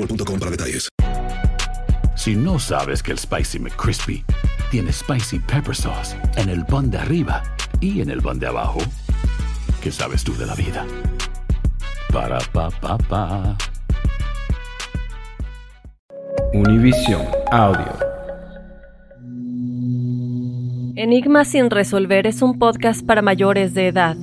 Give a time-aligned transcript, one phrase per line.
[0.00, 0.88] boostmobile.com para detalles.
[2.16, 4.24] Si no sabes que el Spicy McCrispy
[4.70, 7.42] tiene Spicy Pepper Sauce en el pan de arriba
[7.80, 8.80] y en el pan de abajo,
[9.82, 10.86] ¿qué sabes tú de la vida?
[12.12, 13.56] Para, pa, pa, pa.
[16.52, 18.10] Univision Audio.
[20.96, 24.16] Enigma sin resolver es un podcast para mayores de edad.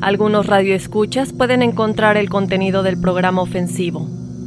[0.00, 4.08] Algunos radioescuchas pueden encontrar el contenido del programa ofensivo.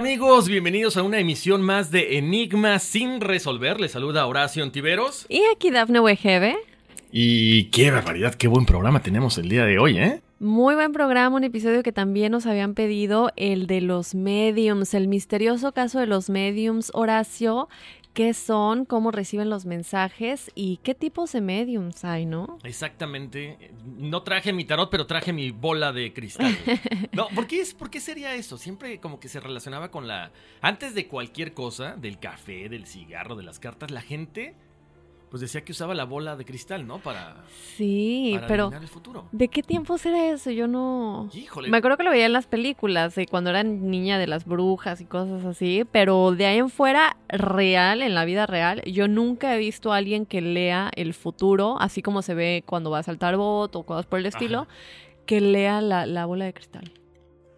[0.00, 0.48] Amigos?
[0.48, 3.78] Bienvenidos a una emisión más de Enigma sin resolver.
[3.78, 5.26] Les saluda Horacio Antiveros.
[5.28, 6.56] Y aquí Dafne Wegebe.
[7.12, 10.22] Y qué barbaridad, qué buen programa tenemos el día de hoy, ¿eh?
[10.38, 15.06] Muy buen programa, un episodio que también nos habían pedido, el de los mediums, el
[15.06, 17.68] misterioso caso de los mediums, Horacio.
[18.12, 18.84] ¿Qué son?
[18.86, 20.50] ¿Cómo reciben los mensajes?
[20.56, 22.58] ¿Y qué tipos de mediums hay, no?
[22.64, 23.70] Exactamente.
[23.84, 26.56] No traje mi tarot, pero traje mi bola de cristal.
[27.12, 28.56] No, ¿por qué, es, ¿por qué sería eso?
[28.56, 30.32] Siempre como que se relacionaba con la...
[30.60, 34.54] Antes de cualquier cosa, del café, del cigarro, de las cartas, la gente
[35.30, 36.98] pues decía que usaba la bola de cristal, ¿no?
[36.98, 37.44] Para,
[37.76, 39.28] Sí, para pero el futuro.
[39.30, 40.50] ¿de qué tiempo será eso?
[40.50, 41.30] Yo no...
[41.32, 41.68] Híjole.
[41.70, 45.00] Me acuerdo que lo veía en las películas, de cuando era niña de las brujas
[45.00, 49.54] y cosas así, pero de ahí en fuera, real, en la vida real, yo nunca
[49.54, 53.02] he visto a alguien que lea el futuro, así como se ve cuando va a
[53.04, 54.68] saltar bot o cosas por el estilo, Ajá.
[55.26, 56.92] que lea la, la bola de cristal.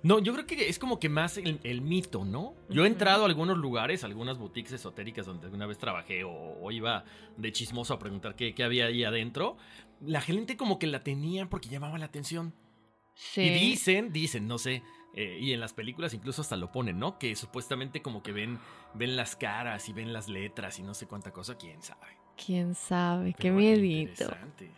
[0.02, 2.54] No, yo creo que es como que más el, el mito, ¿no?
[2.68, 6.70] Yo he entrado a algunos lugares, algunas boutiques esotéricas donde alguna vez trabajé o, o
[6.72, 7.04] iba
[7.36, 9.56] de chismoso a preguntar qué, qué había ahí adentro.
[10.00, 12.54] La gente como que la tenía porque llamaba la atención.
[13.14, 13.42] Sí.
[13.42, 14.82] Y dicen, dicen, no sé,
[15.14, 17.18] eh, y en las películas incluso hasta lo ponen, ¿no?
[17.18, 18.58] Que supuestamente como que ven,
[18.94, 22.21] ven las caras y ven las letras y no sé cuánta cosa, quién sabe.
[22.44, 23.32] ¿Quién sabe?
[23.34, 24.24] Qué Pero miedito.
[24.24, 24.70] interesante.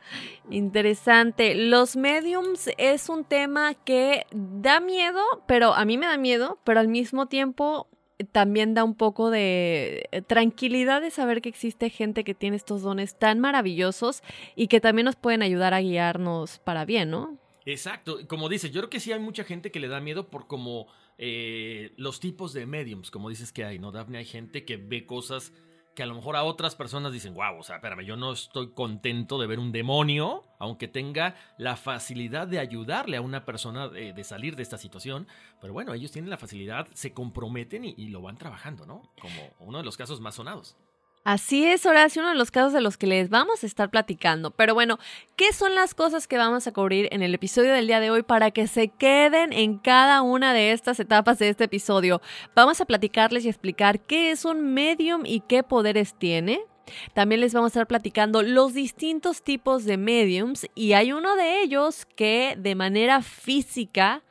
[0.51, 1.55] Interesante.
[1.55, 6.81] Los mediums es un tema que da miedo, pero a mí me da miedo, pero
[6.81, 7.89] al mismo tiempo
[8.33, 12.83] también da un poco de eh, tranquilidad de saber que existe gente que tiene estos
[12.83, 14.23] dones tan maravillosos
[14.55, 17.39] y que también nos pueden ayudar a guiarnos para bien, ¿no?
[17.67, 20.47] Exacto, como dices, yo creo que sí hay mucha gente que le da miedo por
[20.47, 20.87] como
[21.17, 24.19] eh, los tipos de mediums, como dices que hay, ¿no, Daphne?
[24.19, 25.53] Hay gente que ve cosas
[25.95, 28.73] que a lo mejor a otras personas dicen, wow, o sea, espérame, yo no estoy
[28.73, 34.25] contento de ver un demonio, aunque tenga la facilidad de ayudarle a una persona de,
[34.25, 35.27] salir de esta situación.
[35.61, 39.03] Pero bueno, ellos tienen la facilidad, se comprometen y lo van trabajando, ¿no?
[39.21, 40.77] Como uno de los casos más sonados.
[41.25, 44.51] Así es, Horacio, uno de los casos de los que les vamos a estar platicando.
[44.51, 44.99] Pero bueno,
[45.37, 48.23] ¿qué son las cosas que vamos a cubrir en el episodio del día de hoy
[48.23, 52.21] para que se queden en cada una de estas etapas de este episodio?
[52.55, 56.61] Vamos a platicarles y explicar qué es un medium y qué poderes tiene.
[57.15, 61.63] También les vamos a estar platicando los distintos tipos de mediums y hay uno de
[61.63, 64.23] ellos que de manera física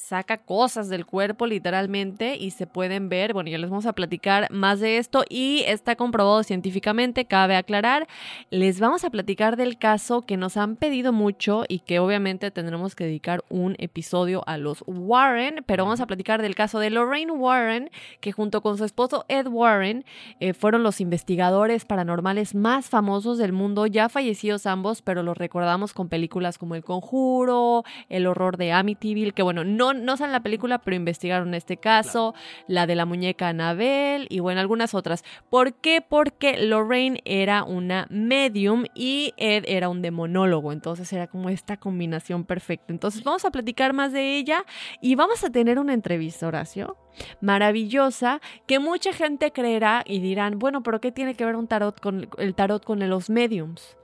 [0.00, 3.32] saca cosas del cuerpo literalmente y se pueden ver.
[3.32, 8.08] Bueno, ya les vamos a platicar más de esto y está comprobado científicamente, cabe aclarar.
[8.50, 12.96] Les vamos a platicar del caso que nos han pedido mucho y que obviamente tendremos
[12.96, 17.32] que dedicar un episodio a los Warren, pero vamos a platicar del caso de Lorraine
[17.32, 20.04] Warren, que junto con su esposo Ed Warren
[20.40, 25.92] eh, fueron los investigadores paranormales más famosos del mundo, ya fallecidos ambos, pero los recordamos
[25.92, 30.32] con películas como El Conjuro, El Horror de Amityville, que bueno, no no, sale en
[30.32, 32.34] la película, pero investigaron este caso,
[32.66, 35.24] la de la muñeca Anabel y bueno, algunas otras.
[35.48, 36.04] ¿Por qué?
[36.06, 42.44] Porque Lorraine era una medium y Ed era un demonólogo, entonces era como esta combinación
[42.44, 42.92] perfecta.
[42.92, 44.64] Entonces vamos a platicar más de ella
[45.00, 46.96] y vamos a tener una entrevista, Horacio,
[47.40, 52.00] maravillosa que mucha gente creerá y dirán, bueno, pero ¿qué tiene que ver un tarot
[52.00, 53.99] con el tarot con los mediums?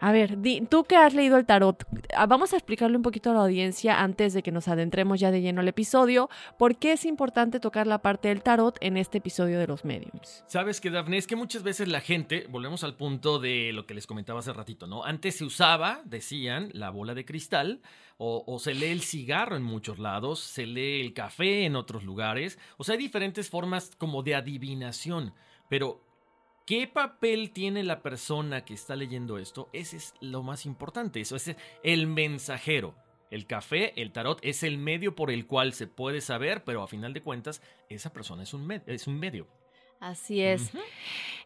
[0.00, 1.84] A ver, tú que has leído el tarot,
[2.14, 5.30] ah, vamos a explicarle un poquito a la audiencia antes de que nos adentremos ya
[5.30, 9.18] de lleno al episodio, por qué es importante tocar la parte del tarot en este
[9.18, 10.44] episodio de los mediums.
[10.46, 13.94] Sabes que, Daphne, es que muchas veces la gente, volvemos al punto de lo que
[13.94, 15.04] les comentaba hace ratito, ¿no?
[15.04, 17.80] Antes se usaba, decían, la bola de cristal,
[18.18, 22.04] o, o, se lee el cigarro en muchos lados, se lee el café en otros
[22.04, 25.34] lugares, o sea, hay diferentes formas como de adivinación,
[25.68, 26.07] pero
[26.68, 29.70] ¿Qué papel tiene la persona que está leyendo esto?
[29.72, 31.18] Ese es lo más importante.
[31.18, 32.94] Eso es el mensajero.
[33.30, 36.86] El café, el tarot, es el medio por el cual se puede saber, pero a
[36.86, 39.48] final de cuentas, esa persona es un, es un medio.
[39.98, 40.70] Así es.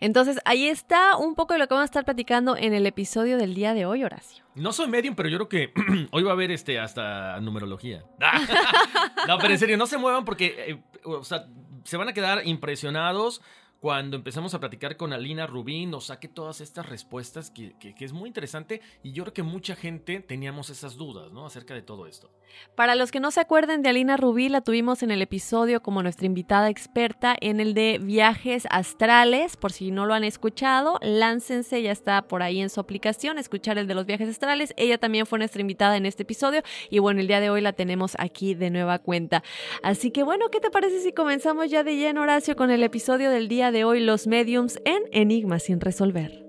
[0.01, 3.37] Entonces, ahí está un poco de lo que vamos a estar platicando en el episodio
[3.37, 4.45] del día de hoy, Horacio.
[4.57, 5.73] No soy medium, pero yo creo que
[6.11, 8.05] hoy va a haber este hasta numerología.
[9.29, 11.47] no, pero en serio, no se muevan porque eh, o sea,
[11.85, 13.41] se van a quedar impresionados
[13.83, 18.29] cuando empezamos a platicar con Alina Rubín, nos saque todas estas respuestas que, es muy
[18.29, 21.47] interesante y yo creo que mucha gente teníamos esas dudas, ¿no?
[21.47, 22.31] Acerca de todo esto.
[22.77, 26.01] Para los que no se acuerden de Alina Rubí, la tuvimos en el episodio como
[26.01, 29.57] nuestra invitada experta en el de viajes astrales.
[29.57, 33.79] Por si no lo han escuchado, láncense, ya está por ahí en su aplicación, escuchar
[33.79, 34.75] el de los viajes astrales.
[34.77, 37.73] Ella también fue nuestra invitada en este episodio y bueno, el día de hoy la
[37.73, 39.43] tenemos aquí de nueva cuenta.
[39.83, 43.29] Así que bueno, ¿qué te parece si comenzamos ya de lleno, Horacio, con el episodio
[43.31, 46.45] del día de hoy, los mediums en Enigmas sin resolver.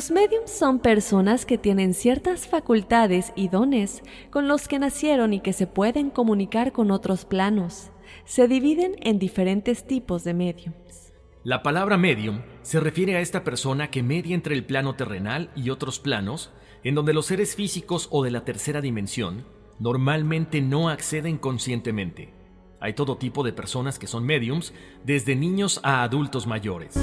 [0.00, 5.40] Los mediums son personas que tienen ciertas facultades y dones con los que nacieron y
[5.40, 7.90] que se pueden comunicar con otros planos.
[8.24, 11.12] Se dividen en diferentes tipos de mediums.
[11.44, 15.68] La palabra medium se refiere a esta persona que media entre el plano terrenal y
[15.68, 16.50] otros planos,
[16.82, 19.44] en donde los seres físicos o de la tercera dimensión
[19.78, 22.32] normalmente no acceden conscientemente.
[22.80, 24.72] Hay todo tipo de personas que son mediums,
[25.04, 26.98] desde niños a adultos mayores.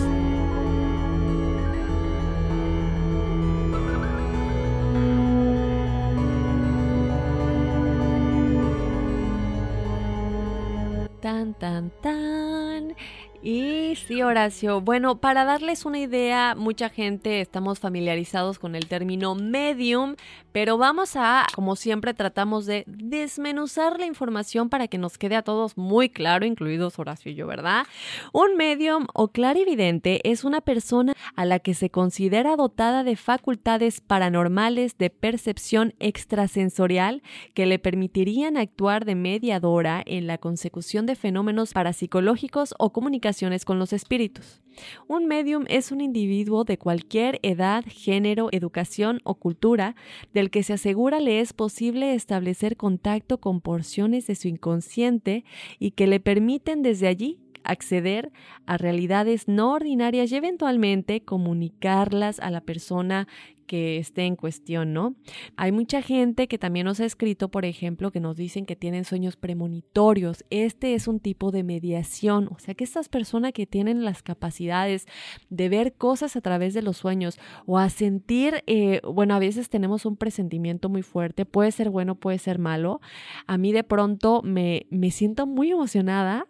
[11.59, 12.95] Tan, tan.
[13.41, 14.81] Y sí, Horacio.
[14.81, 20.15] Bueno, para darles una idea, mucha gente estamos familiarizados con el término medium,
[20.57, 25.43] pero vamos a, como siempre, tratamos de desmenuzar la información para que nos quede a
[25.43, 27.85] todos muy claro, incluidos Horacio y yo, ¿verdad?
[28.33, 34.01] Un medium o clarividente es una persona a la que se considera dotada de facultades
[34.01, 37.21] paranormales de percepción extrasensorial
[37.53, 43.77] que le permitirían actuar de mediadora en la consecución de fenómenos parapsicológicos o comunicaciones con
[43.77, 44.63] los espíritus.
[45.07, 49.95] Un medium es un individuo de cualquier edad, género, educación o cultura
[50.33, 55.43] del que se asegura le es posible establecer contacto con porciones de su inconsciente
[55.79, 58.31] y que le permiten desde allí acceder
[58.65, 63.27] a realidades no ordinarias y eventualmente comunicarlas a la persona
[63.67, 65.15] que esté en cuestión, ¿no?
[65.57, 69.03] Hay mucha gente que también nos ha escrito, por ejemplo, que nos dicen que tienen
[69.03, 70.43] sueños premonitorios.
[70.49, 75.05] Este es un tipo de mediación, o sea que estas personas que tienen las capacidades
[75.49, 79.69] de ver cosas a través de los sueños o a sentir, eh, bueno, a veces
[79.69, 83.01] tenemos un presentimiento muy fuerte, puede ser bueno, puede ser malo.
[83.45, 86.47] A mí de pronto me, me siento muy emocionada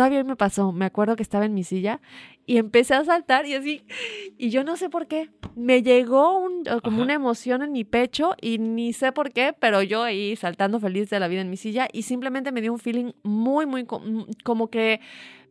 [0.00, 2.00] Todavía me pasó, me acuerdo que estaba en mi silla
[2.46, 3.82] y empecé a saltar y así,
[4.38, 8.34] y yo no sé por qué, me llegó un, como una emoción en mi pecho
[8.40, 11.58] y ni sé por qué, pero yo ahí saltando feliz de la vida en mi
[11.58, 13.84] silla y simplemente me dio un feeling muy, muy,
[14.42, 15.00] como que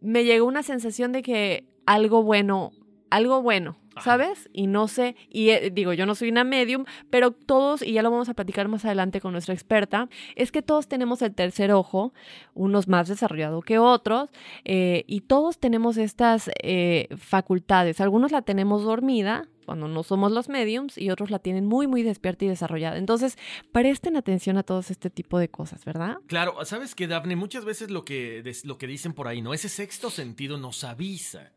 [0.01, 2.71] me llegó una sensación de que algo bueno,
[3.09, 4.49] algo bueno, ¿sabes?
[4.53, 8.01] Y no sé, y eh, digo, yo no soy una medium, pero todos, y ya
[8.01, 11.71] lo vamos a platicar más adelante con nuestra experta, es que todos tenemos el tercer
[11.71, 12.13] ojo,
[12.53, 14.29] unos más desarrollado que otros,
[14.65, 18.01] eh, y todos tenemos estas eh, facultades.
[18.01, 22.01] Algunos la tenemos dormida, cuando no somos los mediums y otros la tienen muy, muy
[22.01, 22.97] despierta y desarrollada.
[22.97, 23.37] Entonces,
[23.71, 26.17] presten atención a todo este tipo de cosas, ¿verdad?
[26.25, 29.53] Claro, sabes que, Daphne, muchas veces lo que, lo que dicen por ahí, ¿no?
[29.53, 31.51] Ese sexto sentido nos avisa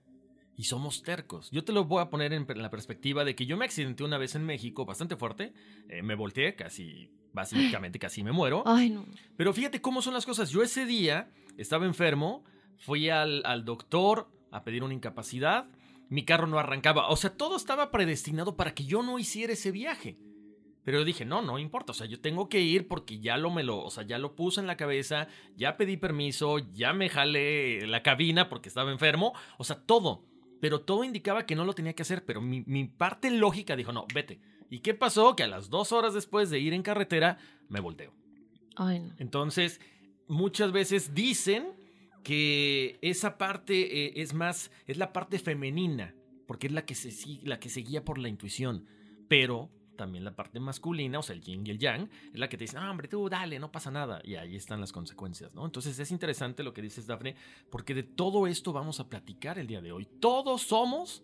[0.56, 1.50] y somos tercos.
[1.50, 4.18] Yo te lo voy a poner en, la perspectiva de que yo me accidenté una
[4.18, 5.52] vez en México bastante fuerte,
[5.88, 8.62] eh, me volteé casi, básicamente casi me muero.
[8.66, 9.06] Ay, no.
[9.37, 10.50] Pero fíjate cómo son las cosas.
[10.50, 12.44] Yo ese día estaba enfermo,
[12.76, 15.66] fui al, al doctor a pedir una incapacidad,
[16.09, 19.71] mi carro no arrancaba, o sea, todo estaba predestinado para que yo no hiciera ese
[19.71, 20.18] viaje.
[20.85, 23.50] Pero yo dije, no, no importa, o sea, yo tengo que ir porque ya lo
[23.50, 27.09] me lo, o sea, ya lo puse en la cabeza, ya pedí permiso, ya me
[27.09, 30.25] jalé la cabina porque estaba enfermo, o sea, todo
[30.62, 34.07] pero todo indicaba que no lo tenía que hacer, pero mi, parte lógica dijo, no,
[34.14, 34.38] vete.
[34.71, 35.35] ¿Y qué pasó?
[35.35, 37.38] Que a las dos horas después de ir en carretera,
[37.69, 38.14] me volteo.
[39.19, 39.81] Entonces,
[40.28, 41.73] muchas veces dicen
[42.23, 46.14] que esa parte eh, es más, es la parte femenina,
[46.47, 47.11] porque es la que, se,
[47.42, 48.87] la que se guía por la intuición,
[49.26, 52.57] pero también la parte masculina, o sea, el yin y el yang, es la que
[52.57, 54.21] te dice, no, hombre, tú dale, no pasa nada.
[54.25, 55.65] Y ahí están las consecuencias, ¿no?
[55.65, 57.37] Entonces es interesante lo que dices, Dafne,
[57.71, 60.07] porque de todo esto vamos a platicar el día de hoy.
[60.21, 61.23] Todos somos,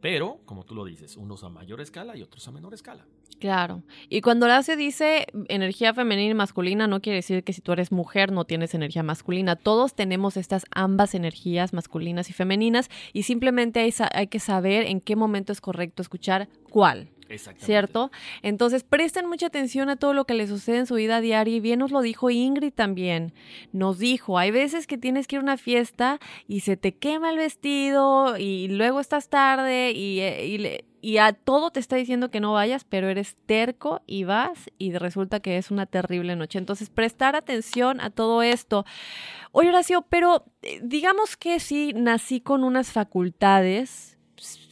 [0.00, 3.06] pero, como tú lo dices, unos a mayor escala y otros a menor escala.
[3.38, 3.82] Claro.
[4.10, 7.90] Y cuando Horacio dice energía femenina y masculina, no quiere decir que si tú eres
[7.90, 9.56] mujer no tienes energía masculina.
[9.56, 15.00] Todos tenemos estas ambas energías masculinas y femeninas y simplemente hay, hay que saber en
[15.00, 17.08] qué momento es correcto escuchar cuál.
[17.58, 18.10] ¿Cierto?
[18.42, 21.56] Entonces, presten mucha atención a todo lo que les sucede en su vida diaria.
[21.56, 23.32] Y bien nos lo dijo Ingrid también.
[23.72, 26.18] Nos dijo, hay veces que tienes que ir a una fiesta
[26.48, 31.70] y se te quema el vestido y luego estás tarde y, eh, y, a todo
[31.70, 35.70] te está diciendo que no vayas, pero eres terco y vas y resulta que es
[35.70, 36.58] una terrible noche.
[36.58, 38.84] Entonces, prestar atención a todo esto.
[39.52, 44.09] Oye, Horacio, pero eh, digamos que sí nací con unas facultades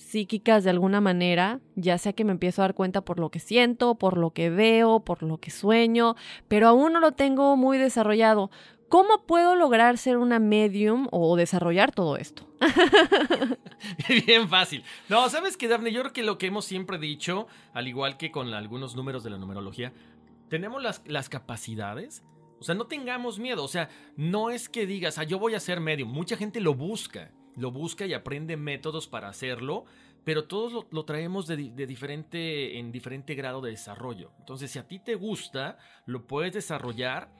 [0.08, 3.40] psíquicas de alguna manera, ya sea que me empiezo a dar cuenta por lo que
[3.40, 6.16] siento, por lo que veo, por lo que sueño,
[6.48, 8.50] pero aún no lo tengo muy desarrollado.
[8.88, 12.48] ¿Cómo puedo lograr ser una medium o desarrollar todo esto?
[14.26, 14.82] Bien fácil.
[15.10, 15.92] No, ¿sabes qué, Daphne?
[15.92, 19.28] Yo creo que lo que hemos siempre dicho, al igual que con algunos números de
[19.28, 19.92] la numerología,
[20.48, 22.24] tenemos las, las capacidades.
[22.60, 23.62] O sea, no tengamos miedo.
[23.62, 26.08] O sea, no es que digas, ah, yo voy a ser medium.
[26.08, 29.84] Mucha gente lo busca lo busca y aprende métodos para hacerlo,
[30.24, 34.32] pero todos lo, traemos de, diferente, en diferente grado de desarrollo.
[34.38, 37.30] Entonces, si a ti te gusta, lo puedes desarrollar,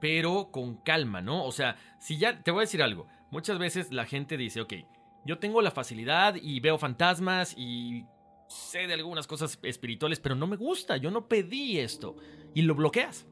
[0.00, 1.44] pero con calma, ¿no?
[1.44, 4.74] O sea, si ya, te voy a decir algo, muchas veces la gente dice, ok,
[5.24, 8.04] yo tengo la facilidad y veo fantasmas y
[8.48, 12.16] sé de algunas cosas espirituales, pero no me gusta, yo no pedí esto.
[12.54, 13.26] Y lo bloqueas.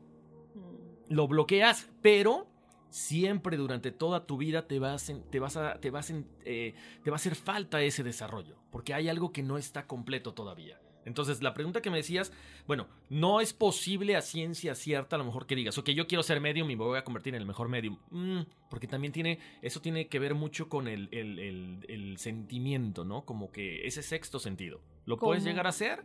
[0.54, 1.14] Mm.
[1.14, 2.48] Lo bloqueas, pero
[2.90, 6.12] siempre durante toda tu vida te, vas te, vas a, te, vas
[6.44, 10.34] eh, te va a hacer falta ese desarrollo, porque hay algo que no está completo
[10.34, 10.78] todavía.
[11.06, 12.32] Entonces, la pregunta que me decías,
[12.66, 16.24] bueno, no es posible a ciencia cierta, a lo mejor que digas, ok, yo quiero
[16.24, 17.96] ser medium y me voy a convertir en el mejor medium.
[18.10, 23.04] Mm, porque también tiene, eso tiene que ver mucho con el, el, el, el sentimiento,
[23.04, 23.24] ¿no?
[23.24, 24.80] Como que ese sexto sentido.
[25.04, 26.04] Lo puedes llegar a ser,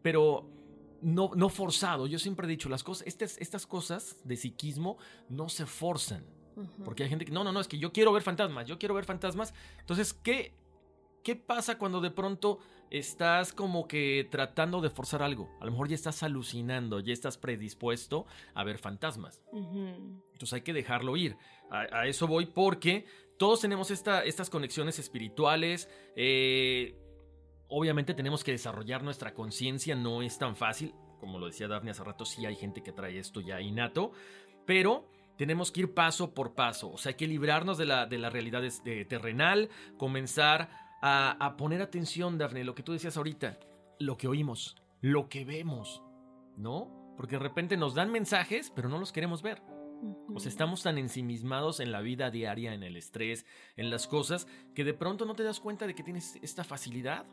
[0.00, 0.48] pero
[1.02, 2.06] no, no forzado.
[2.06, 6.24] Yo siempre he dicho, las cosas, estas, estas cosas de psiquismo no se forzan.
[6.84, 8.94] Porque hay gente que, no, no, no, es que yo quiero ver fantasmas, yo quiero
[8.94, 9.54] ver fantasmas.
[9.78, 10.52] Entonces, ¿qué,
[11.22, 12.58] ¿qué pasa cuando de pronto
[12.90, 15.48] estás como que tratando de forzar algo?
[15.60, 19.40] A lo mejor ya estás alucinando, ya estás predispuesto a ver fantasmas.
[19.52, 21.36] Entonces hay que dejarlo ir.
[21.70, 23.06] A, a eso voy porque
[23.38, 25.88] todos tenemos esta- estas conexiones espirituales.
[26.16, 26.96] eh,
[27.68, 30.94] obviamente tenemos que desarrollar nuestra conciencia, no es tan fácil.
[31.20, 34.12] Como lo decía Daphne hace rato, sí hay gente que trae esto ya innato.
[34.66, 36.90] Pero tenemos que ir paso por paso.
[36.92, 40.68] O sea, hay que librarnos de la, de la realidad de- terrenal, comenzar
[41.00, 43.58] a, a poner atención, Daphne, lo que tú decías ahorita,
[44.00, 46.02] lo que oímos, lo que vemos,
[46.56, 47.14] ¿no?
[47.16, 49.62] Porque de repente nos dan mensajes, pero no los queremos ver.
[50.32, 53.44] O sea, estamos tan ensimismados en la vida diaria, en el estrés,
[53.76, 57.26] en las cosas, que de pronto no te das cuenta de que tienes esta facilidad.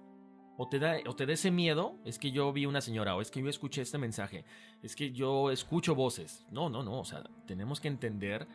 [0.57, 3.21] O te, da, o te da ese miedo, es que yo vi una señora, o
[3.21, 4.45] es que yo escuché este mensaje,
[4.81, 6.45] es que yo escucho voces.
[6.49, 8.47] No, no, no, o sea, tenemos que entender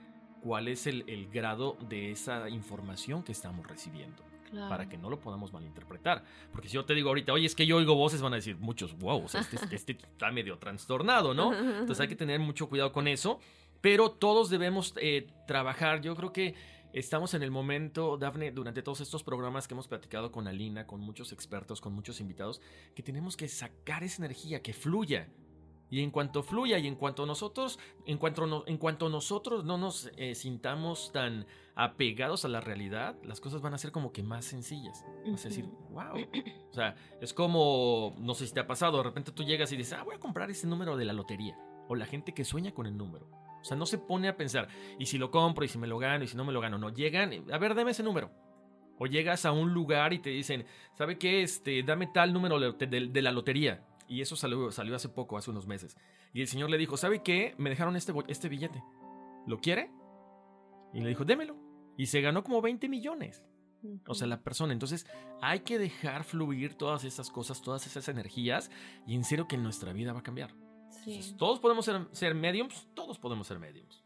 [0.42, 4.68] cuál es el, el grado de esa información que estamos recibiendo Claro.
[4.68, 6.24] para que no lo podamos malinterpretar.
[6.50, 8.56] Porque si yo te digo ahorita, oye, es que yo oigo voces, van a decir
[8.58, 11.52] muchos, wow, o sea, este, este está medio trastornado, ¿no?
[11.54, 13.38] Entonces hay que tener mucho cuidado con eso.
[13.80, 16.00] Pero todos debemos eh, trabajar.
[16.00, 16.54] Yo creo que
[16.92, 21.00] estamos en el momento, Dafne, durante todos estos programas que hemos platicado con Alina, con
[21.00, 22.60] muchos expertos, con muchos invitados,
[22.94, 25.28] que tenemos que sacar esa energía, que fluya.
[25.92, 29.76] Y en cuanto fluya y en cuanto nosotros, en cuanto, no- en cuanto nosotros no
[29.76, 34.22] nos eh, sintamos tan apegados a la realidad, las cosas van a ser como que
[34.22, 35.04] más sencillas.
[35.28, 36.16] Vas a decir, wow.
[36.70, 39.76] O sea, es como, no sé si te ha pasado, de repente tú llegas y
[39.76, 41.58] dices, ah, voy a comprar ese número de la lotería.
[41.88, 43.28] O la gente que sueña con el número.
[43.60, 45.98] O sea, no se pone a pensar, y si lo compro, y si me lo
[45.98, 46.78] gano, y si no me lo gano.
[46.78, 48.30] No, llegan, a ver, dame ese número.
[48.98, 51.42] O llegas a un lugar y te dicen, ¿sabe qué?
[51.42, 53.86] Este, dame tal número de, de- de la lotería.
[54.08, 55.96] Y eso salió, salió hace poco, hace unos meses.
[56.34, 57.54] Y el señor le dijo, ¿sabe qué?
[57.58, 58.82] Me dejaron este, este billete.
[59.46, 59.90] ¿Lo quiere?
[60.92, 61.56] Y le dijo, démelo.
[61.96, 63.42] Y se ganó como 20 millones.
[64.06, 64.72] O sea, la persona.
[64.74, 65.06] Entonces,
[65.40, 68.70] hay que dejar fluir todas esas cosas, todas esas energías.
[69.06, 70.54] Y en serio que nuestra vida va a cambiar.
[71.04, 71.34] Sí.
[71.38, 74.02] Todos podemos ser, ser mediums, todos podemos ser mediums.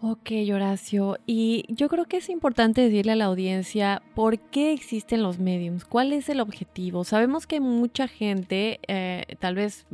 [0.00, 1.16] Ok, Horacio.
[1.24, 5.86] Y yo creo que es importante decirle a la audiencia por qué existen los mediums,
[5.86, 7.04] cuál es el objetivo.
[7.04, 9.86] Sabemos que mucha gente, eh, tal vez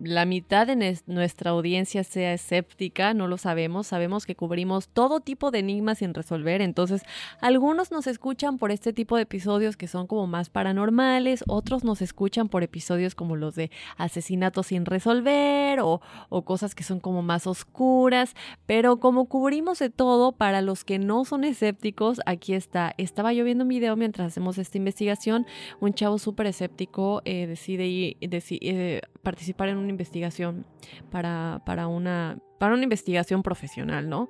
[0.00, 3.86] la mitad de nuestra audiencia sea escéptica, no lo sabemos.
[3.88, 6.60] Sabemos que cubrimos todo tipo de enigmas sin resolver.
[6.62, 7.02] Entonces,
[7.40, 12.00] algunos nos escuchan por este tipo de episodios que son como más paranormales, otros nos
[12.02, 16.00] escuchan por episodios como los de asesinatos sin resolver o,
[16.44, 18.34] cosas que son como más oscuras.
[18.66, 22.94] Pero como cubrimos de todo, para los que no son escépticos, aquí está.
[22.98, 25.46] Estaba yo viendo un video mientras hacemos esta investigación.
[25.80, 30.66] Un chavo súper escéptico eh, decide ir- deci- eh, participar en una investigación
[31.10, 34.28] para, para, una, para una investigación profesional, ¿no?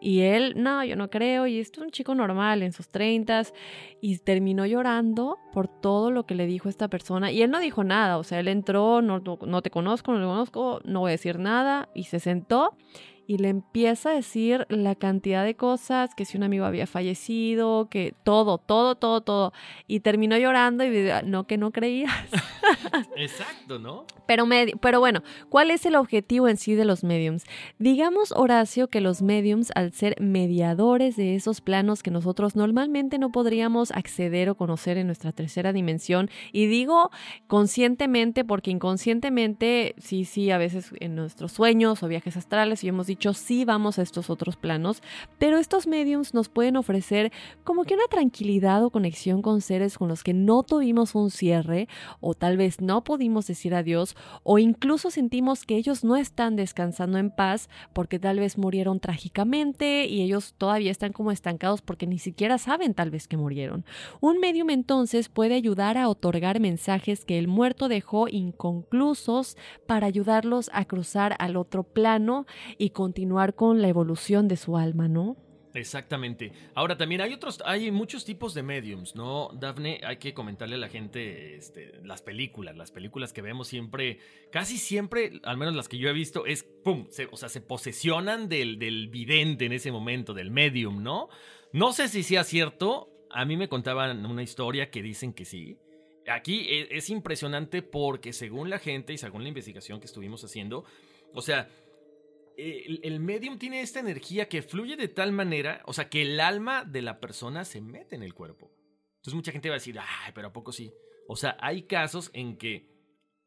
[0.00, 3.54] Y él, no, yo no creo, y es un chico normal en sus treintas,
[4.02, 7.32] y terminó llorando por todo lo que le dijo esta persona.
[7.32, 10.18] Y él no dijo nada, o sea, él entró, no, no, no te conozco, no
[10.18, 12.76] te conozco, no voy a decir nada, y se sentó
[13.26, 17.88] y le empieza a decir la cantidad de cosas, que si un amigo había fallecido,
[17.88, 19.52] que todo, todo, todo, todo.
[19.86, 22.12] Y terminó llorando y dijo, no, que no creías.
[23.16, 24.04] Exacto, ¿no?
[24.26, 27.44] Pero, medi- pero bueno, ¿cuál es el objetivo en sí de los mediums?
[27.78, 33.30] Digamos, Horacio, que los mediums, al ser mediadores de esos planos que nosotros normalmente no
[33.32, 37.10] podríamos acceder o conocer en nuestra tercera dimensión, y digo
[37.46, 43.06] conscientemente porque inconscientemente, sí, sí, a veces en nuestros sueños o viajes astrales, y hemos
[43.06, 45.02] dicho, sí, vamos a estos otros planos,
[45.38, 47.32] pero estos mediums nos pueden ofrecer
[47.64, 51.88] como que una tranquilidad o conexión con seres con los que no tuvimos un cierre
[52.20, 57.18] o tal vez no pudimos decir adiós o incluso sentimos que ellos no están descansando
[57.18, 62.18] en paz porque tal vez murieron trágicamente y ellos todavía están como estancados porque ni
[62.18, 63.84] siquiera saben tal vez que murieron.
[64.20, 70.70] Un medium entonces puede ayudar a otorgar mensajes que el muerto dejó inconclusos para ayudarlos
[70.72, 72.46] a cruzar al otro plano
[72.78, 75.36] y continuar con la evolución de su alma, ¿no?
[75.74, 76.52] Exactamente.
[76.74, 79.50] Ahora también hay otros, hay muchos tipos de mediums, ¿no?
[79.52, 84.20] Dafne, hay que comentarle a la gente este, las películas, las películas que vemos siempre,
[84.50, 88.48] casi siempre, al menos las que yo he visto, es pum, o sea, se posesionan
[88.48, 91.28] del, del vidente en ese momento, del medium, ¿no?
[91.72, 95.76] No sé si sea cierto, a mí me contaban una historia que dicen que sí.
[96.26, 100.84] aquí e- es, impresionante porque según la gente y según la investigación que estuvimos haciendo,
[101.34, 101.68] o sea,
[102.56, 106.40] el, el medium tiene esta energía que fluye de tal manera, o sea, que el
[106.40, 108.70] alma de la persona se mete en el cuerpo.
[109.16, 110.92] Entonces mucha gente va a decir, ay, pero ¿a poco sí?
[111.26, 112.94] O sea, hay casos en que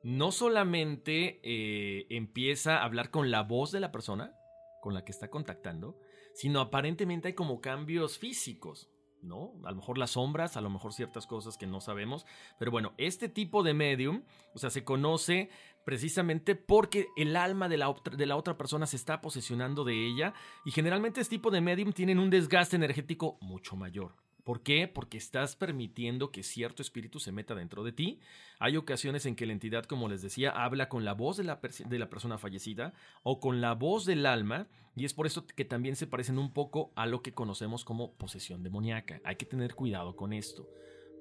[0.04, 4.34] no solamente eh, empieza a hablar con la voz de la persona
[4.82, 6.00] con la que está contactando,
[6.34, 8.90] sino aparentemente hay como cambios físicos.
[9.22, 9.54] ¿no?
[9.66, 12.26] A lo mejor las sombras, a lo mejor ciertas cosas que no sabemos.
[12.58, 15.50] Pero bueno, este tipo de medium, o sea, se conoce
[15.88, 20.34] precisamente porque el alma de la, de la otra persona se está posesionando de ella
[20.66, 24.14] y generalmente este tipo de medium tienen un desgaste energético mucho mayor.
[24.44, 24.90] ¿Por qué?
[24.90, 28.20] Porque estás permitiendo que cierto espíritu se meta dentro de ti.
[28.60, 31.62] Hay ocasiones en que la entidad, como les decía, habla con la voz de la,
[31.62, 35.64] de la persona fallecida o con la voz del alma y es por eso que
[35.64, 39.22] también se parecen un poco a lo que conocemos como posesión demoníaca.
[39.24, 40.68] Hay que tener cuidado con esto.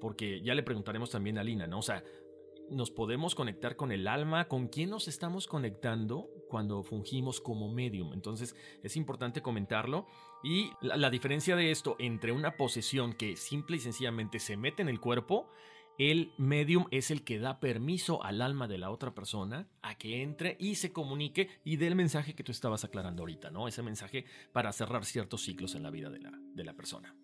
[0.01, 1.79] Porque ya le preguntaremos también a Lina, ¿no?
[1.79, 2.03] O sea,
[2.69, 8.13] nos podemos conectar con el alma, con quién nos estamos conectando cuando fungimos como medium.
[8.13, 10.07] Entonces es importante comentarlo.
[10.43, 14.89] Y la, diferencia de esto entre una posesión que simple y sencillamente se mete en
[14.89, 15.49] el cuerpo,
[15.97, 20.21] el medium es el que da permiso al alma de la otra persona a que
[20.21, 23.67] entre y se comunique y dé el mensaje que tú estabas aclarando ahorita, ¿no?
[23.67, 27.15] Ese mensaje para cerrar ciertos ciclos en la vida de la, de la persona.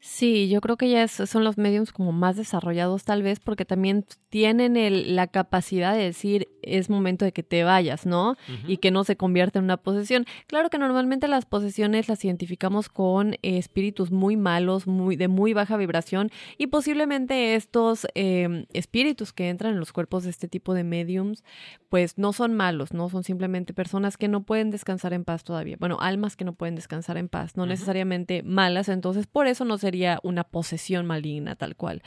[0.00, 4.04] Sí, yo creo que ya son los mediums como más desarrollados tal vez porque también
[4.28, 8.36] tienen el, la capacidad de decir es momento de que te vayas, ¿no?
[8.66, 10.24] Y que no se convierta en una posesión.
[10.46, 15.76] Claro que normalmente las posesiones las identificamos con espíritus muy malos, muy, de muy baja
[15.76, 20.84] vibración y posiblemente estos em, espíritus que entran en los cuerpos de este tipo de
[20.84, 21.42] mediums
[21.88, 23.08] pues no son malos, ¿no?
[23.08, 25.76] Son simplemente personas que no pueden descansar en paz todavía.
[25.80, 29.78] Bueno, almas que no pueden descansar en paz, no necesariamente malas, entonces por eso no
[29.88, 32.02] sería una posesión maligna tal cual.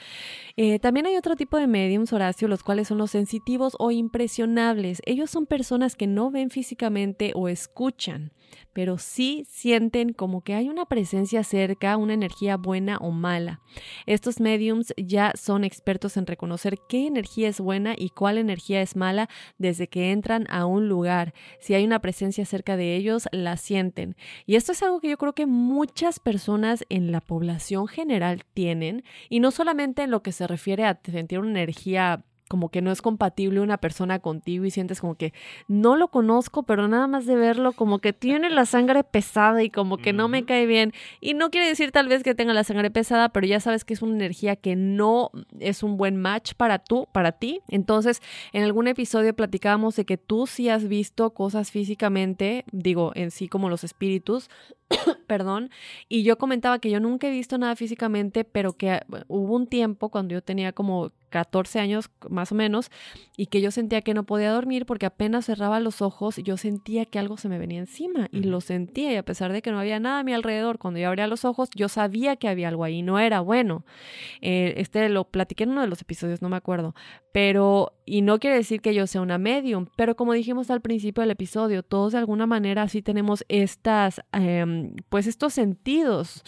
[0.56, 5.02] Eh, también hay otro tipo de mediums, Horacio, los cuales son los sensitivos o impresionables.
[5.06, 8.34] Ellos son personas que no ven físicamente o escuchan
[8.74, 13.62] pero sí sienten como que hay una presencia cerca, una energía buena o mala.
[14.06, 18.96] Estos mediums ya son expertos en reconocer qué energía es buena y cuál energía es
[18.96, 21.34] mala desde que entran a un lugar.
[21.60, 24.16] Si hay una presencia cerca de ellos, la sienten.
[24.46, 29.04] Y esto es algo que yo creo que muchas personas en la población general tienen,
[29.30, 32.92] y no solamente en lo que se refiere a sentir una energía como que no
[32.92, 35.32] es compatible una persona contigo y sientes como que
[35.70, 39.70] no lo conozco, pero nada más de verlo como que tiene la sangre pesada y
[39.70, 40.92] como que no me cae bien.
[41.22, 43.94] Y no quiere decir tal vez que tenga la sangre pesada, pero ya sabes que
[43.94, 47.62] es una energía que no es un buen match para tú, para ti.
[47.70, 53.32] Entonces, en algún episodio platicábamos de que tú sí has visto cosas físicamente, digo, en
[53.32, 54.50] sí como los espíritus,
[55.26, 55.70] perdón,
[56.10, 60.10] y yo comentaba que yo nunca he visto nada físicamente, pero que hubo un tiempo
[60.10, 62.92] cuando yo tenía como 14 años más o menos
[63.36, 67.06] y que yo sentía que no podía dormir porque apenas cerraba los ojos yo sentía
[67.06, 69.80] que algo se me venía encima y lo sentía y a pesar de que no
[69.80, 72.84] había nada a mi alrededor, cuando yo abría los ojos yo sabía que había algo
[72.84, 73.86] ahí, no era bueno.
[74.42, 76.94] Eh, este lo platiqué en uno de los episodios, no me acuerdo,
[77.32, 81.22] pero y no quiere decir que yo sea una medium, pero como dijimos al principio
[81.22, 86.44] del episodio, todos de alguna manera sí tenemos estas, em, pues estos sentidos.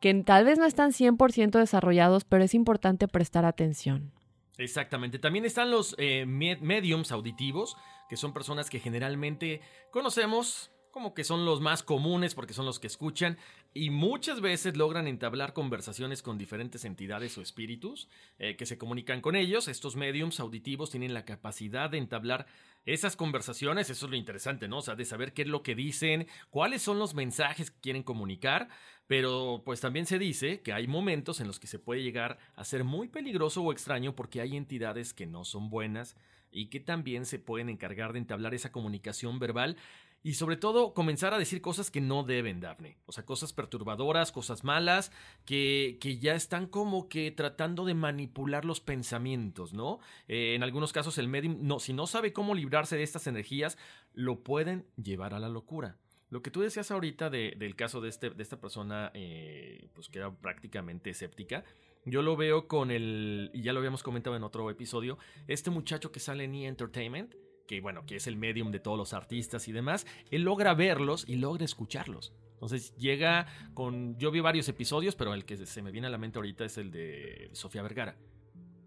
[0.00, 4.12] que tal vez no están 100% desarrollados, pero es importante prestar atención.
[4.58, 5.18] Exactamente.
[5.20, 7.76] También están los eh, mediums auditivos,
[8.08, 12.78] que son personas que generalmente conocemos como que son los más comunes porque son los
[12.78, 13.38] que escuchan
[13.74, 19.20] y muchas veces logran entablar conversaciones con diferentes entidades o espíritus eh, que se comunican
[19.20, 19.68] con ellos.
[19.68, 22.46] Estos mediums auditivos tienen la capacidad de entablar
[22.86, 24.78] esas conversaciones, eso es lo interesante, ¿no?
[24.78, 28.02] O sea, de saber qué es lo que dicen, cuáles son los mensajes que quieren
[28.02, 28.68] comunicar,
[29.06, 32.64] pero pues también se dice que hay momentos en los que se puede llegar a
[32.64, 36.16] ser muy peligroso o extraño porque hay entidades que no son buenas
[36.50, 39.76] y que también se pueden encargar de entablar esa comunicación verbal
[40.22, 42.98] y sobre todo comenzar a decir cosas que no deben, Daphne.
[43.06, 45.12] O sea, cosas perturbadoras, cosas malas,
[45.44, 50.00] que, que ya están como que tratando de manipular los pensamientos, ¿no?
[50.26, 53.78] Eh, en algunos casos el medium, no, si no sabe cómo librarse de estas energías,
[54.12, 55.96] lo pueden llevar a la locura.
[56.30, 60.18] Lo que tú decías ahorita del caso de, este, de esta persona, eh, pues que
[60.18, 61.64] era prácticamente escéptica,
[62.04, 66.12] yo lo veo con el, y ya lo habíamos comentado en otro episodio, este muchacho
[66.12, 66.66] que sale en E!
[66.66, 67.34] Entertainment,
[67.68, 71.24] que bueno, que es el medium de todos los artistas y demás, él logra verlos
[71.28, 72.32] y logra escucharlos.
[72.54, 76.18] Entonces llega con, yo vi varios episodios, pero el que se me viene a la
[76.18, 78.16] mente ahorita es el de Sofía Vergara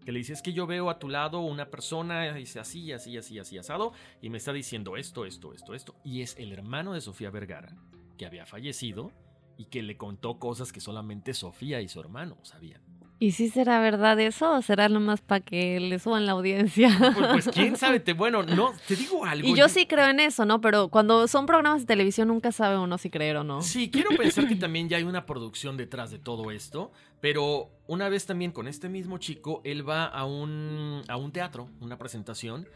[0.04, 3.16] que le dice, es que yo veo a tu lado una persona, dice así, así,
[3.16, 6.92] así, así, asado, y me está diciendo esto, esto, esto, esto, y es el hermano
[6.92, 7.76] de Sofía Vergara,
[8.18, 9.12] que había fallecido
[9.56, 12.82] y que le contó cosas que solamente Sofía y su hermano sabían.
[13.22, 16.90] ¿Y si será verdad eso o será nomás para que le suban la audiencia?
[16.98, 19.46] Pues, pues, quién sabe, te, bueno, no, te digo algo.
[19.46, 20.60] Y yo sí creo en eso, ¿no?
[20.60, 23.62] Pero cuando son programas de televisión nunca sabe uno si creer o no.
[23.62, 28.08] Sí, quiero pensar que también ya hay una producción detrás de todo esto, pero una
[28.08, 32.68] vez también con este mismo chico, él va a un, a un teatro, una presentación.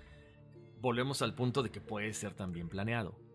[0.81, 3.26] Volvemos al punto de que puede ser también planeado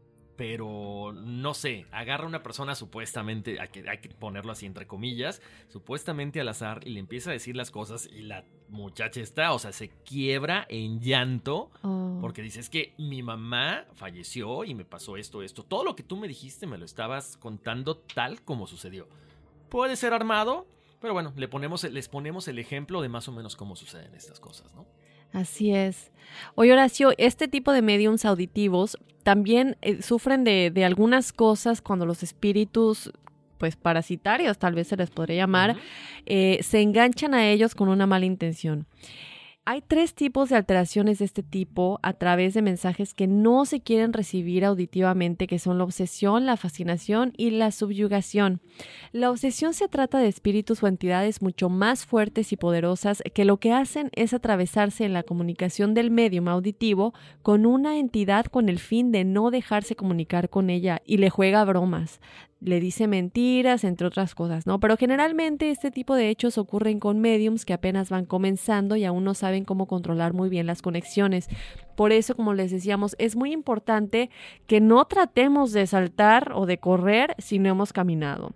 [0.41, 4.87] pero no sé, agarra a una persona supuestamente, hay que, hay que ponerlo así entre
[4.87, 9.53] comillas, supuestamente al azar y le empieza a decir las cosas y la muchacha está,
[9.53, 12.17] o sea, se quiebra en llanto Oh.
[12.21, 16.01] porque dice, es que mi mamá falleció y me pasó esto, esto, todo lo que
[16.01, 19.07] tú me dijiste me lo estabas contando tal como sucedió.
[19.69, 20.65] Puede ser armado,
[20.99, 24.39] pero bueno, le ponemos, les ponemos el ejemplo de más o menos cómo suceden estas
[24.39, 24.87] cosas, ¿no?
[25.33, 26.11] Así es.
[26.55, 32.05] Oye, Horacio, este tipo de mediums auditivos también eh, sufren de, de, algunas cosas cuando
[32.05, 33.11] los espíritus,
[33.57, 35.79] pues parasitarios, tal vez se les podría llamar, uh -huh.
[36.25, 38.87] eh, se enganchan a ellos con una mala intención.
[39.63, 43.79] Hay tres tipos de alteraciones de este tipo a través de mensajes que no se
[43.79, 48.59] quieren recibir auditivamente, que son la obsesión, la fascinación y la subyugación.
[49.11, 53.57] La obsesión se trata de espíritus o entidades mucho más fuertes y poderosas que lo
[53.57, 58.79] que hacen es atravesarse en la comunicación del medium auditivo con una entidad con el
[58.79, 62.19] fin de no dejarse comunicar con ella y le juega bromas
[62.61, 64.79] le dice mentiras, entre otras cosas, ¿no?
[64.79, 69.23] Pero generalmente este tipo de hechos ocurren con mediums que apenas van comenzando y aún
[69.23, 71.49] no saben cómo controlar muy bien las conexiones.
[71.95, 74.29] Por eso, como les decíamos, es muy importante
[74.67, 78.53] que no tratemos de saltar o de correr si no hemos caminado.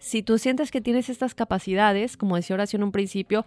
[0.00, 3.44] Si tú sientes que tienes estas capacidades, como decía Horacio en un principio,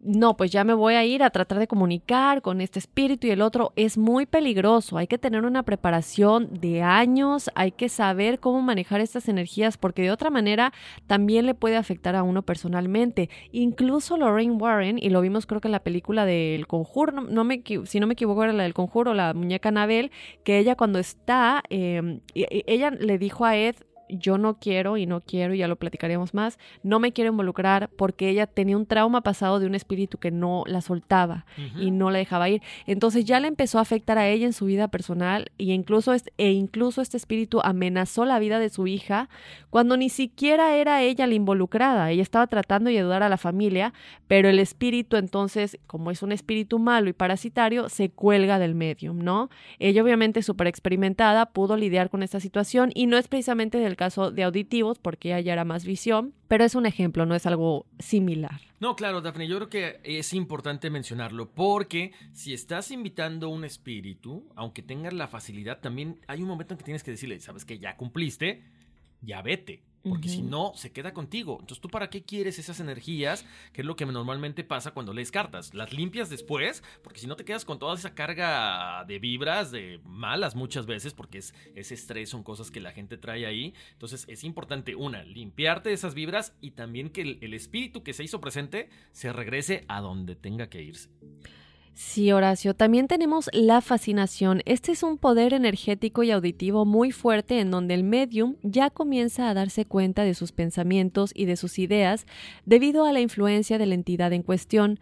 [0.00, 3.30] no, pues ya me voy a ir a tratar de comunicar con este espíritu y
[3.30, 3.72] el otro.
[3.76, 4.98] Es muy peligroso.
[4.98, 10.02] Hay que tener una preparación de años, hay que saber cómo manejar estas energías, porque
[10.02, 10.72] de otra manera
[11.06, 13.30] también le puede afectar a uno personalmente.
[13.52, 17.62] Incluso Lorraine Warren, y lo vimos creo que en la película del Conjuro, no, me,
[17.84, 20.10] si no me equivoco era la del Conjuro, la muñeca Anabel,
[20.44, 23.76] que ella cuando está, eh, ella le dijo a Ed,
[24.08, 27.88] yo no quiero y no quiero, y ya lo platicaremos más, no me quiero involucrar
[27.96, 31.82] porque ella tenía un trauma pasado de un espíritu que no la soltaba uh -huh.
[31.82, 32.62] y no la dejaba ir.
[32.86, 36.32] Entonces ya le empezó a afectar a ella en su vida personal y incluso este,
[36.38, 39.28] e incluso este espíritu amenazó la vida de su hija
[39.70, 42.10] cuando ni siquiera era ella la involucrada.
[42.10, 43.92] Ella estaba tratando de ayudar a la familia,
[44.26, 49.18] pero el espíritu entonces, como es un espíritu malo y parasitario, se cuelga del medium,
[49.18, 49.50] ¿no?
[49.78, 54.30] Ella obviamente súper experimentada pudo lidiar con esta situación y no es precisamente del caso
[54.30, 57.86] de auditivos, porque ella ya era más visión, pero es un ejemplo, no es algo
[57.98, 58.60] similar.
[58.78, 64.46] No, claro, Daphne, yo creo que es importante mencionarlo, porque si estás invitando un espíritu,
[64.54, 67.78] aunque tengas la facilidad, también hay un momento en que tienes que decirle, sabes que
[67.78, 68.62] ya cumpliste,
[69.22, 69.82] ya vete.
[70.08, 70.34] Porque uh -huh.
[70.34, 71.58] si no, se queda contigo.
[71.60, 73.44] Entonces, ¿tú para qué quieres esas energías?
[73.72, 75.74] Que es lo que normalmente pasa cuando lees cartas.
[75.74, 80.00] Las limpias después, porque si no te quedas con toda esa carga de vibras, de
[80.04, 83.74] malas muchas veces, porque es, ese estrés son cosas que la gente trae ahí.
[83.92, 88.24] Entonces, es importante, una, limpiarte esas vibras y también que el, el espíritu que se
[88.24, 91.10] hizo presente se regrese a donde tenga que irse.
[91.98, 94.60] Sí, Horacio, también tenemos la fascinación.
[94.66, 99.48] Este es un poder energético y auditivo muy fuerte en donde el medium ya comienza
[99.48, 102.26] a darse cuenta de sus pensamientos y de sus ideas
[102.66, 105.00] debido a la influencia de la entidad en cuestión.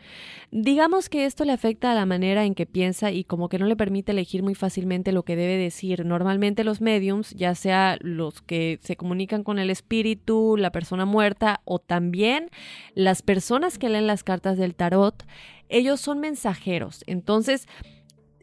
[0.53, 3.67] Digamos que esto le afecta a la manera en que piensa y como que no
[3.67, 6.07] le permite elegir muy fácilmente lo que debe decir.
[6.07, 11.61] Normalmente los mediums, ya sea los que se comunican con el espíritu, la persona muerta
[11.65, 12.51] o también
[12.95, 15.25] las personas que leen las cartas del tarot,
[15.69, 17.05] ellos son mensajeros.
[17.07, 17.67] Entonces,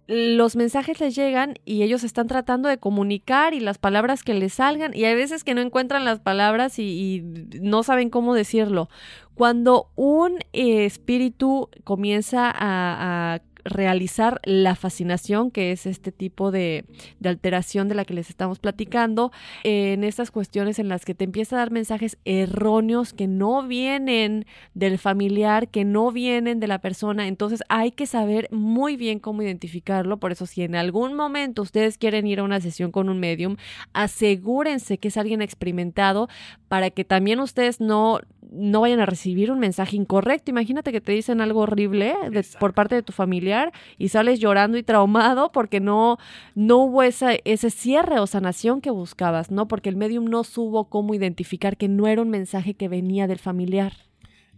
[0.07, 4.55] los mensajes les llegan y ellos están tratando de comunicar y las palabras que les
[4.55, 7.23] salgan y hay veces que no encuentran las palabras y,
[7.62, 8.89] no saben cómo decirlo.
[9.36, 16.86] Cuando un eh, espíritu comienza a, a realizar la fascinación, que es este tipo de,
[17.24, 19.32] alteración de la que les estamos platicando,
[19.63, 24.45] en estas cuestiones en las que te empieza a dar mensajes erróneos que no vienen
[24.74, 27.28] del familiar, que no vienen de la persona.
[27.28, 30.17] Entonces hay que saber muy bien cómo identificarlo.
[30.17, 33.58] Por eso, si en algún momento ustedes quieren ir a una sesión con un medium,
[33.93, 36.28] asegúrense que es alguien experimentado
[36.67, 38.19] para que también ustedes no
[38.51, 40.51] no vayan a recibir un mensaje incorrecto.
[40.51, 44.77] Imagínate que te dicen algo horrible de, por parte de tu familiar y sales llorando
[44.77, 46.17] y traumado porque no,
[46.53, 49.67] no hubo esa, ese cierre o sanación que buscabas, ¿no?
[49.67, 53.39] Porque el medium no supo cómo identificar que no era un mensaje que venía del
[53.39, 53.93] familiar.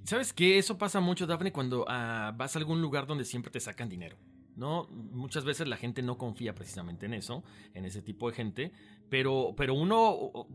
[0.04, 0.58] ¿Sabes qué?
[0.58, 4.18] Eso pasa mucho, Daphne, cuando uh, vas a algún lugar donde siempre te sacan dinero.
[4.56, 4.88] ¿No?
[4.90, 8.72] Muchas veces la gente no confía precisamente en eso, en ese tipo de gente,
[9.10, 10.48] pero, pero uno,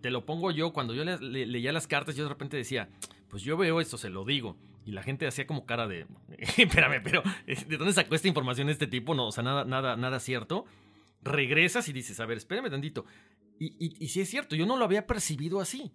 [0.00, 2.88] te lo pongo yo, cuando yo le, le, leía las cartas, yo de repente decía,
[3.28, 4.56] pues yo veo esto, se lo digo.
[4.84, 6.06] Y la gente hacía como cara de,
[6.56, 9.14] espérame, pero ¿de dónde sacó esta información este tipo?
[9.14, 10.64] No, o sea, nada, nada, nada cierto.
[11.22, 13.04] Regresas y dices, a ver, espérame tantito.
[13.58, 15.92] Y, y, y sí es cierto, yo no lo había percibido así.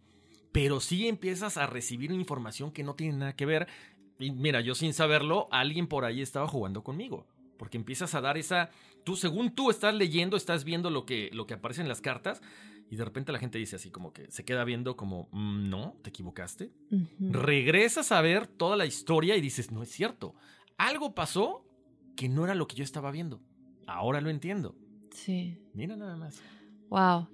[0.52, 3.68] Pero sí empiezas a recibir información que no tiene nada que ver.
[4.20, 7.26] Y mira, yo sin saberlo, alguien por ahí estaba jugando conmigo.
[7.58, 8.70] Porque empiezas a dar esa.
[9.04, 12.42] Tú, según tú estás leyendo, estás viendo lo que, lo que aparece en las cartas.
[12.90, 15.96] Y de repente la gente dice así, como que se queda viendo, como, "Mm, no,
[16.04, 16.72] te equivocaste.
[17.20, 20.36] Regresas a ver toda la historia y dices, no es cierto.
[20.78, 21.66] Algo pasó
[22.16, 23.42] que no era lo que yo estaba viendo.
[23.88, 24.76] Ahora lo entiendo.
[25.12, 25.58] Sí.
[25.74, 26.42] Mira nada más.
[26.90, 27.28] Wow.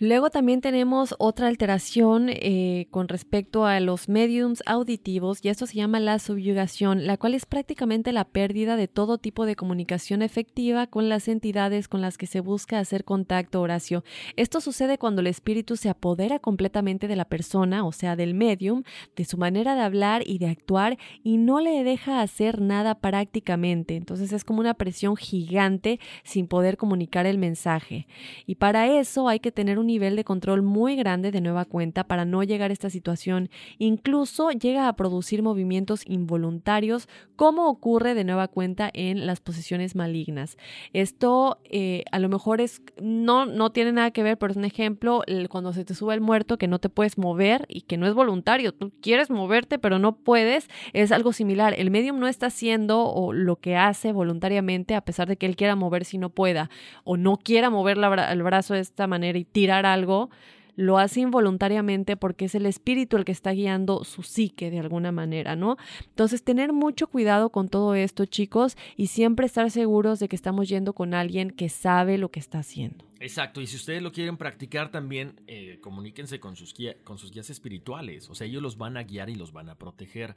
[0.00, 5.74] Luego también tenemos otra alteración eh, con respecto a los mediums auditivos y esto se
[5.74, 10.86] llama la subyugación, la cual es prácticamente la pérdida de todo tipo de comunicación efectiva
[10.86, 14.04] con las entidades con las que se busca hacer contacto, Horacio.
[14.36, 18.84] Esto sucede cuando el espíritu se apodera completamente de la persona, o sea, del medium,
[19.16, 23.96] de su manera de hablar y de actuar y no le deja hacer nada prácticamente.
[23.96, 28.06] Entonces es como una presión gigante sin poder comunicar el mensaje.
[28.46, 32.04] Y para eso hay que tener un nivel de control muy grande de nueva cuenta
[32.04, 33.50] para no llegar a esta situación.
[33.78, 40.56] Incluso llega a producir movimientos involuntarios, como ocurre de nueva cuenta en las posesiones malignas.
[40.92, 44.64] Esto eh, a lo mejor es no, no tiene nada que ver, pero es un
[44.64, 47.96] ejemplo el- cuando se te sube el muerto que no te puedes mover y que
[47.96, 48.72] no es voluntario.
[48.72, 50.68] Tú quieres moverte, pero no puedes.
[50.92, 51.74] Es algo similar.
[51.76, 55.56] El medium no está haciendo o lo que hace voluntariamente, a pesar de que él
[55.56, 56.70] quiera mover si no pueda,
[57.04, 60.30] o no quiera mover la el brazo de esta manera y tirar algo,
[60.78, 65.10] lo hace involuntariamente porque es el espíritu el que está guiando su psique de alguna
[65.10, 65.76] manera, ¿no?
[66.04, 70.68] Entonces, tener mucho cuidado con todo esto, chicos, y siempre estar seguros de que estamos
[70.68, 73.04] yendo con alguien que sabe lo que está haciendo.
[73.18, 77.50] Exacto, y si ustedes lo quieren practicar también, eh, comuníquense con sus, con sus guías
[77.50, 80.36] espirituales, o sea, ellos los van a guiar y los van a proteger.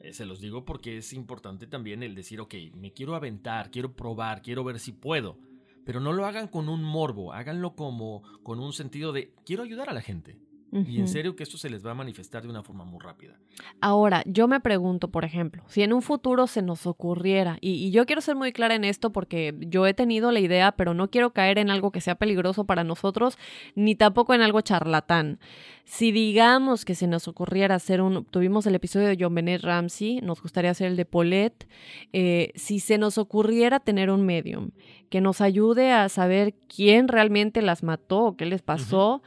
[0.00, 3.94] Eh, se los digo porque es importante también el decir, ok, me quiero aventar, quiero
[3.94, 5.38] probar, quiero ver si puedo,
[5.84, 9.88] pero no lo hagan con un morbo, háganlo como con un sentido de, quiero ayudar
[9.88, 10.38] a la gente.
[10.72, 13.34] Y en serio que esto se les va a manifestar de una forma muy rápida.
[13.80, 17.90] Ahora, yo me pregunto, por ejemplo, si en un futuro se nos ocurriera, y, y
[17.90, 21.10] yo quiero ser muy clara en esto porque yo he tenido la idea, pero no
[21.10, 23.36] quiero caer en algo que sea peligroso para nosotros,
[23.74, 25.40] ni tampoco en algo charlatán.
[25.84, 30.20] Si digamos que se nos ocurriera hacer un, tuvimos el episodio de John Bennett Ramsey,
[30.20, 31.66] nos gustaría hacer el de Paulette,
[32.12, 34.70] eh, si se nos ocurriera tener un medium
[35.08, 39.22] que nos ayude a saber quién realmente las mató o qué les pasó,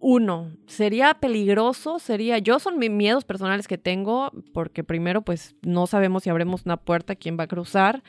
[0.00, 5.86] uno, sería peligroso, sería, yo son mis miedos personales que tengo, porque primero, pues no
[5.86, 8.02] sabemos si abremos una puerta, quién va a cruzar.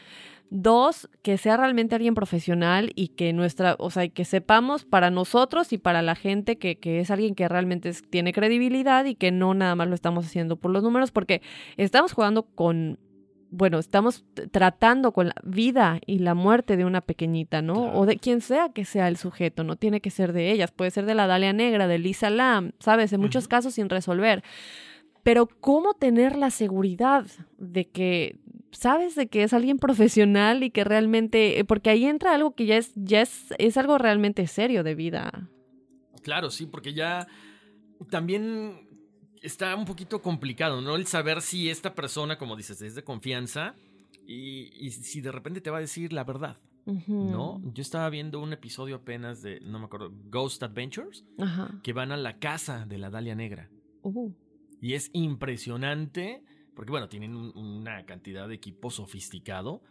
[0.52, 5.72] Dos, que sea realmente alguien profesional y que nuestra, o sea, que sepamos para nosotros
[5.74, 9.54] y para la gente que, que es alguien que realmente tiene credibilidad y que no
[9.54, 11.44] nada más lo estamos haciendo por los números, porque
[11.78, 12.98] estamos jugando con,
[13.52, 17.74] bueno, estamos tratando con la vida y la muerte de una pequeñita, ¿no?
[17.74, 18.00] Claro.
[18.00, 20.92] O de quien sea que sea el sujeto, no tiene que ser de ellas, puede
[20.92, 23.14] ser de la Dalia Negra, de Lisa Lam, ¿sabes?
[23.14, 24.44] En muchos casos sin resolver.
[25.24, 27.26] Pero ¿cómo tener la seguridad
[27.58, 28.40] de que
[28.72, 32.66] sabes de que es alguien profesional y que realmente, eh, porque ahí entra algo que
[32.66, 35.50] ya es, ya es, es algo realmente serio de vida.
[36.22, 37.28] Claro, sí, porque ya
[38.10, 38.89] también
[39.42, 40.96] está un poquito complicado, ¿no?
[40.96, 43.76] El saber si esta persona, como dices, es de confianza
[44.28, 46.58] y, y si de repente te va a decir la verdad,
[47.08, 47.62] ¿no?
[47.74, 51.80] Yo estaba viendo un episodio apenas de, no me acuerdo, Ghost Adventures, Ajá.
[51.84, 53.70] que van a la casa de la Dalia Negra.
[54.02, 54.32] Uh,
[54.82, 56.42] Y es impresionante,
[56.76, 59.82] porque bueno, tienen un- una cantidad de equipo sofisticado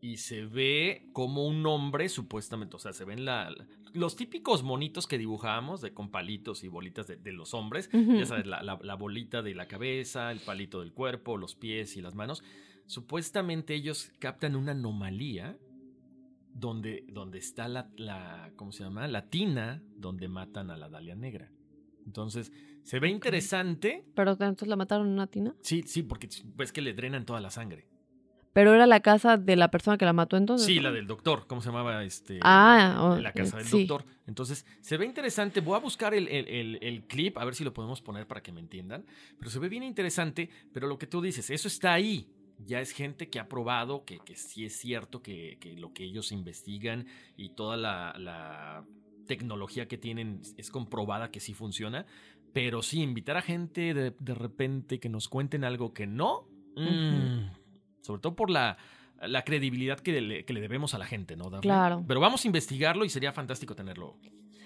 [0.00, 3.52] y se ve como un hombre supuestamente, o sea, se ven la,
[3.94, 8.16] los típicos monitos que dibujábamos de con palitos y bolitas de, de los hombres, Ujú.
[8.18, 11.96] ya sabes, la, la- la bolita de la cabeza, el palito del cuerpo, los pies
[11.96, 12.42] y las manos.
[12.86, 15.58] Supuestamente ellos captan una anomalía
[16.54, 19.06] donde, donde está la, la, ¿cómo se llama?
[19.08, 21.50] La tina donde matan a la Dalia Negra.
[22.06, 22.52] Entonces,
[22.84, 24.04] se ve interesante.
[24.14, 25.54] pero entonces la mataron en una tina.
[25.60, 27.86] Sí, sí, porque ves que le drenan toda la sangre.
[28.58, 30.66] Pero era la casa de la persona que la mató entonces.
[30.66, 32.02] Sí, la del doctor, ¿cómo se llamaba?
[32.02, 33.86] Este, Ah, oh, la casa del sí.
[33.86, 34.04] doctor.
[34.26, 35.60] Entonces, se ve interesante.
[35.60, 38.42] Voy a buscar el, el- el- el clip, a ver si lo podemos poner para
[38.42, 39.04] que me entiendan.
[39.38, 42.26] Pero se ve bien interesante, pero lo que tú dices, eso está ahí.
[42.58, 46.02] Ya es gente que ha probado que, que sí es cierto que, que lo que
[46.02, 48.84] ellos investigan y toda la, la
[49.28, 52.06] tecnología que tienen es comprobada que sí funciona.
[52.52, 56.48] Pero sí, invitar a gente de, de repente que nos cuenten algo que no.
[58.00, 58.76] Sobre todo por la,
[59.26, 61.50] la credibilidad que le, que le debemos a la gente, ¿no?
[61.60, 62.04] Claro.
[62.06, 64.16] Pero vamos a investigarlo y sería fantástico tenerlo,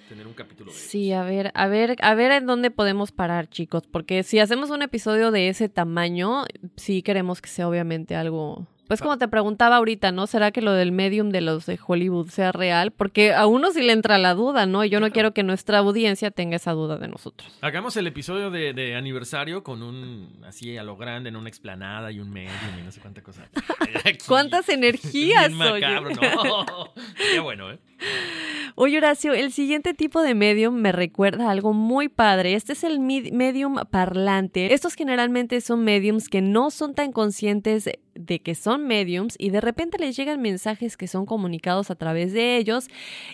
[0.08, 3.48] tener un capítulo de Sí, a ver, a ver, a ver en dónde podemos parar,
[3.48, 6.44] chicos, porque si hacemos un episodio de ese tamaño,
[6.76, 10.26] sí queremos que sea obviamente algo pues como te preguntaba ahorita, ¿no?
[10.26, 12.90] ¿Será que lo del medium de los de Hollywood sea real?
[12.90, 14.84] Porque a uno sí le entra la duda, ¿no?
[14.84, 17.50] Y yo no quiero que nuestra audiencia tenga esa duda de nosotros.
[17.62, 22.12] Hagamos el episodio de, de aniversario con un, así a lo grande, en una explanada
[22.12, 23.48] y un medium y no sé cuánta cosa.
[24.28, 25.48] ¿Cuántas energías?
[25.48, 26.92] Bien macabro, ¿no?
[27.32, 27.78] Qué bueno, ¿eh?
[28.74, 32.54] Oye, Horacio, el siguiente tipo de medium me recuerda a algo muy padre.
[32.54, 34.74] Este es el medium parlante.
[34.74, 39.60] Estos generalmente son mediums que no son tan conscientes de que son mediums y de
[39.60, 42.88] repente les llegan mensajes que son comunicados a través de ellos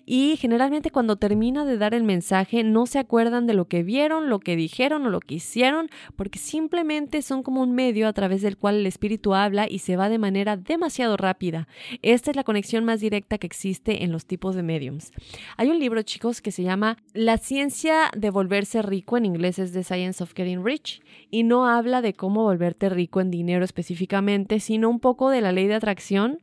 [0.07, 4.29] y generalmente cuando termina de dar el mensaje no se acuerdan de lo que vieron,
[4.29, 8.43] lo que dijeron o lo que hicieron porque simplemente son como un medio a través
[8.43, 11.69] del cual el espíritu habla y se va de manera demasiado rápida.
[12.03, 15.13] Esta es la conexión más directa que existe en los tipos de mediums.
[15.57, 19.73] Hay un libro, chicos, que se llama La ciencia de volverse rico, en inglés es
[19.73, 24.61] The Science of Getting Rich, y no habla de cómo volverte rico en dinero específicamente,
[24.69, 26.41] sino un poco de la ley de atracción.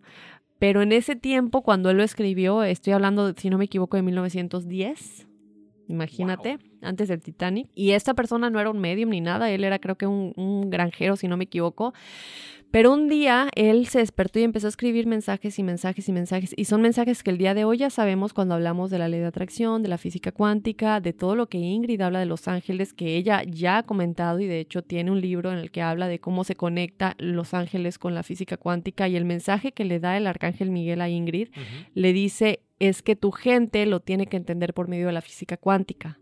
[0.58, 4.02] Pero en ese tiempo, cuando él lo escribió, estoy hablando, si no me equivoco, de
[4.02, 5.28] 1910.
[5.88, 7.70] Imagínate, antes del Titanic.
[7.76, 10.72] Y esta persona no era un medium ni nada, él era creo que un, un
[10.72, 11.94] granjero, si no me equivoco.
[12.76, 16.54] Pero un día él se despertó y empezó a escribir mensajes y mensajes y mensajes.
[16.58, 19.22] Y son mensajes que el día de hoy ya sabemos cuando hablamos de la ley
[19.22, 22.92] de atracción, de la física cuántica, de todo lo que Ingrid habla de los ángeles,
[22.92, 26.10] que ella ya ha comentado y de hecho tiene un libro en el que habla
[26.10, 29.08] de cómo se conecta los ángeles con la física cuántica.
[29.08, 31.52] Y el mensaje que le da el arcángel Miguel a Ingrid
[31.94, 35.56] le dice es que tu gente lo tiene que entender por medio de la física
[35.56, 36.20] cuántica.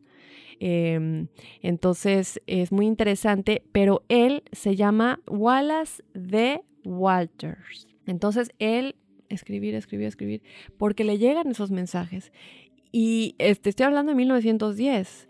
[0.66, 1.28] Em,
[1.62, 7.86] entonces es muy interesante, pero él se llama Wallace de Walters.
[8.06, 8.96] Entonces él
[9.28, 10.42] escribir, escribir, escribir,
[10.78, 12.32] porque le llegan esos mensajes.
[12.94, 15.28] Y este, estoy hablando de 1910.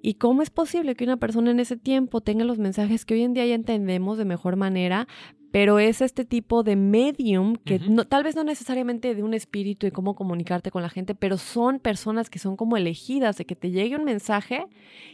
[0.00, 3.24] ¿Y cómo es posible que una persona en ese tiempo tenga los mensajes que hoy
[3.24, 5.06] en día ya entendemos de mejor manera,
[5.52, 9.86] pero es este tipo de medium que no, tal vez no necesariamente de un espíritu
[9.86, 13.54] y cómo comunicarte con la gente, pero son personas que son como elegidas de que
[13.54, 14.66] te llegue un mensaje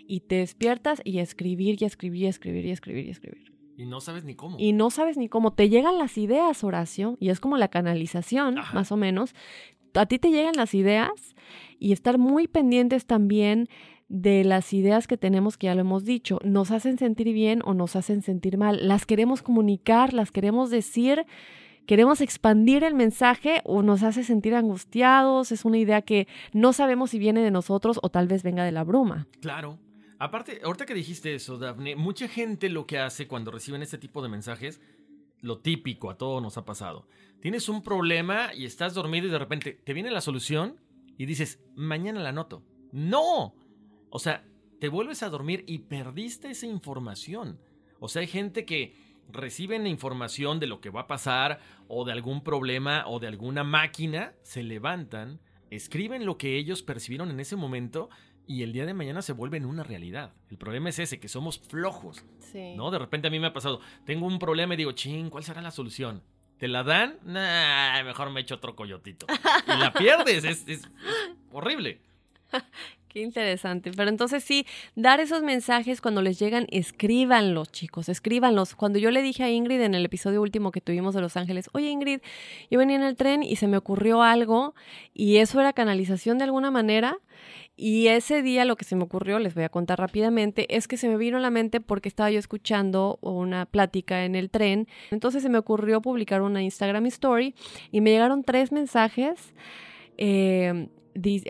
[0.07, 3.53] y te despiertas y escribir y escribir y escribir y escribir y escribir.
[3.77, 4.57] Y no sabes ni cómo.
[4.59, 5.53] Y no sabes ni cómo.
[5.53, 9.35] Te llegan las ideas, Horacio, y es como la canalización, más o menos.
[9.95, 11.35] A ti te llegan las ideas
[11.81, 13.69] y estar muy pendientes también
[14.09, 17.75] de las ideas que tenemos, que ya lo hemos dicho, nos hacen sentir bien o
[17.75, 18.89] nos hacen sentir mal.
[18.89, 21.27] Las queremos comunicar, las queremos decir,
[21.87, 25.53] queremos expandir el mensaje o nos hace sentir angustiados.
[25.53, 28.73] Es una idea que no sabemos si viene de nosotros o tal vez venga de
[28.73, 29.27] la bruma.
[29.41, 29.79] Claro.
[30.19, 34.21] Aparte, ahorita que dijiste eso, Daphne, mucha gente lo que hace cuando reciben este tipo
[34.21, 34.81] de mensajes,
[35.43, 37.07] lo típico, a todos nos ha pasado.
[37.41, 40.81] Tienes un problema y estás dormido y de repente te viene la solución
[41.17, 42.65] y dices, mañana la noto.
[42.91, 43.55] No,
[44.11, 44.45] o sea,
[44.81, 47.59] te vuelves a dormir y perdiste esa información.
[48.01, 48.95] O sea, hay gente que
[49.31, 53.27] reciben la información de lo que va a pasar o de algún problema o de
[53.27, 55.41] alguna máquina, se levantan,
[55.71, 58.09] escriben lo que ellos percibieron en ese momento
[58.47, 60.33] y el día de mañana se vuelven una realidad.
[60.49, 62.25] El problema es ese, que somos flojos.
[62.77, 62.91] ¿No?
[62.91, 65.61] De repente a mí me ha pasado, tengo un problema y digo, ching, ¿cuál será
[65.61, 66.23] la solución?
[66.57, 67.19] ¿Te la dan?
[67.25, 69.27] Nah, mejor me echo otro coyotito.
[69.67, 70.89] Y la pierdes, es, es
[71.53, 72.01] horrible.
[73.09, 73.91] Qué interesante.
[73.97, 78.75] Pero entonces sí, dar esos mensajes cuando les llegan, escríbanlos, chicos, escríbanlos.
[78.75, 81.71] Cuando yo le dije a Ingrid en el episodio último que tuvimos de Los Ángeles,
[81.73, 82.21] oye Ingrid,
[82.71, 84.75] yo venía en el tren y se me ocurrió algo
[85.15, 87.19] y eso era canalización de alguna manera.
[87.77, 90.97] Y ese día lo que se me ocurrió, les voy a contar rápidamente, es que
[90.97, 94.89] se me vino a la mente porque estaba yo escuchando una plática en el tren.
[95.13, 97.55] Entonces se me ocurrió publicar una Instagram Story
[97.93, 99.55] y me llegaron tres mensajes.
[100.19, 100.89] Eh,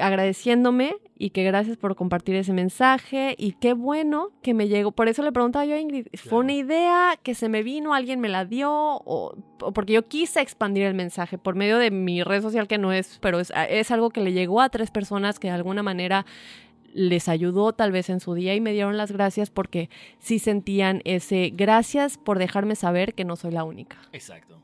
[0.00, 4.92] agradeciéndome y que gracias por compartir ese mensaje y qué bueno que me llegó.
[4.92, 8.20] Por eso le preguntaba yo a Ingrid, ¿fue una idea que se me vino, alguien
[8.20, 9.36] me la dio o,
[9.74, 13.18] porque yo quise expandir el mensaje por medio de mi red social que no es,
[13.20, 16.24] pero es, es algo que le llegó a tres personas que de alguna manera
[16.94, 21.02] les ayudó tal vez en su día y me dieron las gracias porque sí sentían
[21.04, 23.98] ese gracias por dejarme saber que no soy la única.
[24.12, 24.62] Exacto.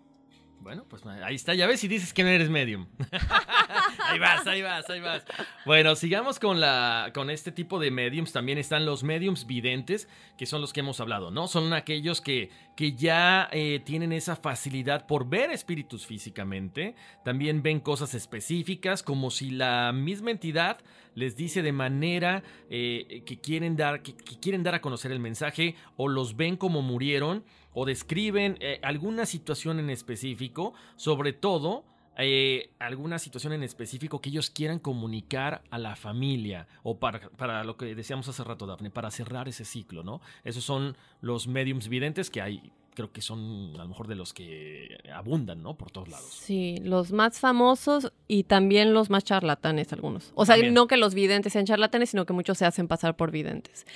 [0.65, 2.87] Bueno, pues ahí está, ya ves y dices que no eres medium.
[4.09, 5.23] ahí vas, ahí vas, ahí vas.
[5.67, 8.33] Bueno, sigamos con la con este tipo de mediums.
[8.33, 10.09] También están los mediums videntes,
[10.39, 11.49] que son los que hemos hablado, ¿no?
[11.49, 12.49] Son aquellos que,
[12.79, 16.95] que ya eh, tienen esa facilidad por ver espíritus físicamente.
[17.27, 20.79] También ven cosas específicas, como si la misma entidad
[21.15, 25.77] les dice de manera eh, que, quieren dar, que quieren dar a conocer el mensaje
[25.97, 27.45] o los ven como murieron
[27.75, 31.85] o describen eh, alguna situación en específico, sobre todo
[32.17, 37.65] eh, alguna situación en específico que ellos quieran comunicar a la familia o para, para
[37.65, 40.21] lo que decíamos hace rato, Dafne, para cerrar ese ciclo, ¿no?
[40.45, 44.33] Esos son los mediums videntes que hay creo que son a lo mejor de los
[44.33, 45.77] que abundan, ¿no?
[45.77, 46.31] Por todos lados.
[46.31, 50.33] Sí, los más famosos y también los más charlatanes algunos.
[50.35, 53.31] O sea, no que los videntes sean charlatanes, sino que muchos se hacen pasar por
[53.31, 53.87] videntes.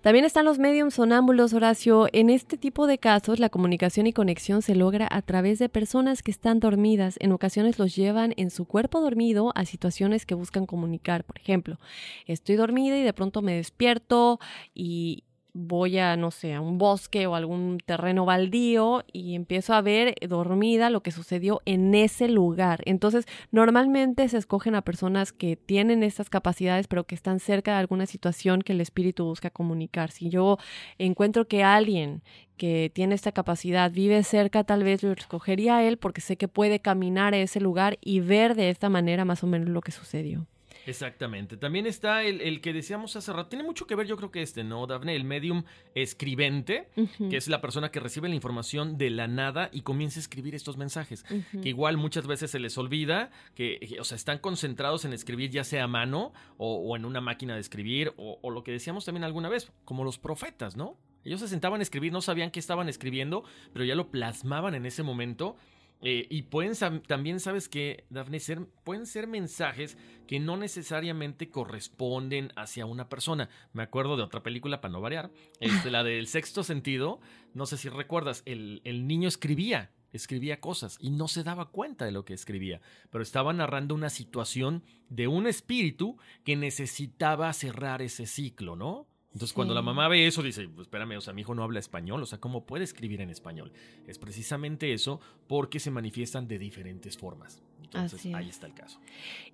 [0.00, 2.08] También están los mediums sonámbulos, Horacio.
[2.12, 6.22] En este tipo de casos, la comunicación y conexión se logra a través de personas
[6.22, 7.16] que están dormidas.
[7.20, 11.24] En ocasiones los llevan en su cuerpo dormido a situaciones que buscan comunicar.
[11.24, 11.78] Por ejemplo,
[12.26, 14.40] estoy dormida y de pronto me despierto
[14.74, 19.80] y, voy a, no sé, a un bosque o algún terreno baldío y empiezo a
[19.80, 22.80] ver dormida lo que sucedió en ese lugar.
[22.84, 27.78] Entonces, normalmente se escogen a personas que tienen estas capacidades, pero que están cerca de
[27.78, 30.10] alguna situación que el espíritu busca comunicar.
[30.10, 30.58] Si yo
[30.98, 32.22] encuentro que alguien
[32.56, 36.48] que tiene esta capacidad vive cerca, tal vez lo escogería a él porque sé que
[36.48, 39.92] puede caminar a ese lugar y ver de esta manera más o menos lo que
[39.92, 40.46] sucedió.
[40.88, 41.58] Exactamente.
[41.58, 43.50] También está el, que decíamos hace rato.
[43.50, 45.14] Tiene mucho que ver, yo creo que este, ¿no, Dafne?
[45.14, 45.64] El medium
[45.94, 46.88] escribente,
[47.28, 50.54] que es la persona que recibe la información de la nada y comienza a escribir
[50.54, 51.24] estos mensajes.
[51.62, 55.62] Que igual muchas veces se les olvida, que, o sea, están concentrados en escribir ya
[55.62, 59.24] sea a mano o, en una máquina de escribir, o, o lo que decíamos también
[59.24, 60.96] alguna vez, como los profetas, ¿no?
[61.22, 64.86] Ellos se sentaban a escribir, no sabían qué estaban escribiendo, pero ya lo plasmaban en
[64.86, 65.56] ese momento
[66.00, 66.74] eh, y pueden
[67.06, 73.48] también, sabes que, Dafne, ser, pueden ser mensajes que no necesariamente corresponden hacia una persona.
[73.72, 75.30] Me acuerdo de otra película, para no variar,
[75.60, 77.20] este, la del sexto sentido.
[77.54, 82.04] No sé si recuerdas, el, el niño escribía, escribía cosas y no se daba cuenta
[82.04, 82.80] de lo que escribía,
[83.10, 89.08] pero estaba narrando una situación de un espíritu que necesitaba cerrar ese ciclo, ¿no?
[89.32, 91.78] Entonces, cuando la mamá ve eso, dice, pues, espérame, o sea, mi hijo no habla
[91.78, 93.72] español, o sea, ¿cómo puede escribir en español?
[94.06, 97.62] Es precisamente eso porque se manifiestan de diferentes formas.
[97.82, 99.00] Entonces, ahí está el caso.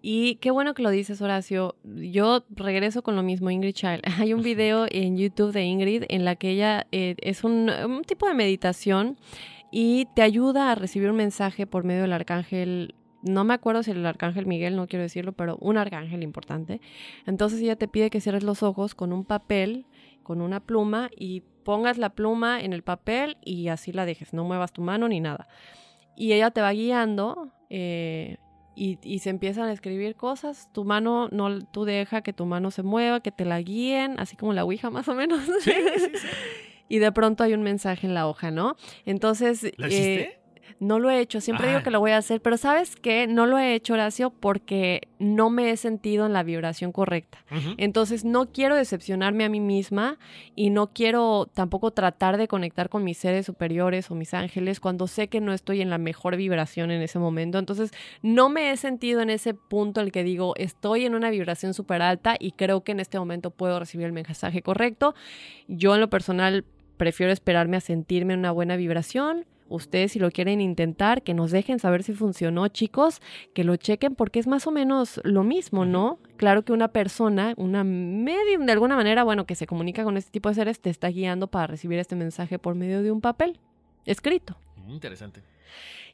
[0.00, 1.76] Y qué bueno que lo dices, Horacio.
[1.84, 4.02] Yo regreso con lo mismo, Ingrid Child.
[4.18, 8.02] Hay un video en YouTube de Ingrid en la que ella eh, es un, un
[8.02, 9.18] tipo de meditación
[9.70, 12.94] y te ayuda a recibir un mensaje por medio del arcángel
[13.24, 16.80] no me acuerdo si el arcángel Miguel, no quiero decirlo, pero un arcángel importante.
[17.26, 19.86] Entonces ella te pide que cierres los ojos con un papel,
[20.22, 24.44] con una pluma y pongas la pluma en el papel y así la dejes, no
[24.44, 25.48] muevas tu mano ni nada.
[26.16, 28.36] Y ella te va guiando eh,
[28.76, 30.68] y, se empiezan a escribir cosas.
[30.72, 34.36] Tu mano, no, tú deja que tu mano se mueva, que te la guíen, así
[34.36, 35.40] como la Ouija más o menos.
[36.88, 38.76] y de pronto hay un mensaje en la hoja, ¿no?
[39.06, 39.72] Entonces...
[39.76, 40.40] ¿La eh,
[40.80, 43.26] no lo he hecho, siempre digo que lo voy a hacer, pero ¿sabes qué?
[43.26, 47.38] No lo he hecho, Horacio, porque no me he sentido en la vibración correcta.
[47.76, 50.18] Entonces no quiero decepcionarme a mí misma
[50.54, 55.06] y no quiero tampoco tratar de conectar con mis seres superiores o mis ángeles cuando
[55.06, 57.58] sé que no estoy en la mejor vibración en ese momento.
[57.58, 57.92] Entonces
[58.22, 62.02] no me he sentido en ese punto el que digo, estoy en una vibración súper
[62.02, 65.14] alta y creo que en este momento puedo recibir el mensaje correcto.
[65.68, 66.64] Yo en lo personal
[66.96, 71.50] prefiero esperarme a sentirme en una buena vibración Ustedes si lo quieren intentar, que nos
[71.50, 73.20] dejen saber si funcionó, chicos,
[73.54, 76.18] que lo chequen porque es más o menos lo mismo, ¿no?
[76.36, 80.30] Claro que una persona, una medium de alguna manera, bueno, que se comunica con este
[80.30, 83.58] tipo de seres, te está guiando para recibir este mensaje por medio de un papel
[84.04, 84.56] escrito.
[84.88, 85.40] Interesante.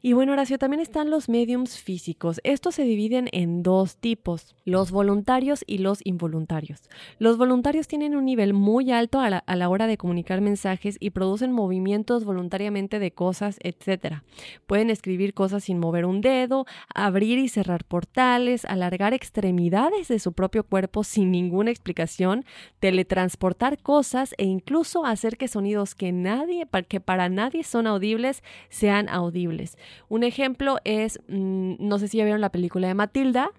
[0.03, 2.41] Y bueno, Horacio, también están los mediums físicos.
[2.43, 6.89] Estos se dividen en dos tipos, los voluntarios y los involuntarios.
[7.19, 11.51] Los voluntarios tienen un nivel muy alto a la, hora de comunicar mensajes y producen
[11.51, 14.23] movimientos voluntariamente de cosas, etc.
[14.65, 20.33] Pueden escribir cosas sin mover un dedo, abrir y cerrar portales, alargar extremidades de su
[20.33, 22.43] propio cuerpo sin ninguna explicación,
[22.79, 29.07] teletransportar cosas e incluso hacer que sonidos que nadie, que para nadie son audibles, sean
[29.07, 29.77] audibles.
[30.09, 33.51] Un ejemplo es, mm, no sé si ya vieron la película de Matilda.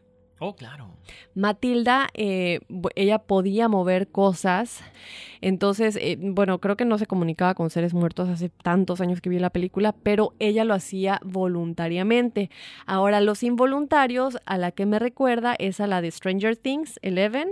[0.44, 0.88] Oh, claro.
[1.36, 2.58] Matilda, eh,
[2.96, 4.82] ella podía mover cosas.
[5.40, 9.30] Entonces, eh, bueno, creo que no se comunicaba con seres muertos hace tantos años que
[9.30, 12.50] vi la película, pero ella lo hacía voluntariamente.
[12.86, 17.48] Ahora, los involuntarios, a la que me recuerda es a la de Stranger Things, Eleven,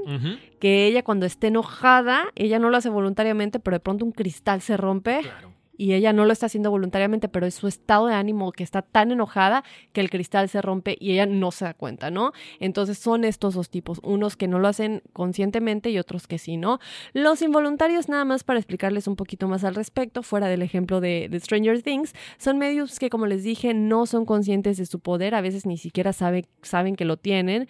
[0.59, 4.63] que ella cuando esté enojada, ella no lo hace voluntariamente, pero de pronto un cristal
[4.63, 5.21] se rompe.
[5.21, 8.63] Claro y ella no lo está haciendo voluntariamente, pero es su estado de ánimo que
[8.63, 9.65] está tan enojada
[9.95, 12.33] que el cristal se rompe y ella no se da cuenta, ¿no?
[12.59, 16.59] Entonces son estos dos tipos, unos que no lo hacen conscientemente y otros que sí,
[16.59, 16.81] ¿no?
[17.15, 21.31] Los involuntarios, nada más para explicarles un poquito más al respecto, fuera del ejemplo de,
[21.43, 25.41] Stranger Things, son medios que, como les dije, no son conscientes de su poder, a
[25.41, 27.69] veces ni siquiera saben que lo tienen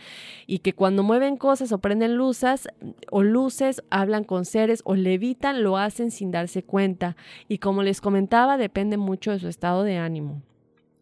[0.49, 2.67] y que cuando mueven cosas o prenden luces
[3.13, 7.15] o luces, hablan con seres o levitan, lo hacen sin darse cuenta.
[7.47, 10.43] Y como les comentaba, depende mucho de su estado de ánimo.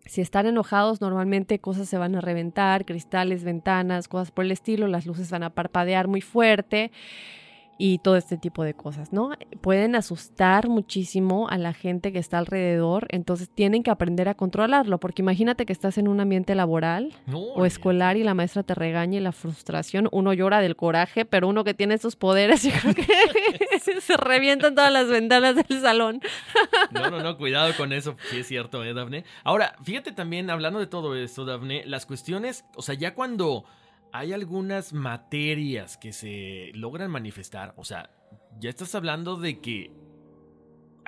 [0.07, 4.87] Si están enojados, normalmente cosas se van a reventar, cristales, ventanas, cosas por el estilo,
[4.87, 6.91] las luces van a parpadear muy fuerte
[7.81, 9.31] y todo este tipo de cosas, ¿no?
[9.61, 14.99] Pueden asustar muchísimo a la gente que está alrededor, entonces tienen que aprender a controlarlo,
[14.99, 19.19] porque imagínate que estás en un ambiente laboral o escolar y la maestra te regaña
[19.19, 22.95] y la frustración, uno llora del coraje, pero uno que tiene estos poderes, yo creo
[22.95, 23.07] que
[24.01, 26.21] se revientan todas las ventanas del salón.
[26.91, 29.25] No, no, no, cuidado con eso, sí es cierto, ¿eh, Dafne?
[29.45, 33.65] Ahora, fíjate también, hablando de todo esto, Dafne, las cuestiones, o sea, ya cuando
[34.13, 37.75] hay algunas materias que se logran manifestar.
[37.77, 38.11] O sea,
[38.59, 39.93] ya estás hablando de que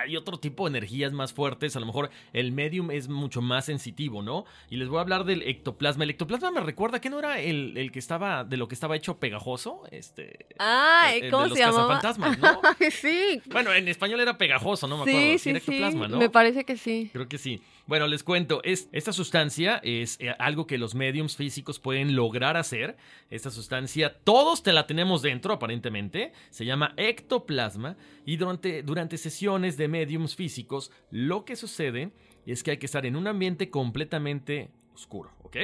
[0.01, 1.77] hay otro tipo de energías más fuertes.
[1.77, 4.45] A lo mejor el medium es mucho más sensitivo, ¿no?
[4.69, 6.05] Y les voy a hablar del ectoplasma.
[6.05, 9.19] El ectoplasma me recuerda que no era el, que estaba, de lo que estaba hecho
[9.19, 9.83] pegajoso.
[9.91, 10.47] Este.
[10.59, 12.01] Ah, ¿cómo se llama?
[12.19, 12.61] ¿no?
[12.91, 13.43] sí.
[13.47, 15.21] Bueno, en español era pegajoso, no me acuerdo.
[15.21, 15.97] Sí, sí, sí.
[16.17, 17.11] Me parece que sí.
[17.13, 17.63] Creo que sí.
[17.91, 22.57] Bueno, les cuento, es, esta sustancia es eh, algo que los mediums físicos pueden lograr
[22.57, 22.97] hacer.
[23.31, 26.31] Esta sustancia, todos te la tenemos dentro, aparentemente.
[26.51, 27.97] Se llama ectoplasma.
[28.25, 32.13] Y durante, durante sesiones de mediums físicos, lo que sucede
[32.47, 35.57] es que hay que estar en un ambiente completamente oscuro, ¿ok?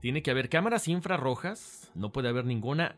[0.00, 2.96] Tiene que haber cámaras infrarrojas, no puede haber ninguna,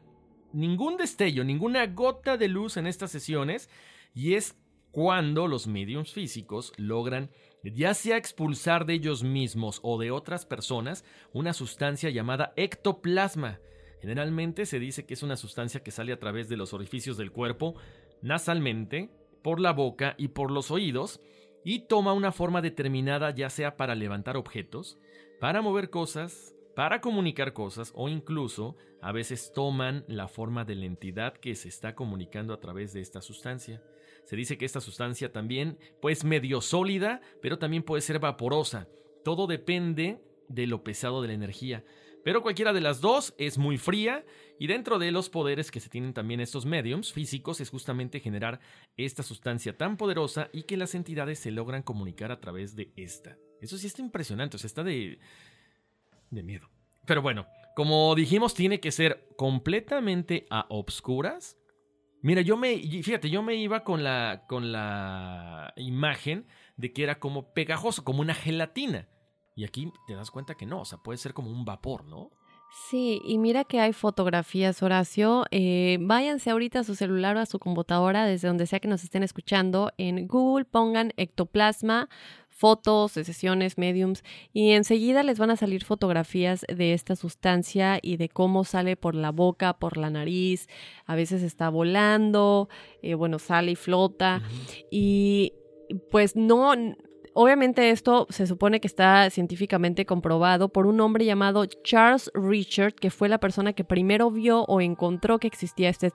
[0.55, 3.69] ningún destello, ninguna gota de luz en estas sesiones.
[4.15, 4.57] Y es
[4.91, 7.31] cuando los mediums físicos logran
[7.63, 13.61] ya sea expulsar de ellos mismos o de otras personas una sustancia llamada ectoplasma.
[14.01, 17.33] Generalmente se dice que es una sustancia que sale a través de los orificios del
[17.33, 17.75] cuerpo,
[18.23, 19.11] nasalmente,
[19.43, 21.21] por la boca y por los oídos,
[21.65, 24.99] y toma una forma determinada ya sea para levantar objetos,
[25.41, 30.87] para mover cosas, para comunicar cosas o incluso a veces toman la forma de la
[30.87, 33.83] entidad que se está comunicando a través de esta sustancia.
[34.23, 38.87] Se dice que esta sustancia también pues medio sólida, pero también puede ser vaporosa.
[39.25, 41.85] Todo depende de lo pesado de la energía.
[42.23, 44.25] Pero cualquiera de las dos es muy fría
[44.61, 48.61] y dentro de los poderes que se tienen también estos mediums físicos es justamente generar
[48.97, 53.37] esta sustancia tan poderosa y que las entidades se logran comunicar a través de esta.
[53.61, 55.19] Eso sí está impresionante, o sea, está de,
[56.31, 56.69] de miedo.
[57.07, 61.59] Pero bueno, como dijimos, tiene que ser completamente a obscuras
[62.21, 67.21] Mira, yo me, fíjate, yo me iba con la, con la imagen de que era
[67.21, 69.09] como pegajoso, como una gelatina.
[69.55, 72.31] Y aquí te das cuenta que no, o sea, puede ser como un vapor, ¿no?
[72.91, 75.47] Sí, y mira que hay fotografías, Horacio.
[75.51, 79.05] Eh, váyanse ahorita a su celular o a su computadora, desde donde sea que nos
[79.05, 79.93] estén escuchando.
[79.97, 82.09] En Google pongan ectoplasma
[82.59, 88.17] fotos de sesiones, mediums, y enseguida les van a salir fotografías de esta sustancia y
[88.17, 90.69] de cómo sale por la boca, por la nariz,
[91.07, 92.69] a veces está volando,
[93.01, 94.43] eh, bueno, sale y flota,
[94.91, 95.53] y
[96.11, 96.75] pues no,
[97.41, 103.13] Obviamente esto se supone que está científicamente comprobado por un hombre llamado Charles Richard, que
[103.13, 106.13] fue la persona que primero vio o encontró que existía este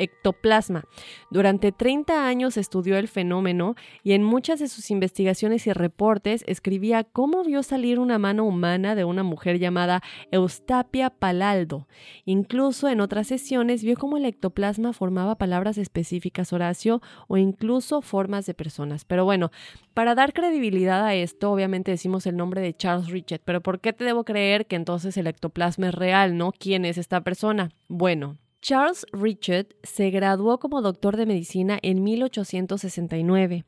[0.00, 0.82] ectoplasma.
[1.30, 7.04] Durante 30 años estudió el fenómeno y en muchas de sus investigaciones y reportes escribía
[7.04, 11.86] cómo vio salir una mano humana de una mujer llamada Eustapia Palaldo.
[12.24, 18.46] Incluso en otras sesiones vio cómo el ectoplasma formaba palabras específicas, Horacio, o incluso formas
[18.46, 19.04] de personas.
[19.04, 19.52] Pero bueno,
[19.94, 23.92] para dar credibilidad a esto, obviamente decimos el nombre de Charles Richard, pero ¿por qué
[23.92, 26.52] te debo creer que entonces el ectoplasma es real, no?
[26.52, 27.70] ¿Quién es esta persona?
[27.88, 33.64] Bueno, Charles Richard se graduó como doctor de medicina en 1869.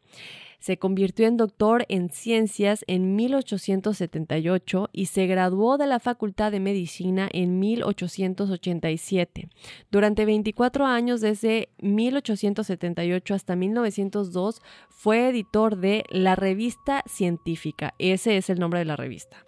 [0.63, 6.61] Se convirtió en doctor en ciencias en 1878 y se graduó de la Facultad de
[6.61, 9.49] Medicina en 1887.
[9.91, 17.95] Durante 24 años, desde 1878 hasta 1902, fue editor de La Revista Científica.
[17.99, 19.45] Ese es el nombre de la revista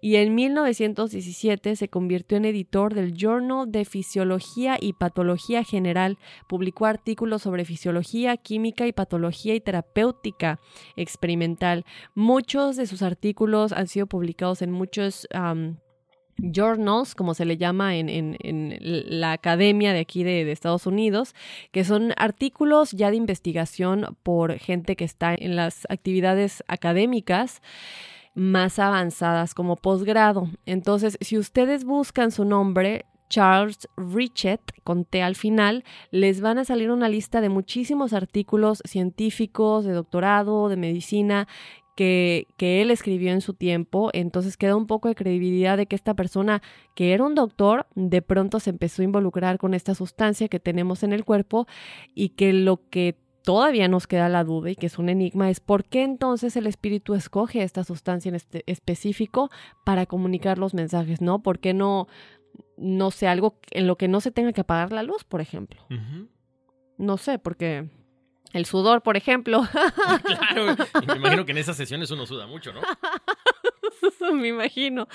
[0.00, 6.18] y en 1917 se convirtió en editor del Journal de Fisiología y Patología General.
[6.48, 10.60] Publicó artículos sobre fisiología, química y patología y terapéutica
[10.96, 11.84] experimental.
[12.14, 15.26] Muchos de sus artículos han sido publicados en muchos...
[16.40, 18.36] journals, como se le llama en,
[18.80, 21.34] la academia de aquí de, Estados Unidos,
[21.72, 27.60] que son artículos ya de investigación por gente que está en las actividades académicas
[28.38, 30.48] más avanzadas como posgrado.
[30.64, 36.64] Entonces, si ustedes buscan su nombre, Charles Richet, con T al final, les van a
[36.64, 41.46] salir una lista de muchísimos artículos científicos, de doctorado, de medicina,
[41.94, 45.96] que, que, él escribió en su tiempo, entonces queda un poco de credibilidad de que
[45.96, 46.62] esta persona
[46.94, 51.02] que era un doctor, de pronto se empezó a involucrar con esta sustancia que tenemos
[51.02, 51.66] en el cuerpo
[52.14, 55.60] y que lo que todavía nos queda la duda y que es un enigma es
[55.60, 59.50] por qué entonces el espíritu escoge esta sustancia en este específico
[59.84, 61.42] para comunicar los mensajes, ¿no?
[61.42, 62.08] ¿Por qué no,
[62.76, 65.80] no sé, algo en lo que no se tenga que apagar la luz, por ejemplo?
[66.98, 67.88] No sé, porque
[68.52, 69.62] el sudor, por ejemplo.
[70.24, 72.80] claro, y me imagino que en esas sesiones uno suda mucho, ¿no?
[74.32, 75.08] me imagino.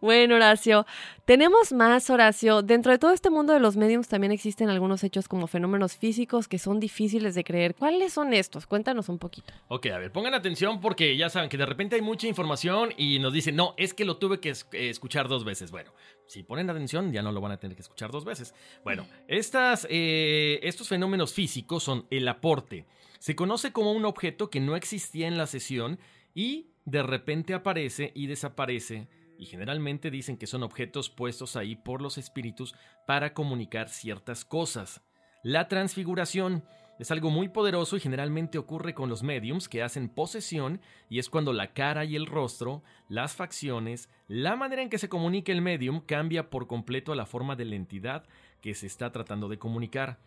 [0.00, 0.86] Bueno, Horacio,
[1.24, 2.62] tenemos más, Horacio.
[2.62, 6.48] Dentro de todo este mundo de los mediums también existen algunos hechos como fenómenos físicos
[6.48, 7.74] que son difíciles de creer.
[7.74, 8.66] ¿Cuáles son estos?
[8.66, 9.52] Cuéntanos un poquito.
[9.68, 13.18] Ok, a ver, pongan atención porque ya saben que de repente hay mucha información y
[13.18, 15.70] nos dicen, no, es que lo tuve que eh, escuchar dos veces.
[15.70, 15.92] Bueno,
[16.26, 18.54] si ponen atención ya no lo van a tener que escuchar dos veces.
[18.84, 22.71] Bueno, estas, eh, estos fenómenos físicos son el aporte.
[23.18, 25.98] Se conoce como un objeto que no existía en la sesión
[26.34, 29.08] y de repente aparece y desaparece,
[29.38, 32.74] y generalmente dicen que son objetos puestos ahí por los espíritus
[33.06, 35.02] para comunicar ciertas cosas.
[35.42, 36.64] La transfiguración
[36.98, 41.28] es algo muy poderoso y generalmente ocurre con los mediums que hacen posesión y es
[41.30, 45.62] cuando la cara y el rostro, las facciones, la manera en que se comunica el
[45.62, 48.24] medium cambia por completo a la forma de la entidad
[48.60, 50.20] que se está tratando de comunicar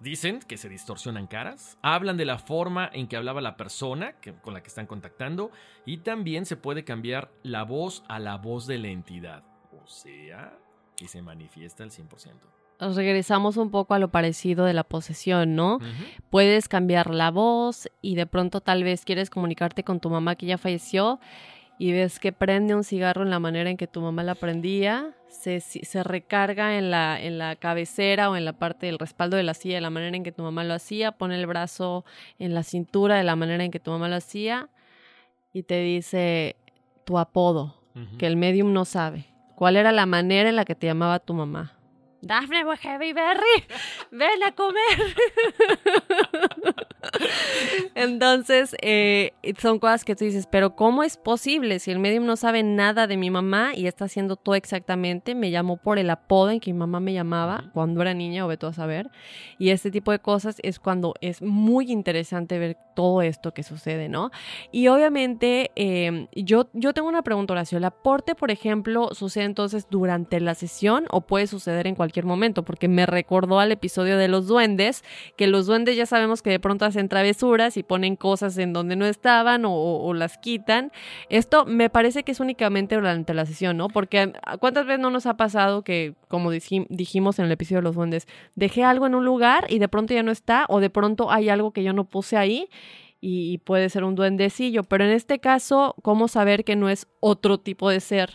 [0.00, 4.54] dicen que se distorsionan caras, hablan de la forma en que hablaba la persona con
[4.54, 5.50] la que están contactando
[5.84, 9.44] y también se puede cambiar la voz a la voz de la entidad.
[9.82, 10.58] O sea,
[10.96, 12.94] que se manifiesta al 100%.
[12.94, 15.78] regresamos un poco a lo parecido de la posesión, ¿no?
[16.30, 20.46] Puedes cambiar la voz y de pronto tal vez quieres comunicarte con tu mamá que
[20.46, 21.20] ya falleció
[21.80, 25.14] y ves que prende un cigarro en la manera en que tu mamá la prendía,
[25.28, 29.44] se, se, recarga en la, en la cabecera o en la parte del respaldo de
[29.44, 32.04] la silla de la manera en que tu mamá lo hacía, pone el brazo
[32.38, 34.68] en la cintura de la manera en que tu mamá lo hacía
[35.54, 36.56] y te dice
[37.06, 37.76] tu apodo,
[38.18, 39.24] que el medium no sabe.
[39.54, 41.79] ¿Cuál era la manera en la que te llamaba tu mamá?
[42.22, 43.64] Daphne Heavy Berry,
[44.10, 45.14] ven a comer.
[47.94, 52.36] Entonces, eh, son cosas que tú dices, pero ¿cómo es posible si el medium no
[52.36, 55.34] sabe nada de mi mamá y está haciendo todo exactamente?
[55.34, 58.48] Me llamó por el apodo en que mi mamá me llamaba cuando era niña, o
[58.48, 59.10] ve todo a saber.
[59.58, 64.08] Y este tipo de cosas es cuando es muy interesante ver todo esto que sucede,
[64.08, 64.30] ¿no?
[64.72, 67.78] Y obviamente, em, yo, yo tengo una pregunta, Horacio.
[67.78, 72.64] ¿El aporte, por ejemplo, sucede entonces durante la sesión o puede suceder en cualquier momento?
[72.64, 75.04] Porque me recordó al episodio de los duendes,
[75.36, 78.96] que los duendes ya sabemos que de pronto hacen travesuras y ponen cosas en donde
[78.96, 80.92] no estaban o, las quitan.
[81.28, 83.88] Esto me parece que es únicamente durante la sesión, ¿no?
[83.88, 87.94] Porque ¿cuántas veces no nos ha pasado que, como dijimos en el episodio de los
[87.94, 91.30] duendes, dejé algo en un lugar y de pronto ya no está o de pronto
[91.30, 92.68] hay algo que yo no puse ahí?
[93.22, 97.58] y puede ser un duendecillo, pero en este caso, ¿cómo saber que no es otro
[97.58, 98.30] tipo de ser?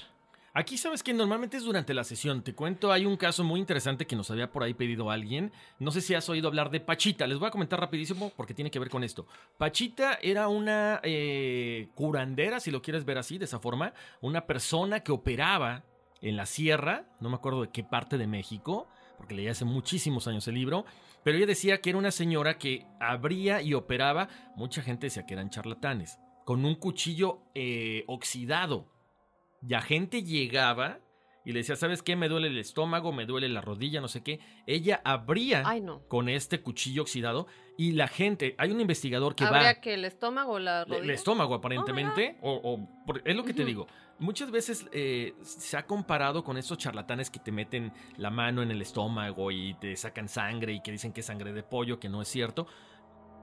[0.58, 2.41] Aquí sabes que normalmente es durante la sesión.
[2.41, 5.51] Te cuento, hay un caso muy interesante que nos había por ahí pedido alguien.
[5.80, 7.28] No sé si has oído hablar de Pachita.
[7.28, 9.28] Les voy a comentar rapidísimo porque tiene que ver con esto.
[9.58, 13.93] Pachita era una eh, curandera, si lo quieres ver así, de esa forma.
[14.22, 15.84] Una persona que operaba
[16.22, 18.88] en la sierra, no me acuerdo de qué parte de México,
[19.18, 20.86] porque leí hace muchísimos años el libro.
[21.26, 24.30] Pero ella decía que era una señora que abría y operaba.
[24.56, 26.18] Mucha gente decía que eran charlatanes.
[26.45, 28.95] Con un cuchillo eh, oxidado
[29.66, 30.99] ya gente llegaba
[31.45, 32.16] y le decía, ¿sabes qué?
[32.16, 34.39] Me duele el estómago, me duele la rodilla, no sé qué.
[34.66, 35.63] Ella abría
[36.07, 37.45] con este cuchillo oxidado
[37.78, 39.57] y la gente, hay un investigador que va...
[39.57, 41.03] ¿Abría que el estómago o la rodilla?
[41.03, 42.39] El estómago, aparentemente.
[42.41, 43.86] Oh, o, es lo que te digo.
[44.18, 48.72] Muchas veces eh, se ha comparado con estos charlatanes que te meten la mano en
[48.72, 52.09] el estómago y te sacan sangre y que dicen que es sangre de pollo, que
[52.09, 52.66] no es cierto.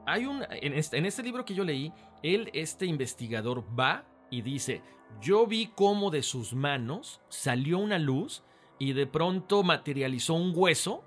[0.06, 0.44] Hay un...
[0.50, 1.92] En este, en este libro que yo leí,
[2.24, 4.80] él, este investigador, va y dice,
[5.20, 8.42] yo vi cómo de sus manos salió una luz
[8.78, 11.04] y de pronto materializó un hueso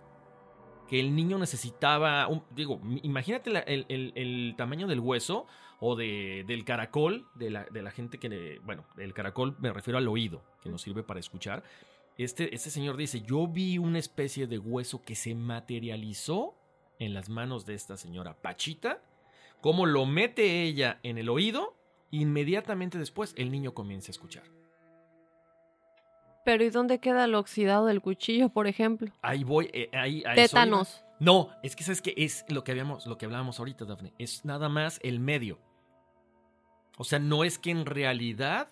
[0.87, 5.47] que el niño necesitaba, digo, imagínate el, tamaño del hueso
[5.79, 9.97] o de, del caracol, de la, de la gente que, bueno, el caracol me refiero
[9.97, 11.63] al oído, que nos sirve para escuchar.
[12.15, 16.55] Este, este señor dice, yo vi una especie de hueso que se materializó
[16.99, 19.01] en las manos de esta señora Pachita,
[19.61, 21.75] cómo lo mete ella en el oído
[22.15, 24.43] Inmediatamente después el niño comienza a escuchar.
[26.45, 29.11] Pero ¿y dónde queda el oxidado del cuchillo, por ejemplo?
[29.21, 31.03] Ahí voy, eh, ahí, Tétanos.
[31.19, 34.13] No, es que sabes que es lo que habíamos, lo que hablábamos ahorita, Daphne.
[34.17, 35.59] Es nada más el medio.
[36.97, 38.69] O sea, no es que en realidad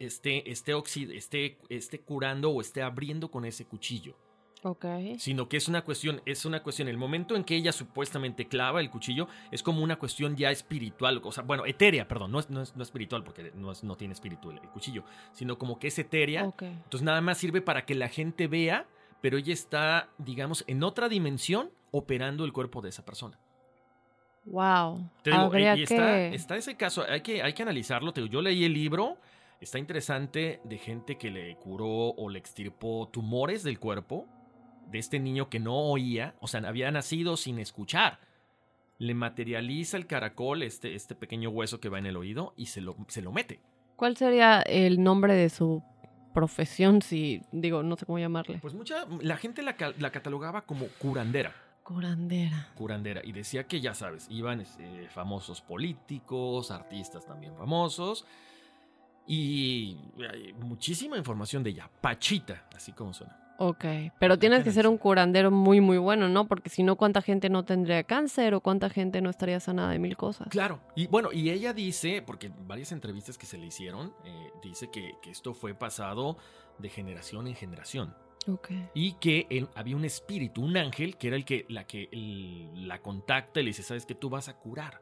[0.00, 0.74] esté, esté,
[1.16, 4.16] esté, esté curando o esté abriendo con ese cuchillo.
[5.18, 8.80] Sino que es una cuestión, es una cuestión, el momento en que ella supuestamente clava
[8.80, 12.48] el cuchillo es como una cuestión ya espiritual, o sea, bueno, etérea, perdón, no es,
[12.48, 16.42] no es, espiritual porque no, no tiene espíritu el, cuchillo, sino como que es etérea.
[16.60, 18.86] Entonces nada más sirve para que la gente vea,
[19.20, 23.38] pero ella está, digamos, en otra dimensión operando el cuerpo de esa persona.
[24.44, 25.08] Wow.
[25.22, 26.34] Te digo, Habría y está, que...
[26.34, 28.12] está ese caso, hay que, hay que analizarlo.
[28.12, 29.16] Te digo, yo leí el libro,
[29.60, 34.28] está interesante de gente que le curó o le extirpó tumores del cuerpo
[34.92, 38.20] de este niño que no oía, o sea, había nacido sin escuchar.
[38.98, 42.80] Le materializa el caracol, este, este pequeño hueso que va en el oído, y se
[42.80, 43.58] lo, se lo mete.
[43.96, 45.82] ¿Cuál sería el nombre de su
[46.34, 47.02] profesión?
[47.02, 48.58] Si digo, no sé cómo llamarle.
[48.58, 51.52] Pues mucha, la gente la, ca- la catalogaba como curandera.
[51.82, 52.68] Curandera.
[52.76, 58.24] curandera y decía que ya sabes, iban este, famosos políticos, artistas también famosos
[59.26, 59.96] y
[60.60, 63.36] muchísima información de ella, Pachita, así como suena.
[63.64, 63.84] Ok,
[64.18, 66.48] pero tienes que ser un curandero muy, muy bueno, ¿no?
[66.48, 70.00] Porque si no, ¿cuánta gente no tendría cáncer o cuánta gente no estaría sanada de
[70.00, 70.48] mil cosas?
[70.50, 74.90] Claro, y bueno, y ella dice, porque varias entrevistas que se le hicieron, eh, dice
[74.90, 76.38] que, que esto fue pasado
[76.78, 78.16] de generación en generación.
[78.48, 78.70] Ok.
[78.94, 82.88] Y que él- había un espíritu, un ángel, que era el que la, que el-
[82.88, 85.00] la contacta y le dice, sabes que tú vas a curar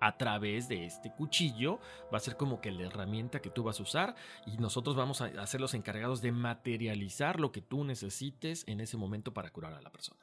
[0.00, 1.80] a través de este cuchillo,
[2.12, 4.14] va a ser como que la herramienta que tú vas a usar
[4.46, 8.96] y nosotros vamos a, ser los encargados de materializar lo que tú necesites en ese
[8.96, 10.20] momento para curar a la persona.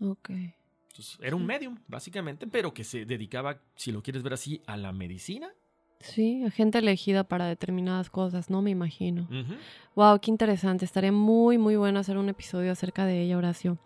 [0.00, 0.30] Ok.
[0.30, 4.76] Entonces, era un medium, básicamente, pero que se dedicaba, si lo quieres ver así, a
[4.76, 5.52] la medicina.
[6.00, 8.60] Sí, gente elegida para determinadas cosas, ¿no?
[8.60, 9.26] Me imagino.
[9.94, 10.84] Wow, qué interesante.
[10.84, 13.78] Estaría muy, muy bueno hacer un episodio acerca de ella, Horacio.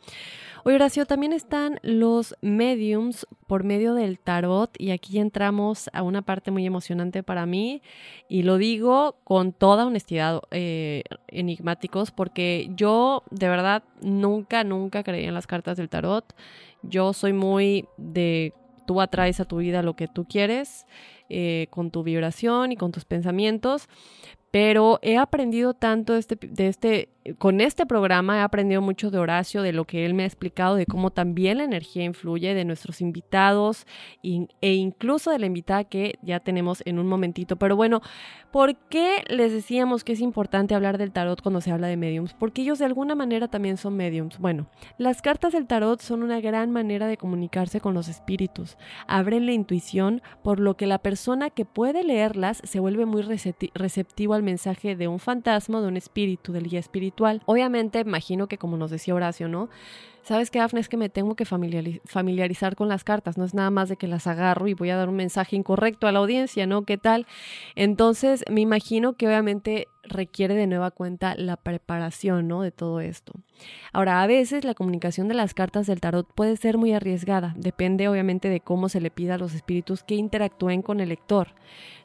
[0.64, 6.22] Oye, Horacio, también están los mediums por medio del tarot y aquí entramos a una
[6.22, 7.82] parte muy emocionante para mí
[8.28, 15.24] y lo digo con toda honestidad, eh, enigmáticos, porque yo de verdad nunca, nunca creí
[15.26, 16.34] en las cartas del tarot.
[16.82, 18.52] Yo soy muy de
[18.86, 20.86] tú atraes a tu vida lo que tú quieres
[21.28, 23.88] eh, con tu vibración y con tus pensamientos.
[24.50, 29.18] Pero he aprendido tanto de este, de este, con este programa, he aprendido mucho de
[29.18, 32.64] Horacio, de lo que él me ha explicado, de cómo también la energía influye, de
[32.64, 33.86] nuestros invitados
[34.22, 37.56] in- e incluso de la invitada que ya tenemos en un momentito.
[37.56, 38.00] Pero bueno,
[38.50, 42.32] ¿por qué les decíamos que es importante hablar del tarot cuando se habla de mediums?
[42.32, 44.38] Porque ellos de alguna manera también son mediums.
[44.38, 48.78] Bueno, las cartas del tarot son una gran manera de comunicarse con los espíritus.
[49.06, 53.70] Abren la intuición, por lo que la persona que puede leerlas se vuelve muy recepti-
[53.74, 57.17] receptivo al mensaje de un fantasma de un espíritu, del guía espiritual.
[57.46, 59.68] Obviamente, imagino que como nos decía Horacio, ¿no?
[60.28, 60.80] ¿Sabes qué, Dafne?
[60.80, 63.38] Es que me tengo que familiari- familiarizar con las cartas.
[63.38, 66.06] No es nada más de que las agarro y voy a dar un mensaje incorrecto
[66.06, 66.82] a la audiencia, ¿no?
[66.82, 67.26] ¿Qué tal?
[67.76, 72.60] Entonces, me imagino que obviamente requiere de nueva cuenta la preparación, ¿no?
[72.60, 73.32] De todo esto.
[73.92, 77.54] Ahora, a veces la comunicación de las cartas del tarot puede ser muy arriesgada.
[77.56, 81.54] Depende obviamente de cómo se le pida a los espíritus que interactúen con el lector.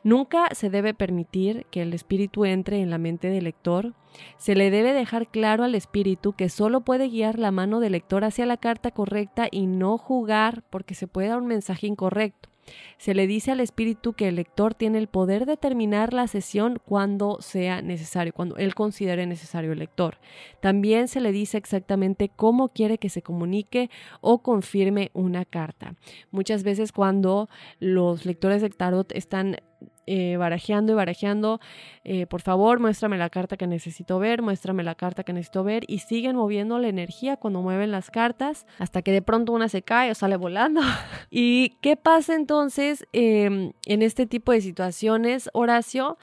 [0.04, 3.94] Nunca se debe permitir que el espíritu entre en la mente del lector.
[4.38, 8.13] Se le debe dejar claro al espíritu que solo puede guiar la mano del lector
[8.22, 12.50] hacia la carta correcta y no jugar porque se puede dar un mensaje incorrecto.
[12.98, 16.80] Se le dice al espíritu que el lector tiene el poder de terminar la sesión
[16.86, 20.18] cuando sea necesario, cuando él considere necesario el lector.
[20.62, 23.90] También se le dice exactamente cómo quiere que se comunique
[24.22, 25.96] o confirme una carta.
[26.32, 27.50] Muchas veces cuando
[27.80, 29.58] los lectores de tarot están
[30.06, 31.60] eh, barajeando y barajeando,
[32.04, 35.84] eh, por favor, muéstrame la carta que necesito ver, muéstrame la carta que necesito ver
[35.88, 39.82] y siguen moviendo la energía cuando mueven las cartas hasta que de pronto una se
[39.82, 40.82] cae o sale volando.
[41.30, 46.18] ¿Y qué pasa entonces eh, en este tipo de situaciones, Horacio?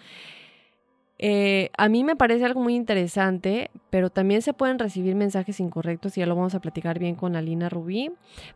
[1.22, 6.16] Eh, a mí me parece algo muy interesante, pero también se pueden recibir mensajes incorrectos
[6.16, 8.10] y ya lo vamos a platicar bien con Alina Rubí.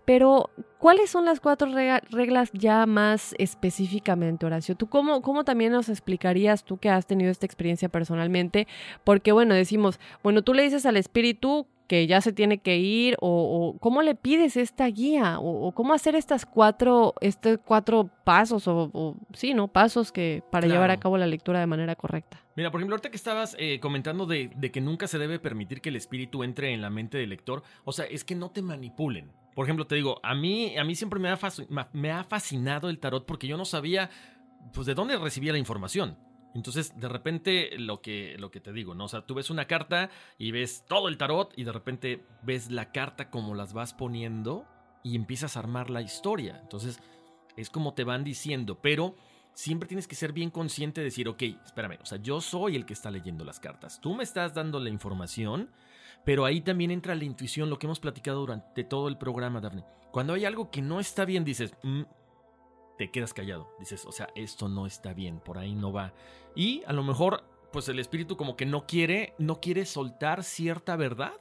[0.06, 0.48] Pero,
[0.78, 1.68] ¿cuáles son las cuatro
[2.10, 4.76] reglas ya más específicamente, Horacio?
[4.76, 8.66] ¿Tú cómo, cómo también nos explicarías tú que has tenido esta experiencia personalmente?
[9.04, 13.16] Porque, bueno, decimos, bueno, tú le dices al espíritu que ya se tiene que ir
[13.20, 18.10] o, o cómo le pides esta guía o, o cómo hacer estas cuatro estos cuatro
[18.24, 21.94] pasos o, o sí no pasos que para llevar a cabo la lectura de manera
[21.94, 25.40] correcta Mira, por ejemplo, ahorita que estabas eh, comentando de, de que nunca se debe
[25.40, 28.50] permitir que el espíritu entre en la mente del lector, o sea, es que no
[28.52, 29.32] te manipulen.
[29.54, 31.38] Por ejemplo, te digo, a mí, a mí siempre me ha,
[31.92, 34.10] me ha fascinado el tarot porque yo no sabía,
[34.72, 36.16] pues, de dónde recibía la información.
[36.54, 39.06] Entonces, de repente, lo que, lo que te digo, ¿no?
[39.06, 42.70] O sea, tú ves una carta y ves todo el tarot y de repente ves
[42.70, 44.64] la carta como las vas poniendo
[45.02, 46.58] y empiezas a armar la historia.
[46.62, 47.00] Entonces,
[47.56, 49.16] es como te van diciendo, pero
[49.52, 52.86] siempre tienes que ser bien consciente de decir, ok, espérame, o sea, yo soy el
[52.86, 54.00] que está leyendo las cartas.
[54.00, 55.70] Tú me estás dando la información,
[56.24, 59.84] pero ahí también entra la intuición, lo que hemos platicado durante todo el programa, Daphne.
[60.10, 62.02] Cuando hay algo que no está bien, dices, "Mm",
[62.98, 63.68] te quedas callado.
[63.78, 66.12] Dices, o sea, esto no está bien, por ahí no va.
[66.54, 70.96] Y a lo mejor, pues el espíritu como que no quiere, no quiere soltar cierta
[70.96, 71.34] verdad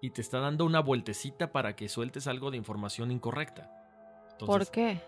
[0.00, 3.70] y te está dando una vueltecita para que sueltes algo de información incorrecta.
[4.38, 5.00] ¿por qué?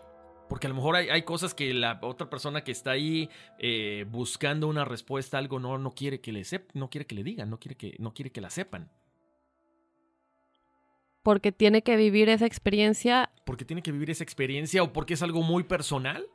[0.48, 4.04] Porque a lo mejor hay, hay cosas que la otra persona que está ahí eh,
[4.08, 7.24] buscando una respuesta a algo no, no quiere que le sep- no quiere que le
[7.24, 8.90] digan, no quiere que, no quiere que la sepan.
[11.24, 13.30] Porque tiene que vivir esa experiencia.
[13.44, 16.26] Porque tiene que vivir esa experiencia o porque es algo muy personal.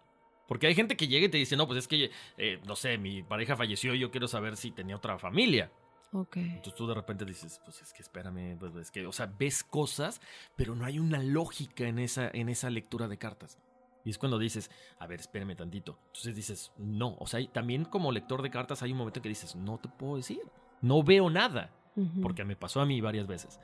[0.48, 2.98] Porque hay gente que llega y te dice, no, pues es que, eh, no sé,
[2.98, 5.72] mi pareja falleció y yo quiero saber si tenía otra familia.
[6.12, 6.38] Ok.
[6.38, 9.64] Entonces tú de repente dices, pues es que espérame, pues es que, o sea, ves
[9.64, 10.22] cosas,
[10.56, 13.60] pero no hay una lógica en esa, en esa lectura de cartas.
[14.04, 16.00] Y es cuando dices, a ver, espérame tantito.
[16.08, 19.56] Entonces dices, no, o sea, también como lector de cartas hay un momento que dices,
[19.56, 20.42] no te puedo decir,
[20.82, 21.76] no veo nada.
[21.96, 22.22] Ujú.
[22.22, 23.60] Porque me pasó a mí varias veces.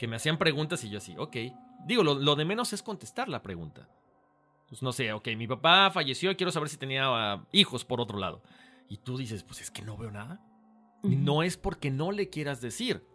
[0.00, 1.36] Que me hacían preguntas y yo así, ok.
[1.84, 3.86] Digo, lo, lo de menos es contestar la pregunta.
[4.66, 8.00] Pues no sé, ok, mi papá falleció y quiero saber si tenía ah, hijos por
[8.00, 8.40] otro lado.
[8.88, 10.40] Y tú dices, pues es que no veo nada.
[11.02, 11.22] Y Ujú.
[11.22, 13.06] no es porque no le quieras decir,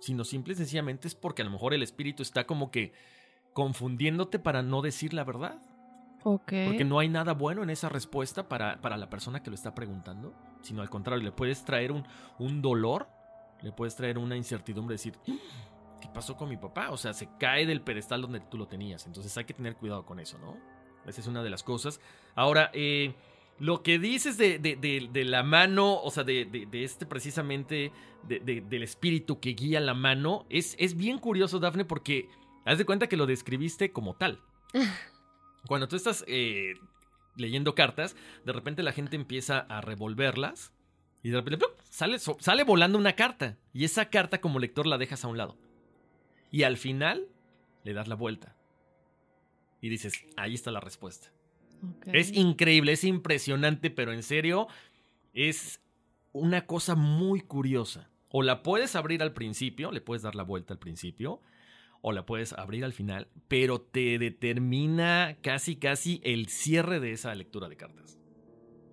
[0.00, 2.94] sino simple y sencillamente es porque a lo mejor el espíritu está como que
[3.52, 5.60] confundiéndote para no decir la verdad.
[6.24, 6.54] Ok.
[6.64, 9.74] Porque no hay nada bueno en esa respuesta para, para la persona que lo está
[9.74, 12.06] preguntando, sino al contrario, le puedes traer un,
[12.38, 13.06] un dolor,
[13.60, 15.18] le puedes traer una incertidumbre, decir,
[16.02, 16.90] ¿qué pasó con mi papá?
[16.90, 19.06] O sea, se cae del pedestal donde tú lo tenías.
[19.06, 20.58] Entonces hay que tener cuidado con eso, ¿no?
[21.06, 22.00] Esa es una de las cosas.
[22.34, 23.14] Ahora, eh,
[23.58, 27.92] lo que dices de, de- de- de la mano, o sea, de, este precisamente,
[28.24, 32.28] de- de- del espíritu que guía la mano, es, es bien curioso, Dafne, porque
[32.64, 34.40] haz de cuenta que lo describiste como tal.
[35.66, 36.74] Cuando tú estás eh,
[37.36, 40.72] leyendo cartas, de repente la gente empieza a revolverlas
[41.22, 41.70] y de repente ¡plum!
[41.88, 43.58] sale, sale volando una carta.
[43.72, 45.56] Y esa carta como lector la dejas a un lado.
[46.52, 47.26] Y al final
[47.82, 48.54] le das la vuelta.
[49.80, 51.32] Y dices, ahí está la respuesta.
[52.06, 54.68] Es increíble, es impresionante, pero en serio,
[55.34, 55.80] es
[56.30, 58.08] una cosa muy curiosa.
[58.28, 61.40] O la puedes abrir al principio, le puedes dar la vuelta al principio,
[62.00, 67.34] o la puedes abrir al final, pero te determina casi, casi el cierre de esa
[67.34, 68.18] lectura de cartas.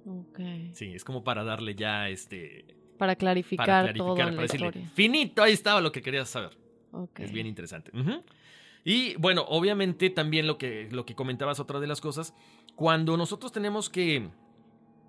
[0.05, 0.39] Ok.
[0.74, 2.66] Sí, es como para darle ya este.
[2.97, 4.89] Para clarificar, Para todo clarificar, para la decirle, historia.
[4.95, 6.57] finito, ahí estaba lo que querías saber.
[7.18, 7.92] Es bien interesante.
[8.84, 12.34] Y bueno, obviamente también lo que, lo que comentabas, otra de las cosas,
[12.76, 14.30] cuando nosotros tenemos que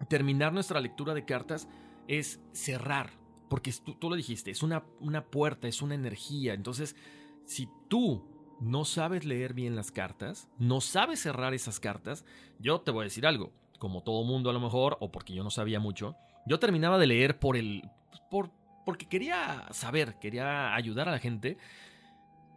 [0.09, 1.69] terminar nuestra lectura de cartas,
[2.09, 3.11] es cerrar.
[3.49, 6.55] Porque tú, tú lo dijiste, es una, una puerta, es una energía.
[6.55, 6.97] Entonces,
[7.45, 8.25] si tú
[8.61, 12.25] no sabes leer bien las cartas, no sabes cerrar esas cartas,
[12.59, 13.53] yo te voy a decir algo.
[13.79, 16.15] Como todo mundo a lo mejor, o porque yo no sabía mucho,
[16.47, 17.83] yo terminaba de leer por el.
[18.31, 18.51] Por,
[18.91, 21.59] porque quería saber, quería ayudar a la gente.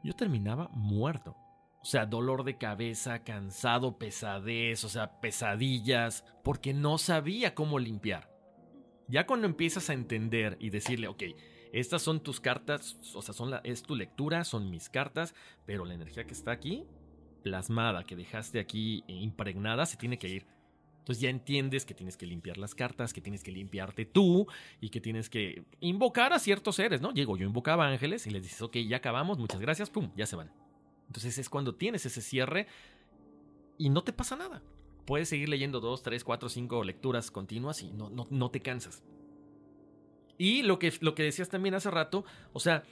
[0.04, 1.38] Yo terminaba muerto.
[1.80, 8.32] O sea, dolor de cabeza, cansado, pesadez, o sea, pesadillas, porque no sabía cómo limpiar.
[9.08, 11.22] Ya cuando empiezas a entender y decirle, ok,
[11.72, 15.36] estas son tus cartas, o sea, son la, es tu lectura, son mis cartas,
[15.68, 16.88] pero la energía que está aquí,
[17.44, 20.48] plasmada, que dejaste aquí eh, impregnada, se tiene que ir.
[21.04, 24.48] Entonces ya entiendes que tienes que limpiar las cartas, que tienes que limpiarte tú
[24.80, 27.12] y que tienes que invocar a ciertos seres, ¿no?
[27.12, 30.38] Llego, yo invocaba ángeles y les dices, ok, ya acabamos, muchas gracias, pum, ya se
[30.38, 30.50] van.
[31.08, 32.68] Entonces es cuando tienes ese cierre
[33.78, 34.62] y no te pasa nada.
[35.04, 39.04] Puedes seguir leyendo dos, tres, cuatro, cinco lecturas continuas y no, no, no te cansas.
[40.38, 42.24] Y lo que, lo que decías también hace rato,
[42.54, 42.86] o sea,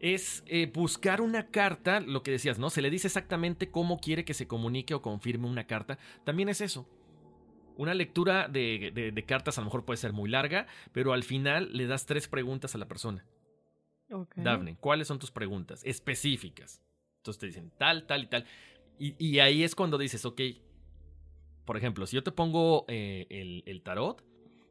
[0.00, 2.70] es eh, buscar una carta, lo que decías, ¿no?
[2.70, 5.98] Se le dice exactamente cómo quiere que se comunique o confirme una carta.
[6.24, 6.88] También es eso.
[7.78, 11.22] Una lectura de, de- de cartas a lo mejor puede ser muy larga, pero al
[11.22, 13.24] final le das tres preguntas a la persona.
[14.10, 14.34] Ok.
[14.36, 16.82] Dafne, ¿cuáles son tus preguntas específicas?
[17.18, 18.44] Entonces te dicen tal, tal y tal.
[18.98, 20.40] Y, y ahí es cuando dices, ok,
[21.64, 24.24] por ejemplo, si yo te pongo eh, el, el tarot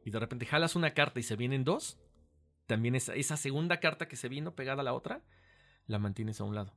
[0.04, 1.98] y de repente jalas una carta y se vienen dos,
[2.66, 5.22] también esa, esa segunda carta que se vino pegada a la otra,
[5.86, 6.74] la mantienes a un lado.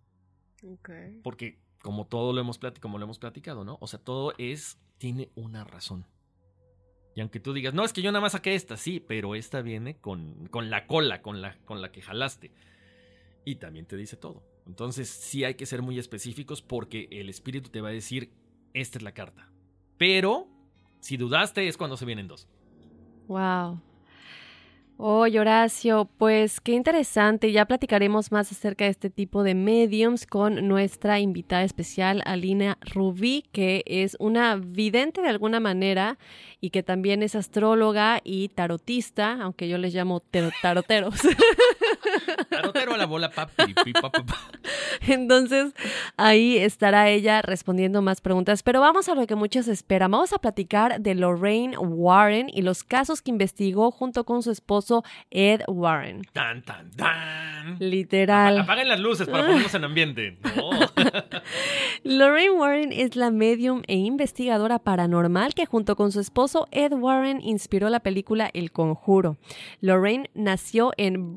[1.23, 3.77] Porque como todo lo hemos platicado, como lo hemos platicado, ¿no?
[3.81, 6.05] O sea, todo es, tiene una razón.
[7.15, 9.61] Y aunque tú digas, no, es que yo nada más saqué esta, sí, pero esta
[9.61, 12.51] viene con, con la cola, con la, con la que jalaste.
[13.43, 14.43] Y también te dice todo.
[14.65, 18.31] Entonces sí hay que ser muy específicos porque el espíritu te va a decir,
[18.73, 19.51] esta es la carta.
[19.97, 20.47] Pero,
[20.99, 22.47] si dudaste, es cuando se vienen dos.
[23.27, 23.81] Wow.
[25.03, 27.51] Oye, Horacio, pues qué interesante.
[27.51, 33.45] Ya platicaremos más acerca de este tipo de mediums con nuestra invitada especial, Alina Rubí,
[33.51, 36.19] que es una vidente de alguna manera
[36.59, 41.15] y que también es astróloga y tarotista, aunque yo les llamo tero- taroteros.
[42.51, 44.37] Tarotero a la bola, papi, pi, pa, pa, pa.
[45.07, 45.73] Entonces,
[46.17, 48.61] ahí estará ella respondiendo más preguntas.
[48.61, 50.11] Pero vamos a lo que muchos esperan.
[50.11, 54.90] Vamos a platicar de Lorraine Warren y los casos que investigó junto con su esposo
[55.29, 56.21] Ed Warren.
[56.33, 57.77] Tan, tan, tan.
[57.79, 58.59] Literal.
[58.59, 60.37] Apaguen las luces para ponernos en ambiente.
[60.55, 60.69] No.
[62.03, 67.41] Lorraine Warren es la medium e investigadora paranormal que junto con su esposo Ed Warren
[67.41, 69.37] inspiró la película El Conjuro.
[69.79, 71.33] Lorraine nació en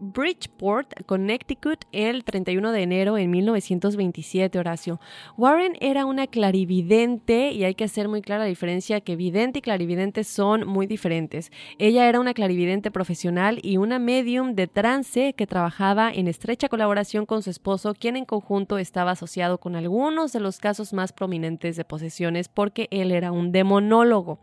[0.00, 4.98] Bridgeport, Connecticut, el 31 de enero en 1927, Horacio.
[5.36, 9.62] Warren era una clarividente y hay que hacer muy clara la diferencia que vidente y
[9.62, 11.52] clarividente son muy diferentes.
[11.78, 17.26] Ella era una clarividente profesional y una medium de trance que trabajaba en estrecha colaboración
[17.26, 21.76] con su esposo, quien en conjunto estaba asociado con algunos de los casos más prominentes
[21.76, 24.38] de posesiones porque él era un demonólogo.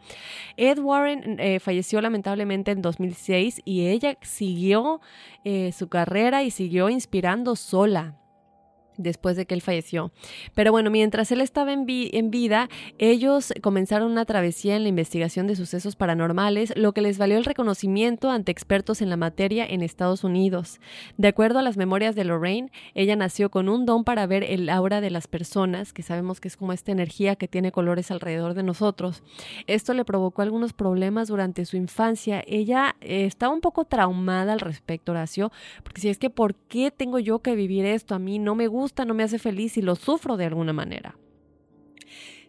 [0.56, 5.02] Ed Warren eh, falleció lamentablemente en 2006 y ella siguió
[5.50, 8.18] eh, su carrera y siguió inspirando sola
[8.98, 10.12] después de que él falleció.
[10.56, 15.56] Pero bueno, mientras él estaba en, vida, ellos comenzaron una travesía en la investigación de
[15.56, 20.24] sucesos paranormales, lo que les valió el reconocimiento ante expertos en la materia en Estados
[20.24, 20.80] Unidos.
[21.18, 24.70] De acuerdo a las memorias de Lorraine, ella nació con un don para ver el
[24.70, 28.54] aura de las personas, que sabemos que es como esta energía que tiene colores alrededor
[28.54, 29.24] de nosotros.
[29.68, 32.44] Esto le provocó algunos problemas durante su infancia.
[32.48, 35.52] Ella eh, estaba un poco traumada al respecto, Horacio,
[35.84, 38.16] porque si es que, ¿por qué tengo yo que vivir esto?
[38.16, 41.18] A mí no me gusta no me hace feliz y lo sufro de alguna manera.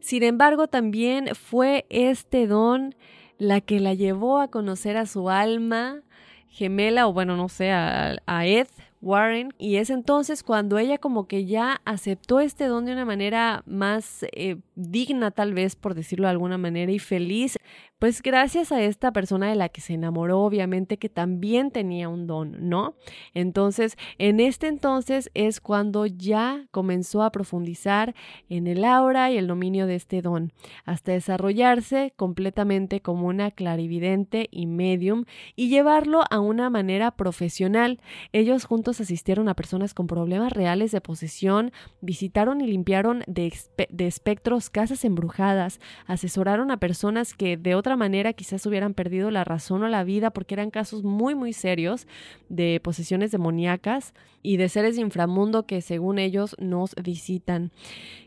[0.00, 2.94] Sin embargo, también fue este don
[3.38, 6.02] la que la llevó a conocer a su alma
[6.48, 8.16] gemela, o bueno, no sé, a,
[8.46, 8.68] Ed
[9.00, 13.62] Warren, y es entonces cuando ella como que ya aceptó este don de una manera
[13.66, 17.58] más eh, digna tal vez, por decirlo de alguna manera, y feliz,
[17.98, 22.26] pues gracias a esta persona de la que se enamoró, obviamente que también tenía un
[22.26, 22.94] don, ¿no?
[23.34, 28.14] Entonces, en este entonces es cuando ya comenzó a profundizar
[28.48, 30.52] en el aura y el dominio de este don,
[30.84, 35.24] hasta desarrollarse completamente como una clarividente y medium
[35.56, 38.00] y llevarlo a una manera profesional.
[38.32, 43.52] Ellos juntos asistieron a personas con problemas reales de posesión, visitaron y limpiaron de,
[43.98, 49.82] espectros casas embrujadas, asesoraron a personas que de otra manera quizás hubieran perdido la razón
[49.82, 52.06] o la vida porque eran casos muy muy serios
[52.48, 57.72] de posesiones demoníacas y de seres de inframundo que según ellos nos visitan.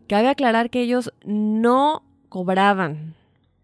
[0.08, 3.16] Cabe aclarar que ellos no cobraban,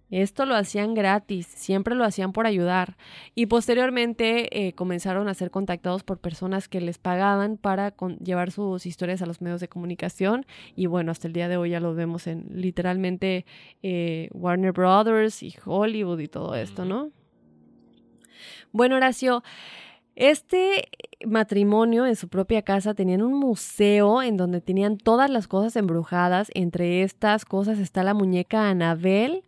[0.09, 2.95] esto lo hacían gratis, siempre lo hacían por ayudar.
[3.35, 7.93] Y posteriormente eh, comenzaron a ser contactados por personas que les pagaban para
[8.23, 10.45] llevar sus historias a los medios de comunicación.
[10.75, 13.45] Y bueno, hasta el día de hoy ya lo vemos en literalmente
[13.83, 17.11] eh, Warner Brothers y Hollywood y todo esto, ¿no?
[18.71, 19.43] Bueno, Horacio,
[20.17, 20.89] este
[21.27, 26.49] matrimonio en su propia casa tenían un museo en donde tenían todas las cosas embrujadas.
[26.55, 29.43] Entre estas cosas está la muñeca Anabel,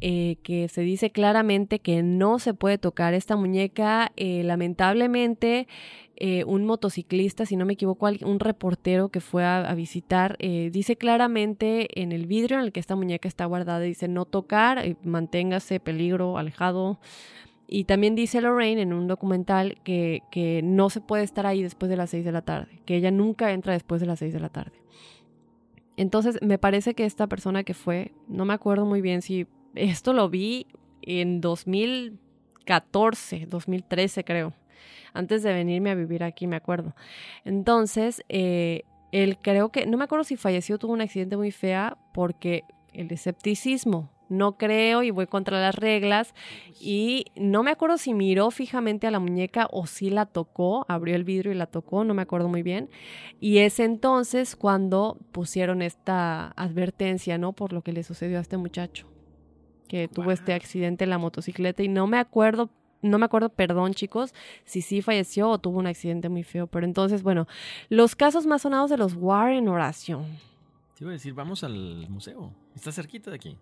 [0.00, 3.12] eh, que se dice claramente que no se puede tocar.
[3.12, 5.68] Esta muñeca, eh, lamentablemente,
[6.16, 12.00] eh, un motociclista, si no me equivoco, un reportero que fue a, visitar, dice claramente
[12.00, 16.38] en el vidrio en el que esta muñeca está guardada, dice no tocar, manténgase peligro,
[16.38, 16.98] alejado.
[17.66, 21.88] Y también dice Lorraine en un documental que, que, no se puede estar ahí después
[21.88, 24.40] de las 6 de la tarde, que ella nunca entra después de las 6 de
[24.40, 24.84] la tarde.
[25.96, 30.12] Entonces, me parece que esta persona que fue, no me acuerdo muy bien si esto
[30.12, 30.66] lo vi
[31.02, 34.52] en 2014, 2013 creo,
[35.12, 36.94] antes de venirme a vivir aquí, me acuerdo.
[37.44, 41.96] Entonces, eh, él creo que, no me acuerdo si falleció, tuvo un accidente muy fea
[42.12, 46.34] porque el escepticismo no creo y voy contra las reglas.
[46.80, 51.16] Y no me acuerdo si miró fijamente a la muñeca o si la tocó, abrió
[51.16, 52.90] el vidrio y la tocó, no me acuerdo muy bien.
[53.40, 57.52] Y es entonces cuando pusieron esta advertencia, ¿no?
[57.52, 59.06] Por lo que le sucedió a este muchacho,
[59.88, 62.70] que tuvo este accidente en la motocicleta y no me acuerdo
[63.04, 66.66] no me acuerdo, perdón chicos, si sí falleció o tuvo un accidente muy feo.
[66.66, 67.46] Pero entonces, bueno,
[67.90, 70.24] los casos más sonados de los Warren Oración.
[70.96, 72.52] Te iba a decir, vamos al museo.
[72.74, 73.58] Está cerquita de aquí.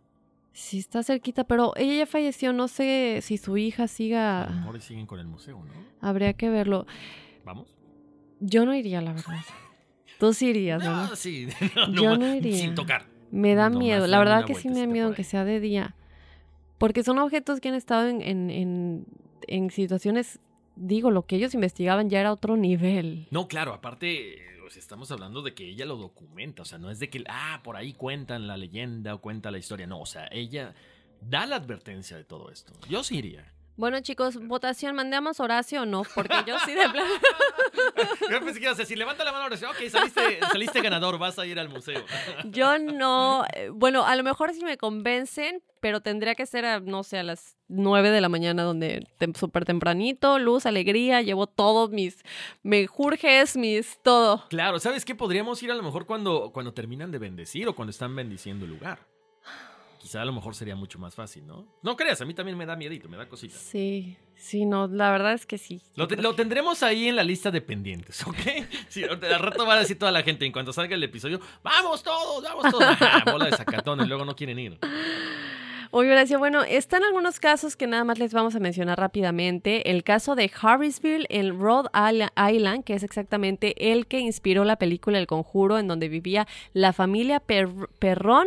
[0.53, 2.53] Sí, está cerquita, pero ella ya falleció.
[2.53, 4.44] No sé si su hija siga.
[4.44, 5.72] A lo mejor siguen con el museo, ¿no?
[6.00, 6.86] Habría que verlo.
[7.44, 7.74] ¿Vamos?
[8.40, 9.38] Yo no iría, la verdad.
[10.18, 11.07] Tú sí irías, ¿no?
[11.09, 11.48] No, sí.
[11.92, 12.57] Yo no iría.
[12.57, 13.07] Sin tocar.
[13.30, 14.07] Me da miedo.
[14.07, 15.96] La verdad que sí me da miedo, aunque sea de día.
[16.76, 19.07] Porque son objetos que han estado en, en, en,
[19.46, 20.38] en situaciones.
[20.76, 23.26] Digo, lo que ellos investigaban ya era otro nivel.
[23.30, 24.37] No, claro, aparte
[24.72, 27.61] pues, estamos hablando de que ella lo documenta, o sea, no es de que, ah,
[27.62, 30.74] por ahí cuentan la leyenda o cuenta la historia, no, o sea, ella
[31.20, 32.72] da la advertencia de todo esto.
[32.88, 33.53] Yo sí iría.
[33.76, 36.03] Bueno, chicos, votación, ¿mandamos Horacio o no?
[36.14, 37.08] Porque yo sí de plano.
[38.30, 39.57] Yo pensé que ibas a decir, levanta la mano ahora.
[39.70, 42.04] Ok, saliste, saliste ganador, vas a ir al museo.
[42.44, 43.44] Yo no.
[43.54, 47.18] eh, Bueno, a lo mejor sí me convencen, pero tendría que ser, a, no sé,
[47.18, 52.22] a las 9 de la mañana, donde tem- súper tempranito, luz, alegría, llevo todos mis
[52.62, 54.44] menjurjes, mis todo.
[54.49, 55.14] Claro, ¿sabes qué?
[55.14, 58.70] Podríamos ir a lo mejor cuando, cuando terminan de bendecir o cuando están bendiciendo el
[58.72, 59.07] lugar.
[60.03, 61.64] Quizá a lo mejor sería mucho más fácil, ¿no?
[61.80, 63.57] No creas, a mí también me da miedito, me da cosita.
[63.57, 65.80] Sí, sí, no, la verdad es que sí.
[65.95, 68.37] Lo, te- lo tendremos ahí en la lista de pendientes, ¿ok?
[68.88, 72.03] Sí, al rato va a decir toda la gente, en cuanto salga el episodio, ¡vamos
[72.03, 72.83] todos, vamos todos!
[72.83, 74.79] Ajá, bola de sacatones, luego no quieren ir.
[75.94, 79.90] Oye, Horacio, bueno, están algunos casos que nada más les vamos a mencionar rápidamente.
[79.90, 84.76] El caso de Harrisville en Rhode Isla- Island, que es exactamente el que inspiró la
[84.76, 88.46] película El Conjuro, en donde vivía la familia Per- Perrón,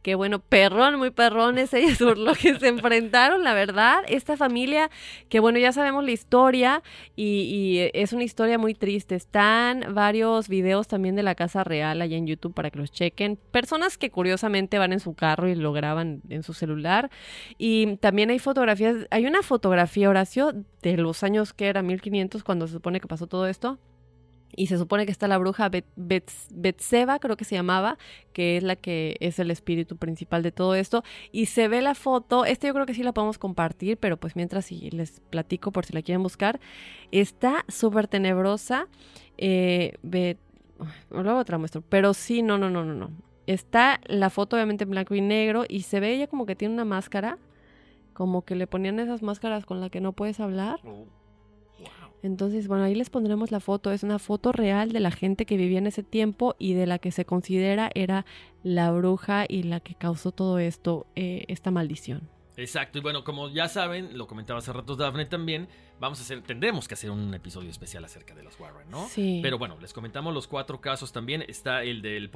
[0.00, 3.98] que bueno, perrón, muy perrón es ellos por lo que se enfrentaron, la verdad.
[4.08, 4.88] Esta familia,
[5.28, 6.82] que bueno, ya sabemos la historia
[7.14, 9.16] y, y es una historia muy triste.
[9.16, 13.36] Están varios videos también de la Casa Real allá en YouTube para que los chequen.
[13.50, 16.85] Personas que curiosamente van en su carro y lo graban en su celular.
[17.58, 20.52] Y también hay fotografías, hay una fotografía, Horacio,
[20.82, 23.78] de los años que era 1500 cuando se supone que pasó todo esto.
[24.58, 25.84] Y se supone que está la bruja Bet-
[26.50, 27.98] Betseba, creo que se llamaba,
[28.32, 31.02] que es la que es el espíritu principal de todo esto.
[31.30, 34.34] Y se ve la foto, esta yo creo que sí la podemos compartir, pero pues
[34.34, 36.58] mientras sí les platico por si la quieren buscar.
[37.10, 38.86] Está súper tenebrosa.
[39.36, 40.38] Eh, Bet-
[41.10, 41.82] Luego te la muestro.
[41.88, 43.10] Pero sí, no, no, no, no, no.
[43.46, 46.74] Está la foto obviamente en blanco y negro y se ve ella como que tiene
[46.74, 47.38] una máscara.
[48.12, 50.80] Como que le ponían esas máscaras con las que no puedes hablar.
[52.22, 53.92] Entonces, bueno, ahí les pondremos la foto.
[53.92, 56.98] Es una foto real de la gente que vivía en ese tiempo y de la
[56.98, 58.24] que se considera era
[58.62, 62.35] la bruja y la que causó todo esto, eh, esta maldición.
[62.56, 65.68] Exacto, y bueno, como ya saben, lo comentaba hace rato Daphne también,
[66.00, 69.08] vamos a hacer, tendremos que hacer un episodio especial acerca de los Warren, ¿no?
[69.08, 69.40] Sí.
[69.42, 71.44] Pero bueno, les comentamos los cuatro casos también.
[71.46, 72.30] Está el del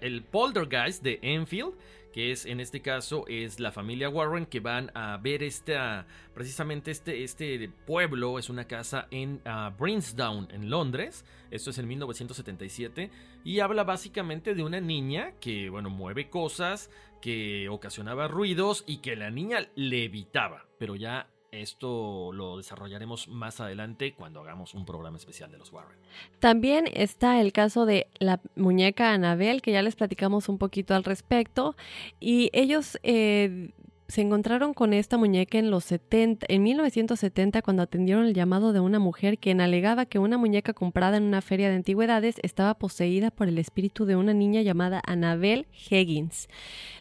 [0.00, 1.74] el Poltergeist de Enfield,
[2.12, 6.90] que es en este caso es la familia Warren que van a ver esta precisamente
[6.90, 11.24] este este pueblo es una casa en ah, Brinsdown en Londres.
[11.50, 13.10] Esto es en 1977
[13.44, 16.90] y habla básicamente de una niña que bueno mueve cosas,
[17.20, 24.14] que ocasionaba ruidos y que la niña levitaba, pero ya esto lo desarrollaremos más adelante
[24.14, 25.98] cuando hagamos un programa especial de los Warren.
[26.40, 31.04] También está el caso de la muñeca Anabel, que ya les platicamos un poquito al
[31.04, 31.76] respecto.
[32.20, 33.70] Y ellos eh,
[34.12, 38.80] se encontraron con esta muñeca en los 70, en 1970, cuando atendieron el llamado de
[38.80, 43.30] una mujer quien alegaba que una muñeca comprada en una feria de antigüedades estaba poseída
[43.30, 46.50] por el espíritu de una niña llamada Anabel Higgins.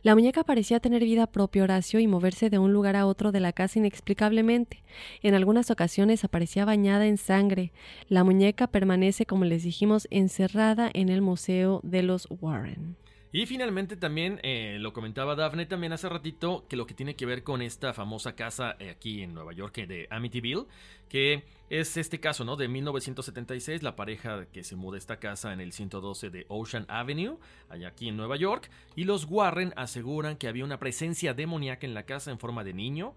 [0.03, 3.41] La muñeca parecía tener vida propia, Horacio, y moverse de un lugar a otro de
[3.41, 4.81] la casa inexplicablemente.
[5.21, 7.73] En algunas ocasiones aparecía bañada en sangre.
[8.07, 12.95] La muñeca permanece, como les dijimos, encerrada en el Museo de los Warren.
[13.34, 17.26] Y finalmente también, eh, lo comentaba Daphne también hace ratito, que lo que tiene que
[17.26, 20.66] ver con esta famosa casa eh, aquí en Nueva York eh, de Amityville,
[21.08, 22.58] que es este caso, ¿no?
[22.58, 26.86] De 1976, la pareja que se muda a esta casa en el 112 de Ocean
[26.90, 27.38] Avenue,
[27.70, 31.94] allá aquí en Nueva York, y los Warren aseguran que había una presencia demoníaca en
[31.94, 33.16] la casa en forma de niño,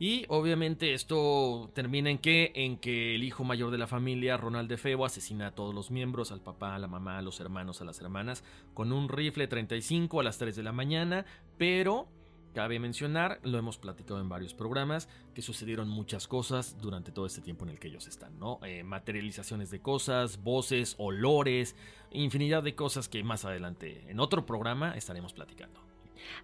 [0.00, 4.66] y obviamente esto termina en que, en que el hijo mayor de la familia, Ronald
[4.66, 7.84] DeFeo, asesina a todos los miembros, al papá, a la mamá, a los hermanos, a
[7.84, 11.26] las hermanas, con un rifle 35 a las 3 de la mañana,
[11.58, 12.08] pero
[12.54, 17.42] cabe mencionar, lo hemos platicado en varios programas, que sucedieron muchas cosas durante todo este
[17.42, 18.58] tiempo en el que ellos están, ¿no?
[18.64, 21.76] Eh, materializaciones de cosas, voces, olores,
[22.10, 25.89] infinidad de cosas que más adelante en otro programa estaremos platicando.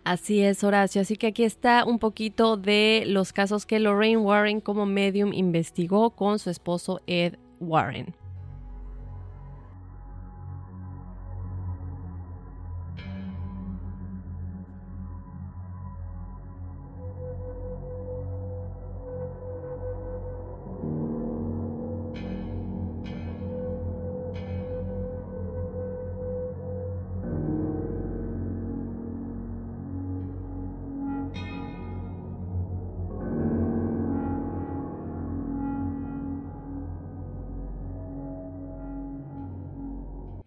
[0.05, 1.01] Así es, Horacio.
[1.01, 6.11] Así que aquí está un poquito de los casos que Lorraine Warren como medium investigó
[6.11, 8.15] con su esposo Ed Warren.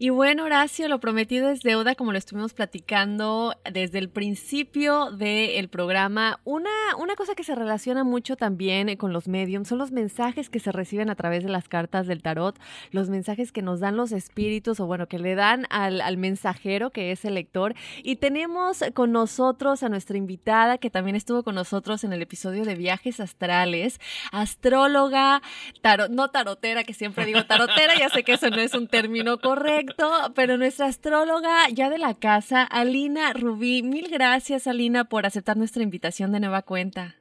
[0.02, 5.68] Y bueno, Horacio, lo prometido es deuda, como lo estuvimos platicando desde el principio del
[5.68, 6.40] programa.
[6.46, 10.62] Una, una cosa que se relaciona mucho también con los mediums son los mensajes que
[10.62, 12.58] se reciben a través de las cartas del tarot,
[12.92, 16.92] los mensajes que nos dan los espíritus o bueno, que le dan al, al mensajero
[16.92, 17.76] que es el lector.
[18.02, 22.64] Y tenemos con nosotros a nuestra invitada que también estuvo con nosotros en el episodio
[22.64, 24.00] de viajes astrales,
[24.32, 25.42] astróloga,
[25.82, 29.40] tarot, no tarotera, que siempre digo tarotera, ya sé que eso no es un término
[29.40, 29.89] correcto
[30.36, 35.84] pero nuestra astróloga ya de la casa, Alina Rubí, mil gracias Alina por aceptar nuestra
[35.84, 37.16] invitación de nueva cuenta.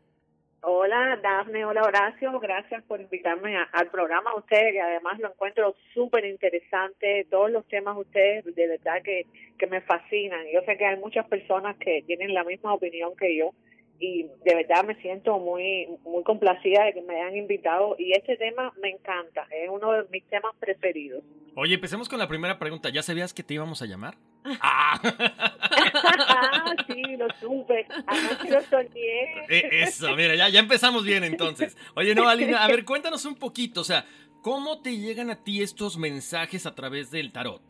[0.61, 5.75] Hola Dafne, hola Horacio, gracias por invitarme al programa a ustedes, que además lo encuentro
[5.95, 9.27] súper interesante, todos los temas ustedes de verdad que,
[9.59, 10.45] que me fascinan.
[10.53, 13.53] Yo sé que hay muchas personas que tienen la misma opinión que yo
[14.01, 18.37] y de verdad me siento muy muy complacida de que me hayan invitado y este
[18.37, 21.23] tema me encanta, es uno de mis temas preferidos.
[21.55, 22.89] Oye, empecemos con la primera pregunta.
[22.89, 24.17] ¿Ya sabías que te íbamos a llamar?
[24.61, 25.01] ¡Ah!
[26.87, 27.85] sí, lo supe.
[28.07, 29.47] Anoche lo soñé.
[29.49, 31.77] Eh, eso, mira, ya, ya empezamos bien entonces.
[31.97, 34.07] Oye, no, Alina, a ver, cuéntanos un poquito, o sea,
[34.41, 37.63] ¿cómo te llegan a ti estos mensajes a través del tarot?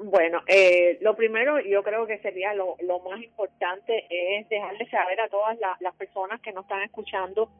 [0.00, 5.20] Bueno, eh, lo primero yo creo que sería lo, lo más importante es dejarle saber
[5.20, 7.50] a todas las personas que nos están escuchando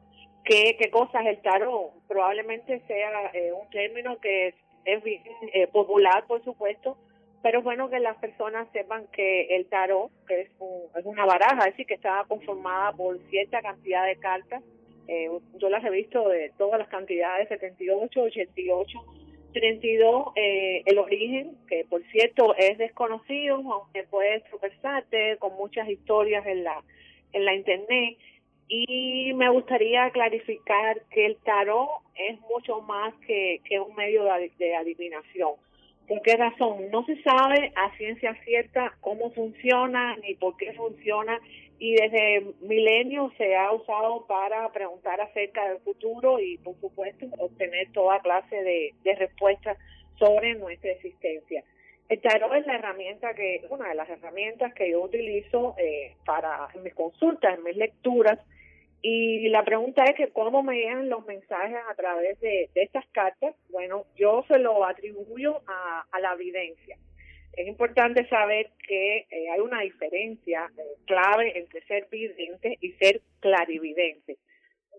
[0.43, 1.91] qué, qué cosa es el tarot.
[2.07, 4.55] Probablemente sea eh, un término que
[4.85, 6.97] es, eh, popular, por supuesto,
[7.41, 10.49] pero es bueno que las personas sepan que el tarot, que es,
[10.95, 14.63] es una baraja, es decir, que está conformada por cierta cantidad de cartas.
[15.07, 15.29] Eh,
[15.59, 19.22] yo las he visto de todas las cantidades, 78, 88
[19.53, 26.45] 32, eh, el origen, que por cierto es desconocido, aunque puedes tropezarte con muchas historias
[26.45, 26.83] en la,
[27.31, 28.17] en la internet.
[28.67, 34.51] Y me gustaría clarificar que el tarot es mucho más que, que un medio de,
[34.57, 35.51] de adivinación.
[36.07, 36.91] ¿Por qué razón?
[36.91, 41.39] No se sabe a ciencia cierta cómo funciona ni por qué funciona
[41.79, 47.91] y desde milenios se ha usado para preguntar acerca del futuro y por supuesto obtener
[47.91, 49.77] toda clase de, respuestas
[50.17, 51.63] sobre nuestra existencia.
[52.09, 56.67] El tarot es la herramienta que, una de las herramientas que yo utilizo eh, para
[56.73, 58.39] en mis consultas, en mis lecturas,
[59.03, 63.53] y la pregunta es que cómo me llegan los mensajes a través de, estas cartas.
[63.69, 66.97] Bueno, yo se lo atribuyo a, a la evidencia
[67.55, 73.21] es importante saber que eh, hay una diferencia eh, clave entre ser vidente y ser
[73.39, 74.37] clarividente.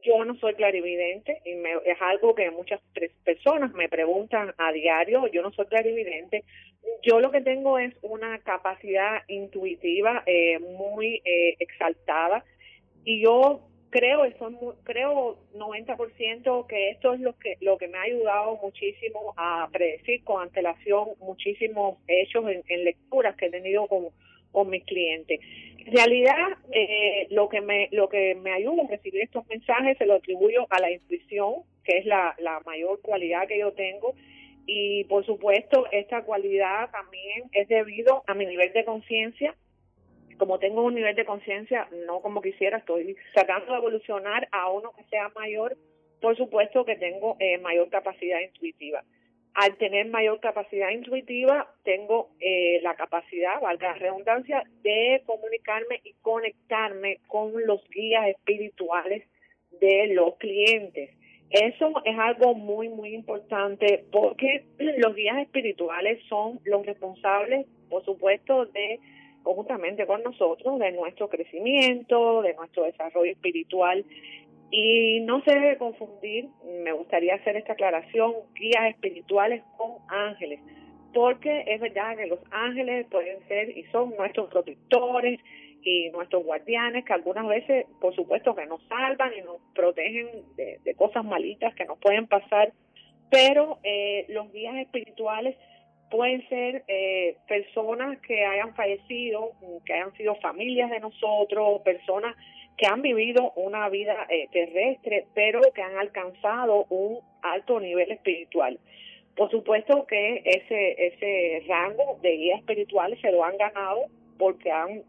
[0.02, 2.80] Yo no soy clarividente y me, es algo que muchas
[3.24, 5.26] personas me preguntan a diario.
[5.28, 6.44] Yo no soy clarividente.
[7.02, 11.22] Yo lo que tengo es una capacidad intuitiva eh, muy
[11.58, 12.44] exaltada
[13.04, 18.02] y yo creo son creo 90% que esto es lo que lo que me ha
[18.02, 24.08] ayudado muchísimo a predecir con antelación muchísimos hechos en, lecturas que he tenido con,
[24.50, 25.38] con mis clientes.
[25.78, 26.34] En realidad,
[26.72, 30.66] eh, lo que me lo que me ayuda a recibir estos mensajes se lo atribuyo
[30.70, 34.16] a la intuición, que es la, la mayor cualidad que yo tengo,
[34.66, 39.54] y por supuesto esta cualidad también es debido a mi nivel de conciencia
[40.38, 44.92] como tengo un nivel de conciencia no como quisiera, estoy tratando de evolucionar a uno
[44.96, 45.76] que sea mayor,
[46.20, 49.02] por supuesto que tengo eh, mayor capacidad intuitiva.
[49.54, 56.14] Al tener mayor capacidad intuitiva, tengo eh, la capacidad, valga la redundancia, de comunicarme y
[56.22, 59.22] conectarme con los guías espirituales
[59.80, 61.10] de los clientes.
[61.50, 68.66] Eso es algo muy, muy importante porque los guías espirituales son los responsables, por supuesto,
[68.66, 68.98] de
[69.44, 74.04] conjuntamente con nosotros de nuestro crecimiento, de nuestro desarrollo espiritual.
[74.70, 76.48] Y no se debe confundir,
[76.82, 80.58] me gustaría hacer esta aclaración, guías espirituales con ángeles,
[81.12, 85.38] porque es verdad que los ángeles pueden ser y son nuestros protectores
[85.82, 90.94] y nuestros guardianes, que algunas veces, por supuesto, que nos salvan y nos protegen de,
[90.96, 92.72] cosas malitas que nos pueden pasar,
[93.30, 95.56] pero eh, los guías espirituales
[96.14, 99.50] pueden ser eh, personas que hayan fallecido,
[99.84, 102.36] que hayan sido familias de nosotros, personas
[102.78, 108.78] que han vivido una vida eh, terrestre, pero que han alcanzado un alto nivel espiritual.
[109.34, 114.02] Por supuesto que ese, ese rango de guías espirituales se lo han ganado
[114.38, 115.02] porque han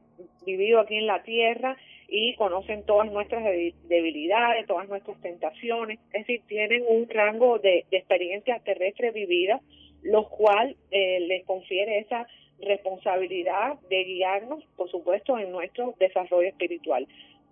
[0.44, 1.77] vivido aquí en la tierra
[2.07, 7.98] y conocen todas nuestras debilidades, todas nuestras tentaciones, es decir, tienen un rango de, de
[7.98, 9.61] experiencia terrestre vivida
[10.06, 12.27] lo cual eh, les confiere esa
[12.60, 17.07] responsabilidad de guiarnos, por supuesto, en nuestro desarrollo espiritual.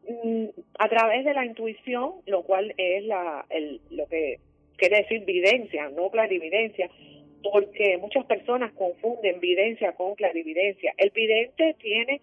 [0.07, 0.45] Mm,
[0.79, 4.39] a través de la intuición, lo cual es la, el, lo que
[4.77, 6.89] quiere decir videncia, no clarividencia,
[7.41, 10.93] porque muchas personas confunden videncia con clarividencia.
[10.97, 12.21] El vidente tiene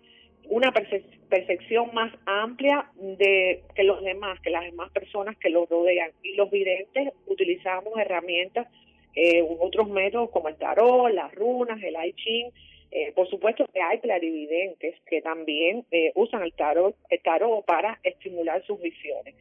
[0.48, 6.10] una percepción más amplia de que los demás, que las demás personas que lo rodean.
[6.22, 8.66] Y los videntes utilizamos herramientas,
[9.14, 12.50] eh, otros métodos como el tarot, las runas, el I Ching.
[12.92, 18.00] Eh, por supuesto que hay clarividentes que también eh, usan el tarot, el tarot para
[18.02, 19.34] estimular sus visiones.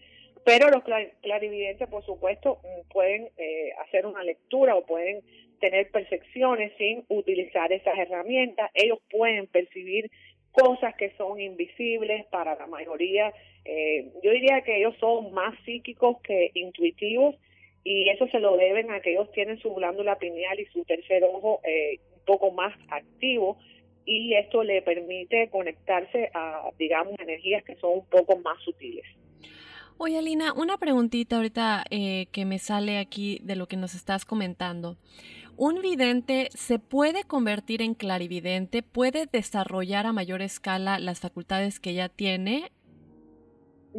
[0.46, 0.84] Pero los
[1.22, 5.22] clarividentes, por supuesto, mm, pueden eh, hacer una lectura o pueden
[5.60, 8.72] tener percepciones sin utilizar esas herramientas.
[8.74, 10.10] Ellos pueden percibir
[10.52, 13.34] cosas que son invisibles para la mayoría.
[13.66, 17.36] Eh, yo diría que ellos son más psíquicos que intuitivos
[17.84, 21.23] y eso se lo deben a que ellos tienen su glándula pineal y su tercer
[21.23, 23.57] ojo eh, un poco más activo
[24.06, 29.06] y esto le permite conectarse a, digamos, energías que son un poco más sutiles.
[29.97, 34.26] Oye, Alina, una preguntita ahorita eh, que me sale aquí de lo que nos estás
[34.26, 34.97] comentando.
[35.57, 38.81] ¿Un vidente se puede convertir en clarividente?
[38.81, 42.72] ¿Puede desarrollar a mayor escala las facultades que ya tiene?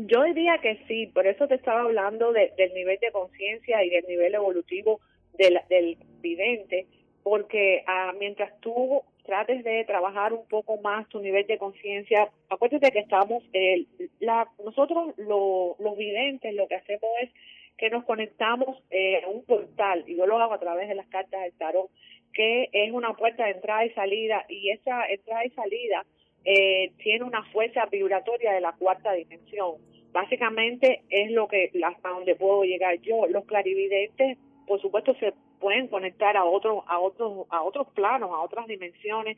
[0.06, 4.04] Yo diría que sí, por eso te estaba hablando del nivel de conciencia y del
[4.06, 5.00] nivel evolutivo
[5.34, 6.86] del, del vidente,
[7.22, 12.92] porque ah, mientras tú trates de trabajar un poco más tu nivel de conciencia, acuérdate
[12.92, 13.84] que estamos, eh,
[14.20, 17.30] la, nosotros los videntes lo que hacemos es
[17.76, 21.06] que nos conectamos eh, a un portal, y yo lo hago a través de las
[21.08, 21.90] cartas del tarot,
[22.32, 26.06] que es una puerta de entrada y salida, y esa entrada y salida
[26.44, 29.76] eh, tiene una fuerza vibratoria de la cuarta dimensión.
[30.12, 33.26] Básicamente es lo que, hasta donde puedo llegar yo.
[33.26, 38.40] Los clarividentes, por supuesto, se pueden conectar a otros, a otros, a otros planos, a
[38.40, 39.36] otras dimensiones,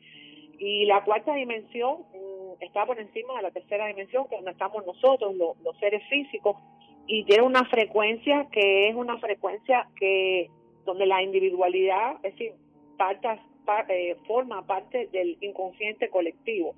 [0.57, 4.51] y la cuarta dimensión mm, está por encima de la tercera dimensión, que es donde
[4.51, 6.55] estamos nosotros, los seres físicos,
[7.05, 10.49] y tiene una frecuencia que es una frecuencia que
[10.85, 12.53] donde la individualidad, es decir,
[13.89, 16.75] eh, forma parte del inconsciente colectivo.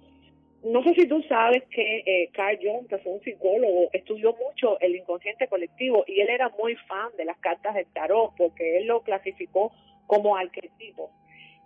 [0.65, 4.79] No sé si tú sabes que eh, Carl Jung, que fue un psicólogo, estudió mucho
[4.79, 8.87] el inconsciente colectivo y él era muy fan de las cartas del tarot porque él
[8.87, 9.71] lo clasificó
[10.07, 11.11] como arquetipo.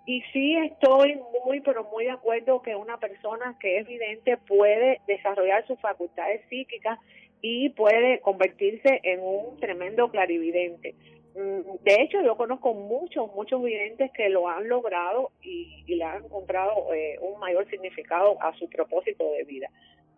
[0.06, 5.00] Y sí estoy muy, pero muy de acuerdo que una persona que es vidente puede
[5.08, 7.00] desarrollar sus facultades psíquicas
[7.42, 10.96] y puede convertirse en un tremendo clarividente.
[11.40, 16.26] Mm, de hecho, yo conozco muchos, muchos videntes que lo han logrado y, le han
[16.26, 19.70] encontrado eh, un mayor significado a su propósito de vida.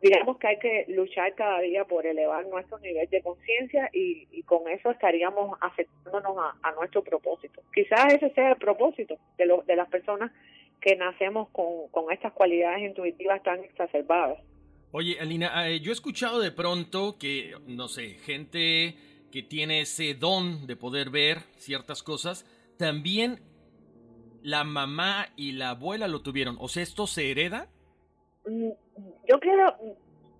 [0.01, 4.67] Digamos que hay que luchar cada día por elevar nuestro nivel de conciencia y, con
[4.67, 7.61] eso estaríamos acercándonos a, nuestro propósito.
[7.73, 10.31] Quizás ese sea el propósito de, los de las personas
[10.81, 14.39] que nacemos con, con estas cualidades intuitivas tan exacerbadas.
[14.91, 18.95] Oye, Alina, eh, yo he escuchado de pronto que, no sé, gente
[19.31, 22.45] que tiene ese don de poder ver ciertas cosas,
[22.77, 23.39] también
[24.43, 26.57] la mamá y la abuela lo tuvieron.
[26.59, 27.67] O sea, ¿esto se hereda?
[28.45, 28.69] Mm,
[29.27, 29.75] yo creo,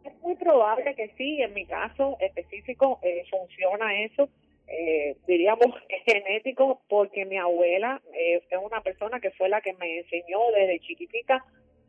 [0.03, 4.29] es muy probable que sí, en mi caso específico eh, funciona eso.
[4.67, 5.67] Eh, diríamos
[6.05, 10.79] genético porque mi abuela eh, es una persona que fue la que me enseñó desde
[10.79, 11.43] chiquitita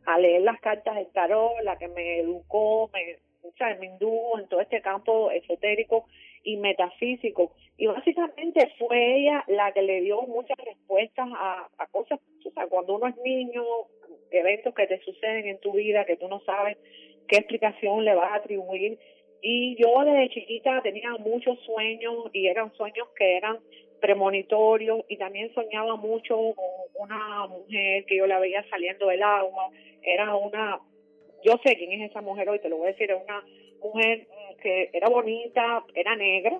[0.05, 3.19] a leer las cartas del tarot, la que me educó, me,
[3.79, 6.07] me indujo en todo este campo esotérico
[6.43, 7.53] y metafísico.
[7.77, 12.67] Y básicamente fue ella la que le dio muchas respuestas a, a cosas, o sea,
[12.67, 13.63] cuando uno es niño,
[14.31, 16.77] eventos que te suceden en tu vida que tú no sabes
[17.27, 18.99] qué explicación le vas a atribuir.
[19.41, 23.59] Y yo desde chiquita tenía muchos sueños y eran sueños que eran
[23.99, 26.65] premonitorio y también soñaba mucho con
[26.95, 29.69] una mujer que yo la veía saliendo del agua,
[30.01, 30.79] era una,
[31.41, 33.43] yo sé quién es esa mujer hoy, te lo voy a decir, era una
[33.81, 34.27] mujer
[34.61, 36.59] que era bonita, era negra,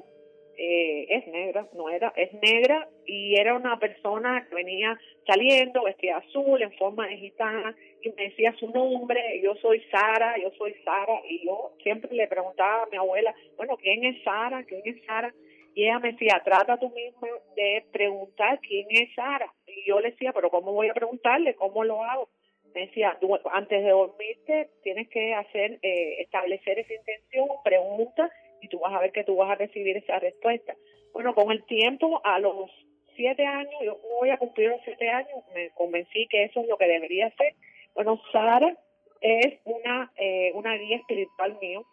[0.58, 6.18] eh, es negra, no era, es negra y era una persona que venía saliendo, vestida
[6.18, 10.76] azul, en forma de gitana, y me decía su nombre, yo soy Sara, yo soy
[10.86, 14.64] Sara, y yo siempre le preguntaba a mi abuela, bueno, ¿quién es Sara?
[14.66, 15.34] ¿quién es Sara?
[15.76, 19.52] Y ella me decía, trata tú mismo de preguntar quién es Sara.
[19.66, 21.56] Y yo le decía, pero ¿cómo voy a preguntarle?
[21.56, 22.30] ¿Cómo lo hago?
[22.74, 23.18] Decía,
[23.52, 28.32] antes de dormirte tienes que hacer, eh, establecer esa intención, pregunta,
[28.62, 30.76] y tú vas a ver que tú vas a recibir esa respuesta.
[31.14, 32.72] Bueno, con el tiempo, a los
[33.16, 36.78] siete años, yo voy a cumplir los siete años, me convencí que eso es lo
[36.78, 37.54] que debería hacer.
[37.94, 38.76] Bueno, Sara
[39.22, 41.86] es una, eh, una guía espiritual mío,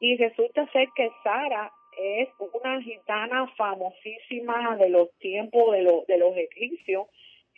[0.00, 6.18] y resulta ser que Sara es una gitana famosísima de los tiempos de, los de
[6.18, 7.06] los egipcios.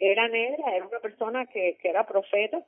[0.00, 2.64] Era negra, era una persona que, que era profeta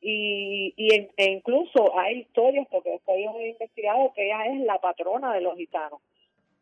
[0.00, 4.78] y, y e incluso hay historias, porque después yo he investigado que ella es la
[4.78, 6.00] patrona de los gitanos.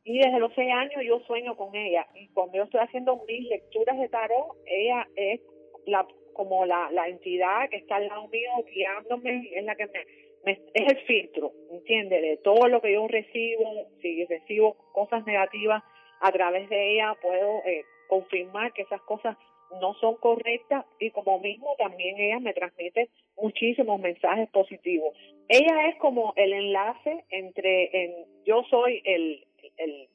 [0.05, 2.07] Y desde los seis años yo sueño con ella.
[2.15, 5.41] Y cuando yo estoy haciendo mis lecturas de tarot, ella es
[5.87, 10.07] la como la, la entidad que está al lado mío guiándome, es la que me,
[10.45, 12.23] me es el filtro, ¿entiendes?
[12.23, 15.83] De todo lo que yo recibo, si recibo cosas negativas
[16.21, 19.37] a través de ella, puedo eh, confirmar que esas cosas
[19.81, 25.17] no son correctas y como mismo también ella me transmite muchísimos mensajes positivos.
[25.49, 28.15] Ella es como el enlace entre en,
[28.45, 29.47] yo soy el,
[29.77, 30.09] el,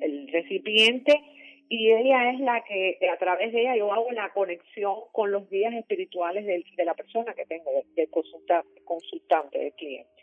[0.00, 1.12] el, recipiente
[1.68, 5.48] y ella es la que a través de ella yo hago la conexión con los
[5.50, 10.18] guías espirituales de, de la persona que tengo, del consultante, consultante, del cliente.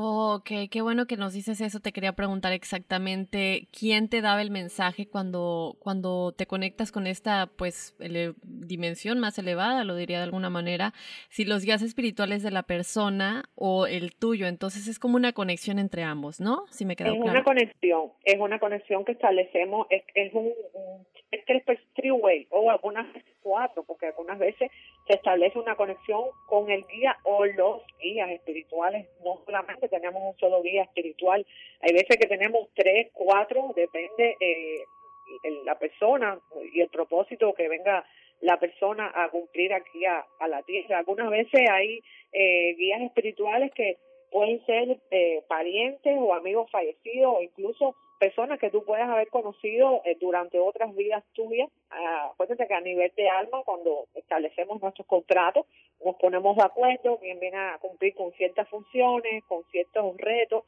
[0.00, 1.80] Ok, qué bueno que nos dices eso.
[1.80, 7.48] Te quería preguntar exactamente quién te daba el mensaje cuando, cuando te conectas con esta
[7.56, 7.96] pues
[8.44, 10.92] dimensión más elevada, lo diría de alguna manera,
[11.30, 14.46] si los guías espirituales de la persona o el tuyo.
[14.46, 16.66] Entonces es como una conexión entre ambos, ¿no?
[16.70, 17.32] Si me queda es claro.
[17.32, 20.52] una conexión, es una conexión que establecemos, es, es un,
[21.32, 21.44] es
[21.96, 23.04] three way o algunas
[23.48, 24.70] cuatro, porque algunas veces
[25.06, 29.08] se establece una conexión con el guía o los guías espirituales.
[29.24, 31.46] No solamente tenemos un solo guía espiritual,
[31.80, 34.84] hay veces que tenemos tres, cuatro, depende eh,
[35.64, 36.38] la persona
[36.72, 38.04] y el propósito que venga
[38.40, 40.98] la persona a cumplir aquí a, la tierra.
[40.98, 42.00] Algunas veces hay
[42.32, 43.96] eh, guías espirituales que
[44.30, 50.02] pueden ser eh, parientes o amigos fallecidos o incluso personas que tú puedas haber conocido
[50.04, 51.68] eh, durante otras vidas tuyas.
[51.90, 55.66] Uh, acuérdate que a nivel de alma, cuando establecemos nuestros contratos,
[56.04, 60.64] nos ponemos de acuerdo, quién viene a cumplir con ciertas funciones, con ciertos retos,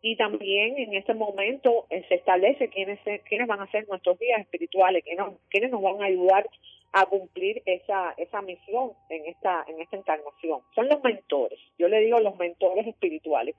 [0.00, 2.98] y también en ese momento eh, se establece quiénes,
[3.28, 6.48] quiénes van a ser nuestros guías espirituales, quiénes, quiénes nos van a ayudar
[6.92, 10.60] a cumplir esa esa misión en esta en esta encarnación.
[10.74, 11.58] Son los mentores.
[11.78, 13.56] Yo le digo los mentores espirituales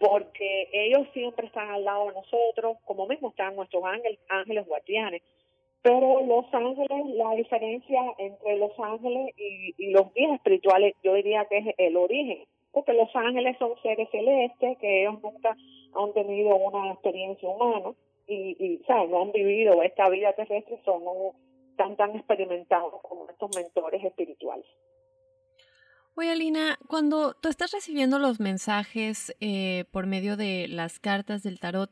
[0.00, 5.22] porque ellos siempre están al lado de nosotros, como mismo están nuestros ángeles, ángeles guardianes.
[5.82, 11.58] Pero los ángeles, la diferencia entre los ángeles y, los guías espirituales, yo diría que
[11.58, 15.54] es el origen, porque los ángeles son seres celestes que ellos nunca
[15.94, 17.92] han tenido una experiencia humana
[18.26, 21.02] y, y no han vivido esta vida terrestre, son
[21.76, 24.66] tan tan experimentados como estos mentores espirituales.
[26.20, 31.58] Oye, Alina, cuando tú estás recibiendo los mensajes eh, por medio de las cartas del
[31.58, 31.88] tarot,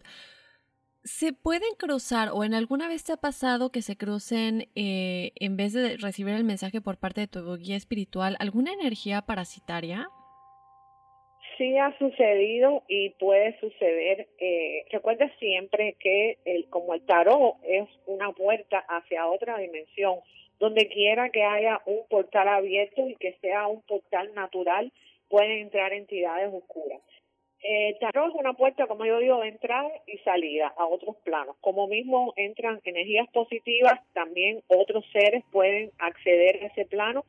[1.03, 5.57] ¿se pueden cruzar o en alguna vez te ha pasado que se crucen, eh, en
[5.57, 10.11] vez de recibir el mensaje por parte de tu guía espiritual, alguna energía parasitaria?
[11.57, 14.29] Sí ha sucedido y puede suceder.
[14.41, 20.17] Eh, recuerda siempre que el, como el tarot es una puerta hacia otra dimensión,
[20.59, 24.93] donde quiera que haya un portal abierto y que sea un portal natural,
[25.29, 27.01] pueden entrar entidades oscuras.
[27.63, 31.57] Eh, tarot es una puerta, como yo digo, de entrada y salida a otros planos.
[31.61, 37.25] Como mismo entran energías positivas, también otros seres pueden acceder a ese plano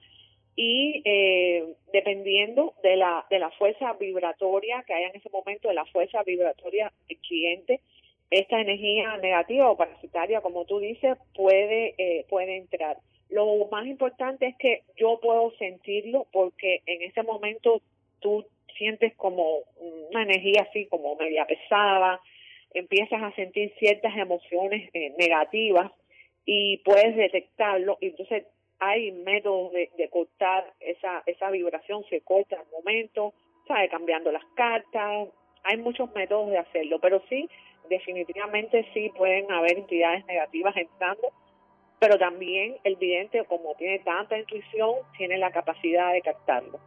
[0.55, 5.73] y eh, dependiendo de la, de la fuerza vibratoria que haya en ese momento, de
[5.73, 7.81] la fuerza vibratoria del cliente,
[8.29, 12.97] esta energía negativa o parasitaria, como tú dices, puede, eh, puede entrar.
[13.29, 17.81] Lo más importante es que yo puedo sentirlo porque en ese momento
[18.19, 18.45] tú
[18.77, 22.19] sientes como una energía así como media pesada,
[22.73, 25.91] empiezas a sentir ciertas emociones eh, negativas
[26.45, 27.97] y puedes detectarlo.
[28.01, 28.45] Y entonces
[28.79, 33.33] hay métodos de, cortar esa, esa vibración, se corta al momento,
[33.67, 33.89] ¿sabe?
[33.89, 35.29] cambiando las cartas,
[35.63, 37.49] hay muchos métodos de hacerlo, pero sí,
[37.89, 41.29] definitivamente sí pueden haber entidades negativas entrando
[41.99, 46.79] pero también el vidente, como tiene tanta intuición, tiene la capacidad de captarlo.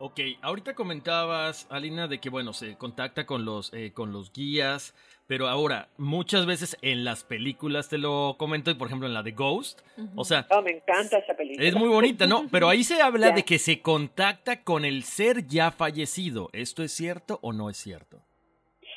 [0.00, 4.94] Ok, ahorita comentabas, Alina, de que bueno, se contacta con los, eh, con los guías,
[5.26, 9.32] pero ahora, muchas veces en las películas te lo comento, por ejemplo en la de
[9.32, 9.80] Ghost,
[10.14, 10.46] o sea...
[10.50, 11.66] Oh, me encanta esa película.
[11.66, 12.46] Es muy bonita, ¿no?
[12.52, 16.48] Pero ahí se habla de que se contacta con el ser ya fallecido.
[16.52, 18.22] ¿Esto es cierto o no es cierto?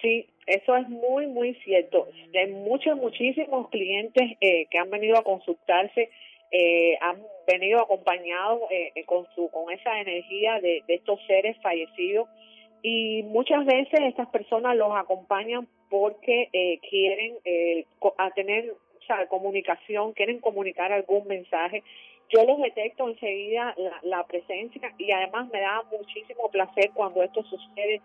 [0.02, 2.08] Sí, eso es muy, muy cierto.
[2.32, 6.10] De muchos, muchísimos clientes eh, que han venido a consultarse,
[6.52, 12.28] eh, han venido acompañados eh, con, su, con esa energía de, estos seres fallecidos
[12.82, 16.50] y muchas veces estas personas los acompañan porque
[16.90, 17.36] quieren
[18.18, 21.84] a tener o sea, comunicación, quieren comunicar algún mensaje.
[22.30, 27.44] Yo los detecto enseguida la, la presencia y además me da muchísimo placer cuando esto
[27.44, 28.02] sucede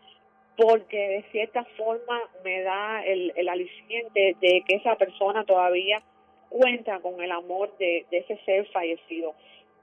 [0.56, 6.02] porque de cierta forma me da el, el aliciente de que esa persona todavía
[6.48, 9.34] cuenta con el amor de, ese ser fallecido.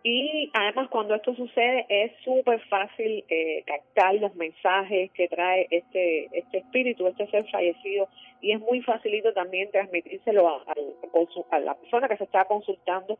[0.06, 6.28] Y además cuando esto sucede es súper fácil eh, captar los mensajes que trae este,
[6.34, 8.10] este espíritu, este ser fallecido,
[8.42, 10.66] y es muy facilito también transmitírselo a,
[11.52, 13.18] a, la persona que se está consultando,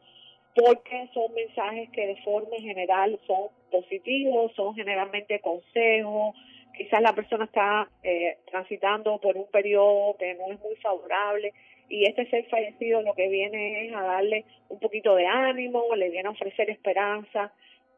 [0.56, 6.36] porque son mensajes que de forma general son positivos, son generalmente consejos,
[6.76, 11.54] quizás la persona está eh, transitando por un periodo que no es muy favorable
[11.90, 16.10] y este ser fallecido lo que viene es a darle un poquito de ánimo, le
[16.10, 17.52] viene a ofrecer esperanza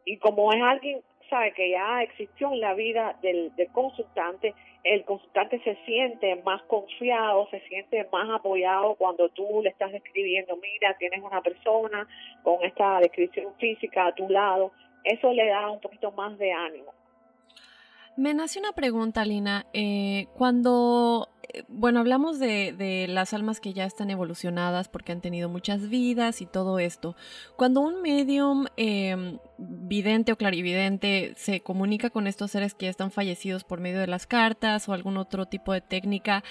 [0.06, 4.54] y como es alguien sabe que ya existió en la vida del, consultante,
[4.84, 10.56] el consultante se siente más confiado, se siente más apoyado cuando tú le estás describiendo,
[10.58, 12.08] mira, tienes una persona
[12.44, 14.72] con esta descripción física a tu lado,
[15.04, 16.95] eso le da un poquito más de ánimo.
[18.18, 19.66] Me nace una pregunta, Lina.
[19.74, 25.50] Eh, cuando, eh, bueno, hablamos de, las almas que ya están evolucionadas porque han tenido
[25.50, 27.18] muchas vidas y todo esto.
[27.58, 33.12] Cuando un medium em, vidente o clarividente se comunica con estos seres que ya están
[33.12, 36.42] fallecidos por medio de las cartas o algún otro tipo de técnica,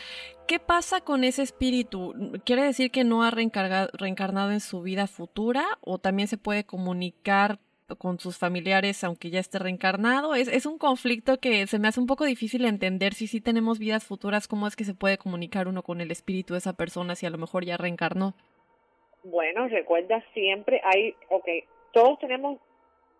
[0.47, 2.13] ¿qué pasa con ese espíritu?
[2.45, 7.59] ¿Quiere decir que no ha reencarnado en su vida futura o también se puede comunicar
[7.99, 10.35] con sus familiares aunque ya esté reencarnado.
[10.35, 13.79] Es, es un conflicto que se me hace un poco difícil entender si sí tenemos
[13.79, 17.15] vidas futuras, cómo es que se puede comunicar uno con el espíritu de esa persona
[17.15, 18.35] si a lo mejor ya reencarnó.
[19.25, 21.49] Bueno, recuerda siempre, hay, ok,
[21.93, 22.59] todos tenemos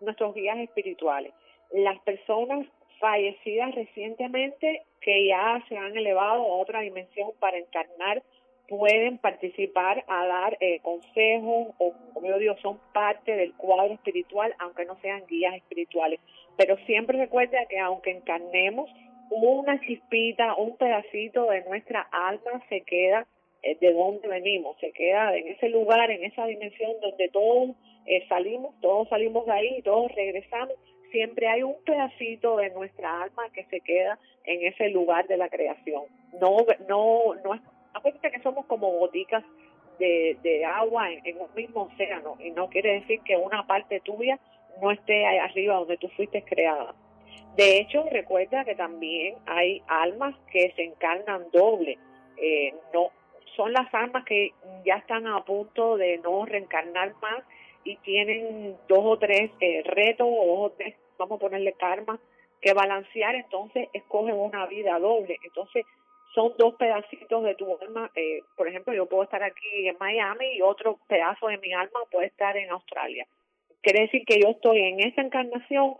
[0.01, 1.33] nuestros guías espirituales.
[1.71, 2.67] Las personas
[2.99, 8.23] fallecidas recientemente que ya se han elevado a otra dimensión para encarnar
[8.67, 14.53] pueden participar a dar eh, consejos o, como yo digo, son parte del cuadro espiritual,
[14.59, 16.19] aunque no sean guías espirituales.
[16.57, 18.89] Pero siempre recuerda que aunque encarnemos,
[19.29, 23.25] una chispita, un pedacito de nuestra alma se queda
[23.63, 27.71] eh, de donde venimos, se queda en ese lugar, en esa dimensión donde todos
[28.05, 30.75] eh, salimos, todos salimos de ahí, todos regresamos.
[31.11, 35.49] Siempre hay un pedacito de nuestra alma que se queda en ese lugar de la
[35.49, 36.03] creación.
[36.39, 37.61] No, no, no es
[37.95, 39.43] Acuérdate que somos como goticas
[39.97, 44.37] de, agua en, un mismo océano y no quiere decir que una parte tuya
[44.81, 46.93] no esté ahí arriba donde tú fuiste creada.
[47.55, 51.97] De hecho, recuerda que también hay almas que se encarnan doble.
[52.35, 53.11] Eh, no
[53.55, 54.51] son las almas que
[54.85, 57.43] ya están a punto de no reencarnar más
[57.85, 62.19] y tienen dos o tres eh, retos o tres, vamos a ponerle karma,
[62.59, 65.37] que balancear, entonces escogen una vida doble.
[65.45, 65.85] Entonces
[66.35, 68.11] son dos pedacitos de tu alma.
[68.13, 72.01] Eh, por ejemplo, yo puedo estar aquí en Miami y otro pedazo de mi alma
[72.11, 73.25] puede estar en Australia.
[73.81, 75.95] Quiere decir que yo estoy en esa encarnación,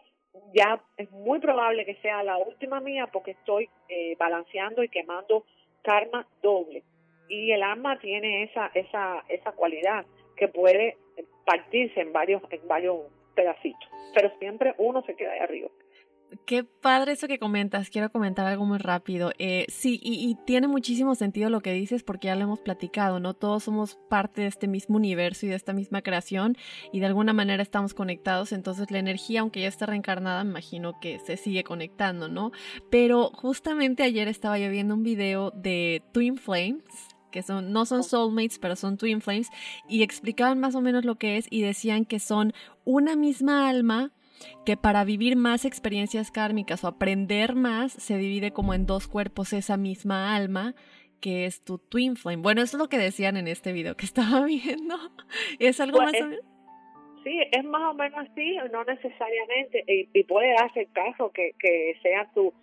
[0.53, 5.45] ya es muy probable que sea la última mía porque estoy eh, balanceando y quemando
[5.81, 6.83] karma doble.
[7.29, 10.05] Y el alma tiene esa, esa, esa cualidad
[10.35, 10.97] que puede
[11.45, 12.97] partirse en varios, en varios
[13.35, 15.69] pedacitos, pero siempre uno se queda ahí arriba.
[16.45, 17.89] Qué padre eso que comentas.
[17.89, 19.31] Quiero comentar algo muy rápido.
[19.37, 23.33] Eh, sí, y, tiene muchísimo sentido lo que dices porque ya lo hemos platicado, ¿no?
[23.33, 26.57] Todos somos parte de este mismo universo y de esta misma creación
[26.91, 28.51] y de alguna manera estamos conectados.
[28.51, 32.51] Entonces la energía, aunque ya está reencarnada, me imagino que se sigue conectando, ¿no?
[32.89, 36.83] Pero justamente ayer estaba yo viendo un video de Twin Flames
[37.35, 39.49] que son, no son soulmates, pero son twin flames,
[39.89, 42.53] y explicaban más o menos lo que es y decían que son
[42.85, 44.13] una misma alma
[44.65, 49.53] que para vivir más experiencias kármicas o aprender más se divide como en dos cuerpos
[49.53, 50.75] esa misma alma
[51.21, 52.41] que es tu twin flame.
[52.41, 54.95] Bueno, eso es lo que decían en este video que estaba viendo.
[55.59, 56.45] ¿Es algo pues más o menos?
[57.23, 61.97] Sí, es más o menos así, no necesariamente, y, puede darse el caso que, que
[62.03, 62.53] sea tu...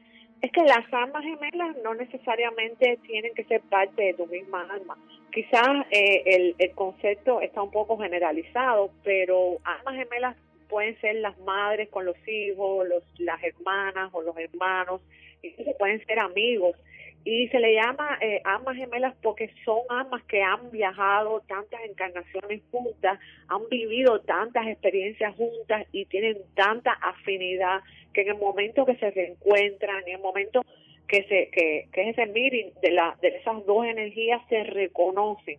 [0.41, 4.97] Es que las almas gemelas no necesariamente tienen que ser parte de tu misma alma.
[5.33, 10.37] Quizás eh, el, el concepto está un poco generalizado, pero almas gemelas
[10.73, 15.03] pueden ser las madres con los hijos, los, las hermanas o los hermanos,
[15.43, 16.77] incluso pueden ser amigos.
[17.25, 18.43] Y se le llama eh,
[18.75, 25.87] gemelas porque son almas que han viajado tantas encarnaciones juntas, han vivido tantas experiencias juntas
[25.93, 27.83] y tienen tanta afinidad
[28.15, 30.63] que en el momento que se reencuentran, en el momento
[31.07, 35.59] que se que, que es ese meeting de, la, de esas dos energías se reconocen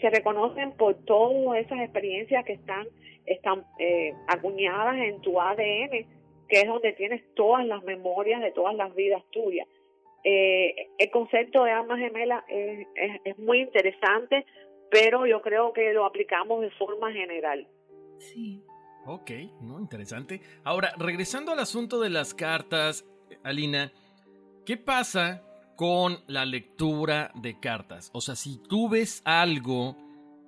[0.00, 2.86] se reconocen por todas esas experiencias que están
[3.26, 6.06] están eh, acuñadas en tu ADN,
[6.48, 9.66] que es donde tienes todas las memorias de todas las vidas tuyas.
[10.24, 12.86] Eh, el concepto de alma gemela es,
[13.24, 14.46] es, muy interesante,
[14.90, 17.66] pero yo creo que lo aplicamos de forma general.
[18.18, 18.62] Sí.
[19.06, 19.30] Ok,
[19.60, 20.40] no, interesante.
[20.64, 23.04] Ahora, regresando al asunto de las cartas,
[23.42, 23.92] Alina,
[24.64, 25.42] ¿qué pasa
[25.76, 28.10] con la lectura de cartas?
[28.12, 29.96] O sea, si tú ves algo,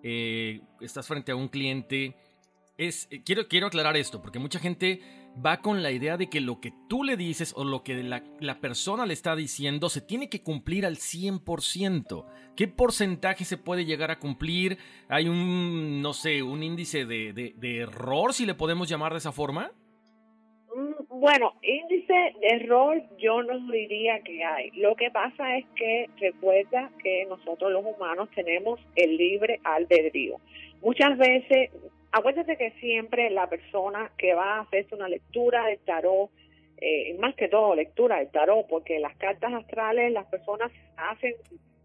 [0.03, 2.17] eh, estás frente a un cliente
[2.79, 5.01] es, eh, quiero, quiero aclarar esto, porque mucha gente
[5.45, 8.23] va con la idea de que lo que tú le dices o lo que la,
[8.41, 12.25] la persona le está diciendo se tiene que cumplir al 100%.
[12.55, 14.79] ¿Qué porcentaje se puede llegar a cumplir?
[15.09, 19.19] ¿Hay un, no sé, un índice de, de, de error, si le podemos llamar de
[19.19, 19.73] esa forma?
[21.19, 24.71] Bueno, índice de error yo no diría que hay.
[24.73, 30.37] Lo que pasa es que recuerda que nosotros los humanos tenemos el libre albedrío.
[30.83, 31.71] Muchas veces,
[32.13, 36.31] acuérdate que siempre la persona que va a hacerse una lectura del tarot,
[36.83, 41.35] eh, más que todo lectura del tarot, porque las cartas astrales las personas hacen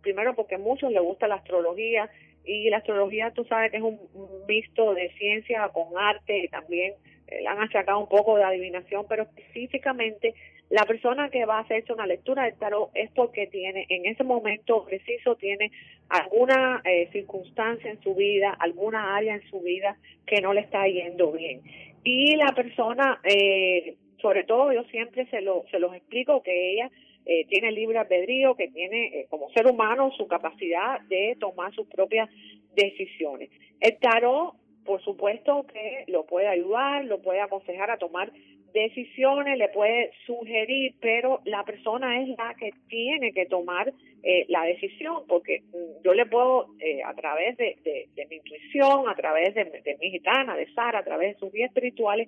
[0.02, 2.10] primero porque a muchos les gusta la astrología
[2.44, 3.98] y la astrología tú sabes que es un,
[4.46, 6.96] visto de ciencia con arte y también
[7.40, 10.34] le han achacado un poco de adivinación, pero específicamente
[10.70, 14.24] la persona que va a hacerse una lectura del tarot es porque tiene, en ese
[14.24, 15.72] momento preciso, tiene
[16.10, 20.88] alguna eh, circunstancia en su vida, alguna área en su vida que no le está
[20.88, 21.62] yendo bien.
[22.04, 26.90] Y la persona, eh, sobre todo yo siempre se, lo, se los explico que ella
[27.26, 31.88] eh, tiene libre albedrío, que tiene eh, como ser humano su capacidad de tomar sus
[31.88, 32.30] propias
[32.76, 33.50] decisiones.
[33.80, 34.56] El tarot,
[34.86, 38.32] por supuesto que lo puede ayudar, lo puede aconsejar a tomar
[38.74, 43.92] decisiones, le puede sugerir, pero la persona es la que tiene que tomar
[44.24, 48.38] eh, la decisión, porque mm, yo le puedo, eh, a través de, de, de, mi
[48.38, 52.28] intuición, a través de, de, mi gitana, de Sara, a través de sus guías espirituales,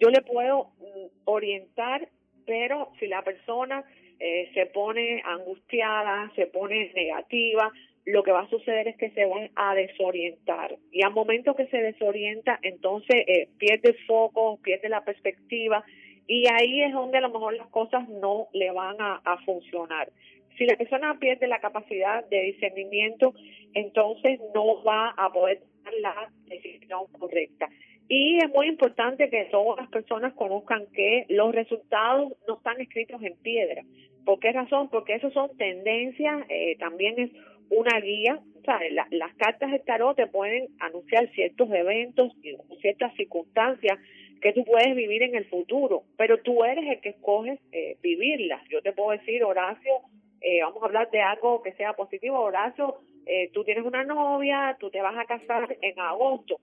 [0.00, 2.08] yo le puedo mm, orientar,
[2.46, 3.84] pero si la persona
[4.18, 7.70] eh, se pone angustiada, se pone negativa,
[8.06, 10.76] lo que va a suceder es que se van a desorientar.
[10.92, 15.84] Y al momento que se desorienta, entonces eh, pierde el foco, pierde la perspectiva
[16.26, 20.10] y ahí es donde a lo mejor las cosas no le van a, a funcionar.
[20.56, 23.34] Si la persona pierde la capacidad de discernimiento,
[23.72, 27.68] entonces no va a poder tomar la decisión correcta.
[28.08, 33.22] Y es muy importante que todas las personas conozcan que los resultados no están escritos
[33.22, 33.82] en piedra.
[34.24, 34.88] ¿Por qué razón?
[34.90, 37.30] Porque eso son tendencias, eh, también es
[37.70, 38.40] una guía.
[38.56, 43.98] O sea, la, las cartas de tarot te pueden anunciar ciertos eventos y ciertas circunstancias
[44.40, 48.62] que tú puedes vivir en el futuro, pero tú eres el que escoges eh, vivirlas.
[48.68, 49.92] Yo te puedo decir, Horacio,
[50.40, 52.38] eh, vamos a hablar de algo que sea positivo.
[52.38, 56.56] Horacio, eh, tú tienes una novia, tú te vas a casar en agosto,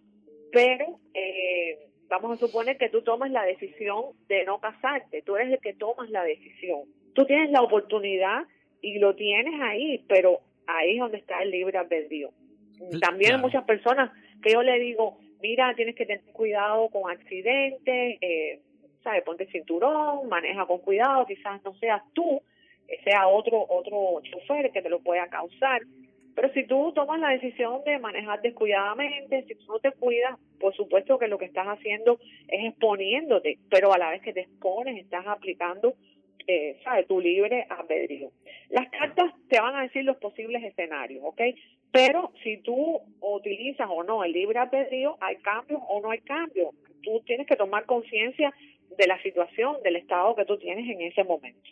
[0.52, 5.54] pero eh, vamos a suponer que tú tomas la decisión de no casarte, tú eres
[5.54, 6.82] el que tomas la decisión.
[7.16, 8.44] Tú tienes la oportunidad
[8.82, 10.42] y lo tienes ahí, pero
[10.78, 12.32] ahí es donde está el libre albedrío.
[13.00, 14.12] También hay muchas personas
[14.42, 18.60] que yo le digo, mira, tienes que tener cuidado con accidentes, eh,
[19.04, 19.24] ¿sabes?
[19.24, 22.42] Ponte el cinturón, maneja con cuidado, quizás no seas tú,
[23.04, 25.82] sea otro otro chofer que te lo pueda causar.
[26.34, 30.74] Pero si tú tomas la decisión de manejar descuidadamente, si tú no te cuidas, por
[30.76, 34.98] supuesto que lo que estás haciendo es exponiéndote, pero a la vez que te expones,
[34.98, 35.96] estás aplicando,
[36.52, 38.32] eh, ¿sabes?, tu libre albedrío.
[38.70, 41.42] Las cartas te van a decir los posibles escenarios, ¿ok?
[41.92, 46.70] Pero si tú utilizas o no el libre albedrío, hay cambios o no hay cambios.
[47.04, 48.54] Tú tienes que tomar conciencia
[48.98, 51.70] de la situación, del estado que tú tienes en ese momento.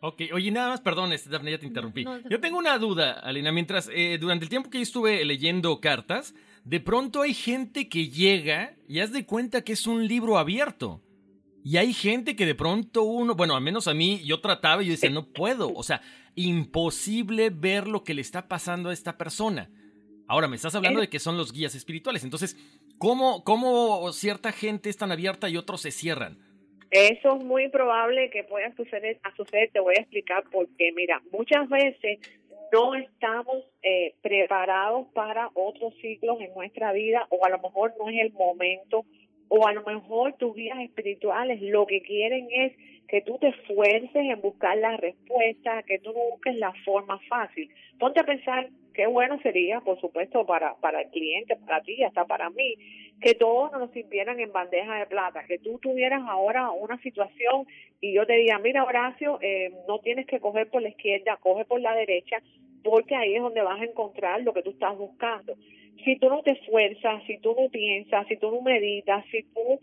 [0.00, 2.04] Ok, oye, nada más, perdón, este, Daphne, ya te interrumpí.
[2.04, 3.52] No, no, yo tengo una duda, Alina.
[3.52, 6.34] Mientras, eh, durante el tiempo que yo estuve leyendo cartas,
[6.64, 11.00] de pronto hay gente que llega y haz de cuenta que es un libro abierto.
[11.64, 14.86] Y hay gente que de pronto uno, bueno, al menos a mí, yo trataba y
[14.86, 15.72] yo decía, no puedo.
[15.72, 16.02] O sea,
[16.34, 19.70] imposible ver lo que le está pasando a esta persona.
[20.28, 22.22] Ahora, me estás hablando de que son los guías espirituales.
[22.22, 22.58] Entonces,
[22.98, 26.38] ¿cómo, cómo cierta gente es tan abierta y otros se cierran?
[26.90, 30.92] Eso es muy probable que pueda suceder, a suceder, te voy a explicar por qué.
[30.92, 32.18] Mira, muchas veces
[32.72, 38.10] no estamos eh, preparados para otros ciclos en nuestra vida o a lo mejor no
[38.10, 39.06] es el momento
[39.48, 42.72] o a lo mejor tus guías espirituales lo que quieren es
[43.08, 47.68] que tú te esfuerces en buscar la respuesta, que tú busques la forma fácil.
[47.98, 52.24] Ponte a pensar qué bueno sería, por supuesto, para, para el cliente, para ti, hasta
[52.24, 52.74] para mí,
[53.20, 57.66] que todos nos sirvieran en bandeja de plata, que tú tuvieras ahora una situación
[58.00, 61.64] y yo te diga, mira Horacio, eh, no tienes que coger por la izquierda, coge
[61.64, 62.42] por la derecha,
[62.84, 65.54] porque ahí es donde vas a encontrar lo que tú estás buscando.
[66.04, 69.80] Si tú no te esfuerzas, si tú no piensas, si tú no meditas, si tú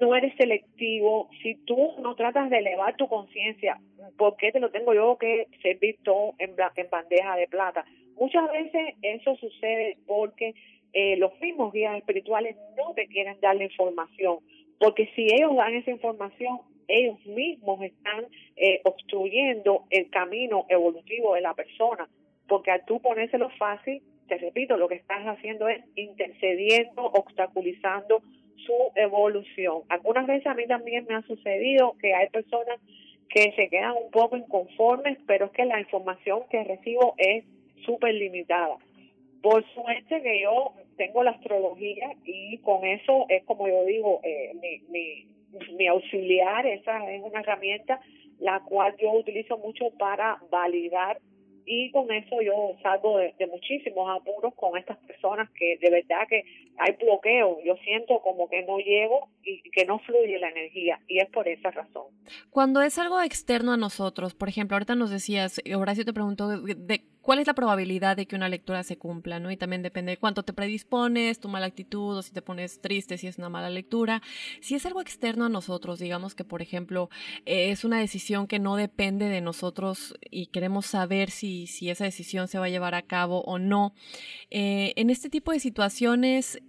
[0.00, 3.78] no eres selectivo, si tú no tratas de elevar tu conciencia,
[4.16, 7.84] ¿por qué te lo tengo yo que servir todo en, en bandeja de plata?
[8.16, 10.54] Muchas veces eso sucede porque
[10.92, 14.38] eh, los mismos guías espirituales no te quieren dar la información,
[14.78, 18.26] porque si ellos dan esa información, ellos mismos están
[18.56, 22.08] eh, obstruyendo el camino evolutivo de la persona,
[22.48, 28.22] porque al tú ponérselo fácil, te repito, lo que estás haciendo es intercediendo, obstaculizando
[28.56, 29.82] su evolución.
[29.88, 32.80] Algunas veces a mí también me ha sucedido que hay personas
[33.28, 37.44] que se quedan un poco inconformes, pero es que la información que recibo es
[37.84, 38.76] súper limitada.
[39.42, 44.52] Por suerte que yo tengo la astrología y con eso es como yo digo, eh,
[44.54, 45.26] mi, mi,
[45.76, 48.00] mi auxiliar, esa es una herramienta
[48.38, 51.20] la cual yo utilizo mucho para validar
[51.66, 56.42] y con eso yo salgo de, muchísimos apuros con estas personas que de verdad que
[56.78, 61.18] hay bloqueo, yo siento como que no llego y que no fluye la energía y
[61.18, 62.06] es por esa razón.
[62.50, 67.04] Cuando es algo externo a nosotros, por ejemplo, ahorita nos decías, Horacio te preguntó de
[67.24, 69.50] cuál es la probabilidad de que una lectura se cumpla, ¿no?
[69.50, 73.16] Y también depende de cuánto te predispones, tu mala actitud, o si te pones triste,
[73.16, 74.20] si es una mala lectura.
[74.60, 77.08] Si es algo externo a nosotros, digamos que, por ejemplo,
[77.46, 82.04] eh, es una decisión que no depende de nosotros y queremos saber si, si esa
[82.04, 83.94] decisión se va a llevar a cabo o no.
[84.50, 86.60] Eh, en este tipo de situaciones,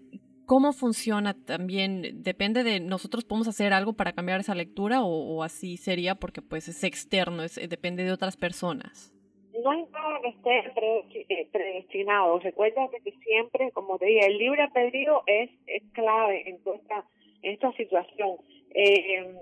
[0.46, 2.22] ¿Cómo funciona también?
[2.22, 6.68] ¿Depende de nosotros podemos hacer algo para cambiar esa lectura o, así sería porque pues
[6.68, 9.15] es externo, es, depende de otras personas?
[9.64, 12.40] No hay nada que esté eh, predestinado.
[12.40, 17.06] Recuerda que siempre, como te dije, el libre albedrío es, es clave en toda esta,
[17.42, 18.38] en esta situación.
[18.74, 19.34] Eh,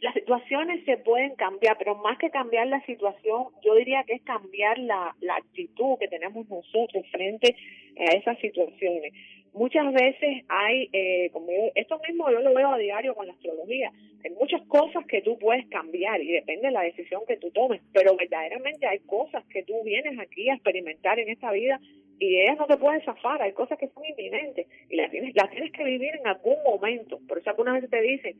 [0.00, 4.22] las situaciones se pueden cambiar, pero más que cambiar la situación, yo diría que es
[4.22, 7.56] cambiar la, la actitud que tenemos nosotros frente
[7.98, 9.12] a esas situaciones.
[9.56, 13.90] Muchas veces hay, eh, como esto mismo yo lo veo a diario con la astrología,
[14.22, 17.80] hay muchas cosas que tú puedes cambiar y depende de la decisión que tú tomes,
[17.94, 21.80] pero verdaderamente hay cosas que tú vienes aquí a experimentar en esta vida
[22.18, 25.50] y ellas no te pueden zafar, hay cosas que son inminentes y las tienes, las
[25.50, 27.18] tienes que vivir en algún momento.
[27.26, 28.36] Por eso algunas veces te dicen,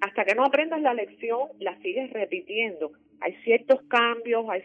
[0.00, 2.92] hasta que no aprendas la lección, la sigues repitiendo.
[3.20, 4.62] Hay ciertos cambios, hay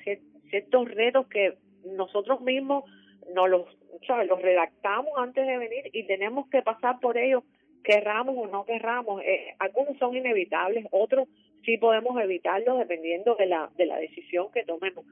[0.49, 2.85] ciertos retos que nosotros mismos
[3.33, 3.65] nos los,
[4.05, 4.27] ¿sabes?
[4.27, 7.43] los redactamos antes de venir y tenemos que pasar por ellos,
[7.83, 9.21] querramos o no querramos.
[9.23, 11.27] Eh, algunos son inevitables, otros
[11.63, 15.05] sí podemos evitarlos dependiendo de la, de la decisión que tomemos.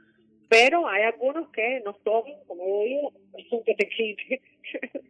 [0.50, 4.42] Pero hay algunos que nos tocan, como yo digo, que te quite,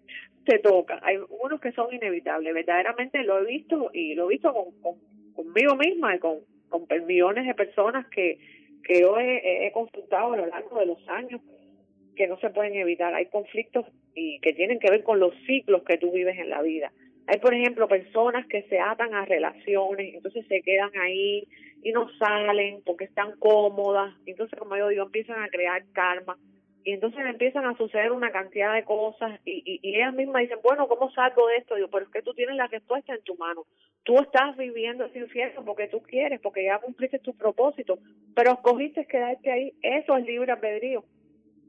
[0.45, 0.99] te toca.
[1.03, 2.53] Hay unos que son inevitables.
[2.53, 4.97] Verdaderamente lo he visto y lo he visto con,
[5.35, 6.39] conmigo misma y con,
[6.69, 8.39] con millones de personas que,
[8.83, 11.39] que yo he consultado a lo largo de los años
[12.17, 13.13] que no se pueden evitar.
[13.13, 16.61] Hay conflictos y que tienen que ver con los ciclos que tú vives en la
[16.61, 16.91] vida.
[17.27, 21.47] Hay, por ejemplo, personas que se atan a relaciones, entonces se quedan ahí
[21.83, 24.13] y no salen porque están cómodas.
[24.25, 26.37] Entonces, como yo digo, empiezan a crear karma
[26.85, 30.59] y entonces empiezan a suceder una cantidad de cosas y, y, y, ellas mismas dicen,
[30.63, 31.75] bueno, ¿cómo salgo de esto?
[31.75, 33.65] Digo, pero es que tú tienes la respuesta en tu mano.
[34.03, 37.99] Tú estás viviendo ese infierno porque tú quieres, porque ya cumpliste tu propósito,
[38.33, 39.73] pero escogiste quedarte ahí.
[39.81, 41.03] Eso es libre albedrío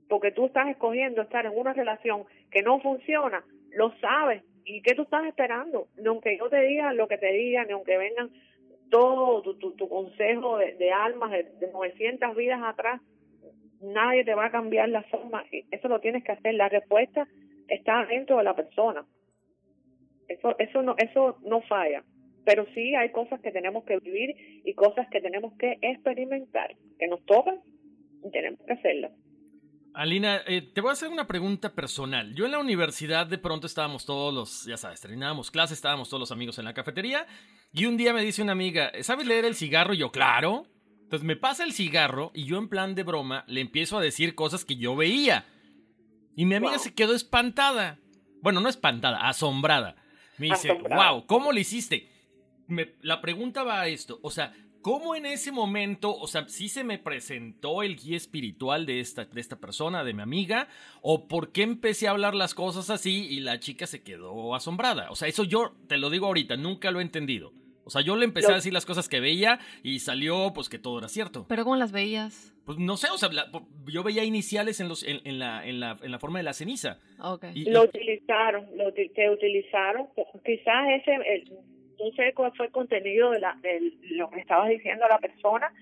[0.09, 4.43] porque tú estás escogiendo estar en una relación que no funciona, lo sabes.
[4.65, 5.89] ¿Y qué tú estás esperando?
[5.97, 8.31] Ni aunque yo te diga lo que te diga, ni aunque vengan
[8.91, 13.01] todo tu, tu, consejo de, almas de, de 900 vidas atrás,
[13.81, 15.45] nadie te va a cambiar la forma.
[15.71, 16.55] Eso lo tienes que hacer.
[16.55, 17.27] La respuesta
[17.69, 19.07] está dentro de la persona.
[20.29, 22.03] Eso, eso no, eso no falla.
[22.45, 27.09] Pero sí hay cosas que tenemos que vivir y cosas que tenemos que experimentar, que
[27.09, 27.61] nos tocan
[28.25, 29.13] y tenemos que hacerlas.
[29.95, 32.35] Alina, eh, te voy a hacer una pregunta personal.
[32.35, 36.21] Yo en la universidad de pronto estábamos todos los, ya sabes, terminábamos clases, estábamos todos
[36.21, 37.27] los amigos en la cafetería
[37.73, 39.95] y un día me dice una amiga, ¿sabes leer el cigarro?
[39.95, 40.67] Y yo, claro.
[41.03, 44.35] Entonces me pasa el cigarro y yo en plan de broma le empiezo a decir
[44.35, 45.47] cosas que yo veía.
[46.37, 47.99] Y mi amiga se quedó espantada.
[48.43, 49.97] Bueno, no espantada, asombrada.
[50.37, 52.09] Me dice, wow, ¿cómo lo hiciste?
[52.69, 54.53] Me, la pregunta va a esto, o sea,
[54.83, 59.25] ¿Cómo en ese momento, o sea, sí se me presentó el guía espiritual de esta,
[59.25, 60.69] de esta persona, de mi amiga?
[61.03, 65.11] ¿O por qué empecé a hablar las cosas así y la chica se quedó asombrada?
[65.11, 67.53] O sea, eso yo te lo digo ahorita, nunca lo he entendido.
[67.85, 70.79] O sea, yo le empecé a decir las cosas que veía y salió pues que
[70.79, 71.47] todo era cierto.
[71.49, 72.55] ¿Pero cómo las veías?
[72.67, 73.31] Pues no sé, o sea,
[73.87, 76.99] yo veía iniciales en, los, en, la, en, la, en la forma de la ceniza.
[77.19, 77.65] Okay.
[77.65, 80.07] lo utilizaron, lo te utilizaron.
[80.45, 81.45] Quizás ese,
[81.99, 85.19] no sé cuál fue el contenido de, la, de lo que estabas diciendo a la
[85.19, 85.73] persona,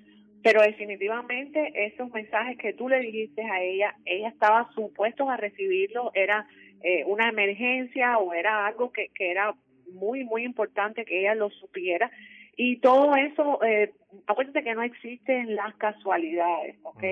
[0.42, 6.12] pero definitivamente esos mensajes que tú le dijiste a ella, ella estaba supuesto a recibirlo,
[6.14, 6.46] era
[6.82, 9.54] eh, una emergencia o era algo que, que era
[9.92, 12.10] muy, muy importante que ella lo supiera.
[12.56, 13.92] Y todo eso, eh,
[14.26, 17.04] acuérdate que no existen las casualidades, ¿ok?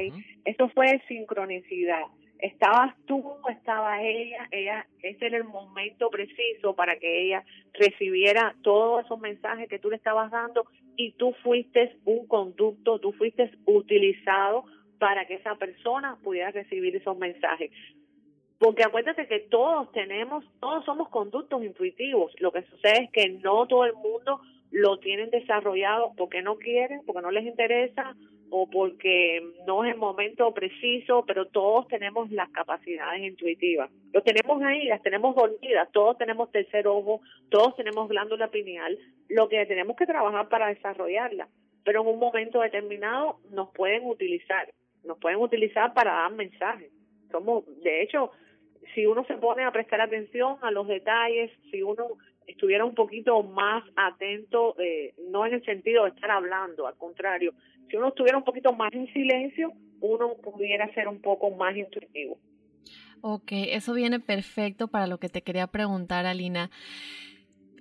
[0.44, 2.04] Eso fue sincronicidad
[2.44, 7.42] estabas tú, estaba ella, ella, ese era el momento preciso para que ella
[7.72, 10.66] recibiera todos esos mensajes que tú le estabas dando
[10.96, 14.64] y tú fuiste un conducto, tú fuiste utilizado
[14.98, 17.70] para que esa persona pudiera recibir esos mensajes.
[18.58, 22.32] Porque acuérdate que todos tenemos, todos somos conductos intuitivos.
[22.40, 24.40] Lo que sucede es que no todo el mundo
[24.74, 28.16] lo tienen desarrollado porque no quieren, porque no les interesa
[28.50, 33.88] o porque no es el momento preciso, pero todos tenemos las capacidades intuitivas.
[34.12, 37.20] Lo tenemos ahí, las tenemos dormidas, todos tenemos tercer ojo,
[37.50, 38.98] todos tenemos glándula pineal,
[39.28, 41.46] lo que tenemos que trabajar para desarrollarla,
[41.84, 44.72] pero en un momento determinado nos pueden utilizar,
[45.04, 46.90] nos pueden utilizar para dar mensajes.
[47.30, 48.32] Somos, de hecho,
[48.92, 53.42] si uno se pone a prestar atención a los detalles, si uno estuviera un poquito
[53.42, 57.52] más atento, eh, no en el sentido de estar hablando, al contrario,
[57.88, 62.38] si uno estuviera un poquito más en silencio, uno pudiera ser un poco más intuitivo.
[63.20, 66.70] Ok, eso viene perfecto para lo que te quería preguntar, Alina.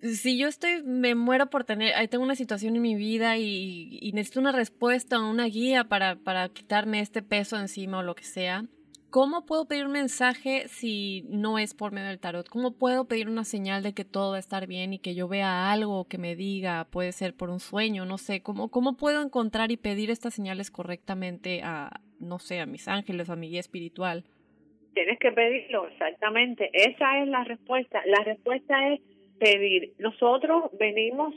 [0.02, 4.40] Si yo estoy, me muero por tener, tengo una situación en mi vida y, necesito
[4.40, 8.66] una respuesta, una guía para, para quitarme este peso encima o lo que sea,
[9.14, 12.50] ¿Cómo puedo pedir un mensaje si no es por medio del tarot?
[12.50, 15.28] ¿Cómo puedo pedir una señal de que todo va a estar bien y que yo
[15.28, 16.88] vea algo que me diga?
[16.92, 18.42] Puede ser por un sueño, no sé.
[18.42, 23.30] ¿Cómo, cómo puedo encontrar y pedir estas señales correctamente a, no sé, a mis ángeles,
[23.30, 24.24] a mi guía espiritual?
[24.96, 26.72] Tienes que pedirlo, exactamente.
[26.74, 28.02] Esa es la respuesta.
[28.08, 29.02] La respuesta es
[29.38, 29.94] pedir.
[30.00, 31.36] Nosotros venimos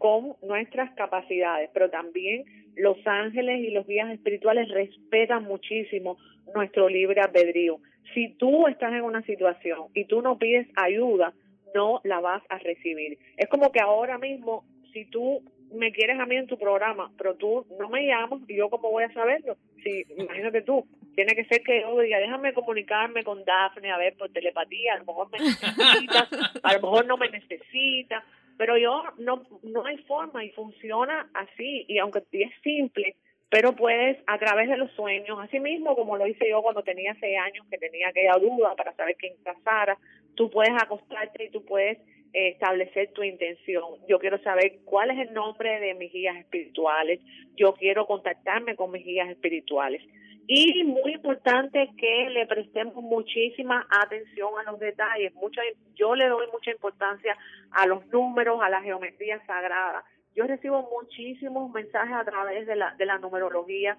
[0.00, 2.44] con nuestras capacidades, pero también
[2.74, 6.16] los ángeles y los guías espirituales respetan muchísimo
[6.54, 7.78] nuestro libre albedrío.
[8.14, 11.34] Si tú estás en una situación y tú no pides ayuda,
[11.74, 13.18] no la vas a recibir.
[13.36, 14.64] Es como que ahora mismo,
[14.94, 18.56] si tú me quieres a mí en tu programa, pero tú no me llamas y
[18.56, 19.56] yo cómo voy a saberlo.
[19.84, 24.16] Si, imagínate tú, tiene que ser que yo diga, déjame comunicarme con Dafne, a ver,
[24.16, 26.28] por telepatía, a lo mejor me necesita,
[26.62, 28.24] a lo mejor no me necesita,
[28.60, 33.16] pero yo no, no hay forma y funciona así, y aunque es simple,
[33.48, 37.16] pero puedes a través de los sueños, así mismo como lo hice yo cuando tenía
[37.20, 39.96] seis años, que tenía aquella duda para saber quién casara,
[40.34, 41.96] tú puedes acostarte y tú puedes
[42.34, 43.82] eh, establecer tu intención.
[44.06, 47.18] Yo quiero saber cuál es el nombre de mis guías espirituales,
[47.56, 50.02] yo quiero contactarme con mis guías espirituales.
[50.46, 55.32] Y muy importante que le prestemos muchísima atención a los detalles.
[55.34, 55.62] Mucha,
[55.94, 57.36] yo le doy mucha importancia
[57.70, 60.04] a los números, a la geometría sagrada
[60.34, 63.98] yo recibo muchísimos mensajes a través de la, de la numerología,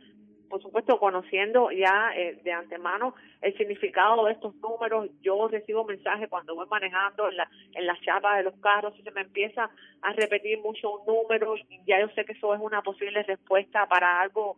[0.49, 6.29] por supuesto conociendo ya eh, de antemano el significado de estos números, yo recibo mensajes
[6.29, 9.69] cuando voy manejando en la, en las chapas de los carros y se me empieza
[10.01, 11.55] a repetir mucho un número
[11.85, 14.57] ya yo sé que eso es una posible respuesta para algo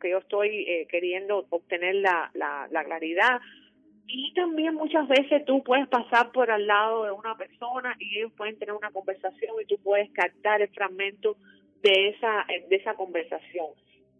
[0.00, 3.40] que yo estoy eh, queriendo obtener la, la, la claridad
[4.06, 8.32] y también muchas veces tú puedes pasar por al lado de una persona y ellos
[8.36, 11.36] pueden tener una conversación y tú puedes captar el fragmento
[11.82, 13.66] de esa, de esa conversación.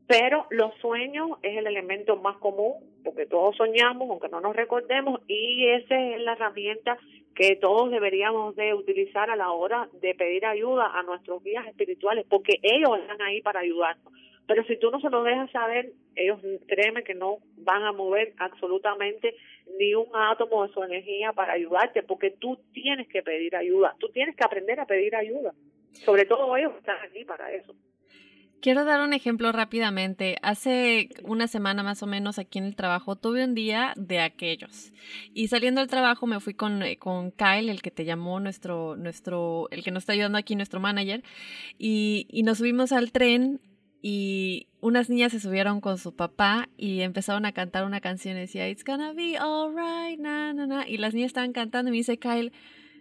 [0.07, 5.21] Pero los sueños es el elemento más común, porque todos soñamos, aunque no nos recordemos,
[5.29, 6.99] y esa es la herramienta
[7.35, 12.27] que todos deberíamos de utilizar a la hora de pedir ayuda a nuestros guías espirituales,
[12.29, 14.13] porque ellos están ahí para ayudarnos.
[14.47, 18.35] Pero si tú no se lo dejas saber, ellos créeme que no van a mover
[18.39, 19.35] absolutamente
[19.79, 24.09] ni un átomo de su energía para ayudarte, porque tú tienes que pedir ayuda, tú
[24.11, 25.55] tienes que aprender a pedir ayuda.
[25.93, 27.75] Sobre todo ellos están aquí para eso.
[28.61, 30.37] Quiero dar un ejemplo rápidamente.
[30.41, 34.91] Hace una semana más o menos aquí en el trabajo tuve un día de aquellos.
[35.35, 38.97] Y saliendo del trabajo me fui con, eh, con Kyle, el que te llamó nuestro,
[38.97, 41.23] nuestro, el que nos está ayudando aquí, nuestro manager.
[41.79, 43.61] Y, y nos subimos al tren
[44.07, 48.37] y unas niñas se subieron con su papá y empezaron a cantar una canción.
[48.37, 50.87] Decía, It's gonna be alright, na, na, na.
[50.87, 52.53] Y las niñas estaban cantando y me dice Kyle,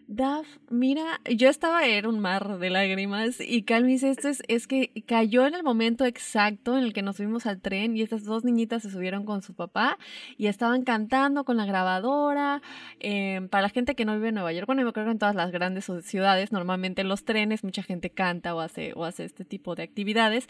[0.07, 4.43] Daf, mira, yo estaba en un mar de lágrimas y Kyle me dice, esto es,
[4.47, 8.01] es que cayó en el momento exacto en el que nos subimos al tren y
[8.01, 9.97] estas dos niñitas se subieron con su papá
[10.37, 12.61] y estaban cantando con la grabadora.
[12.99, 15.19] Em, para la gente que no vive en Nueva York, bueno, yo creo que en
[15.19, 19.23] todas las grandes ciudades, normalmente en los trenes mucha gente canta o hace, o hace
[19.23, 20.47] este tipo de actividades.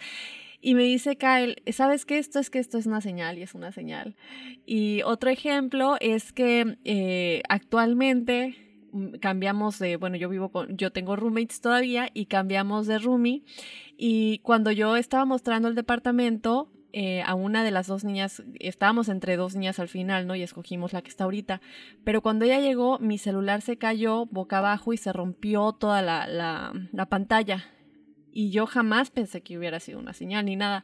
[0.61, 2.17] Y me dice Kyle, ¿sabes qué?
[2.17, 4.15] Esto es que esto es una señal y es una señal.
[4.65, 8.55] Y otro ejemplo es que eh, actualmente
[9.19, 13.43] cambiamos de, bueno, yo vivo con, yo tengo roommates todavía y cambiamos de roomie.
[13.97, 19.09] Y cuando yo estaba mostrando el departamento, eh, a una de las dos niñas, estábamos
[19.09, 20.35] entre dos niñas al final, ¿no?
[20.35, 21.61] Y escogimos la que está ahorita.
[22.03, 26.27] Pero cuando ella llegó, mi celular se cayó boca abajo y se rompió toda la,
[26.27, 27.65] la, la pantalla
[28.33, 30.83] y yo jamás pensé que hubiera sido una señal ni nada.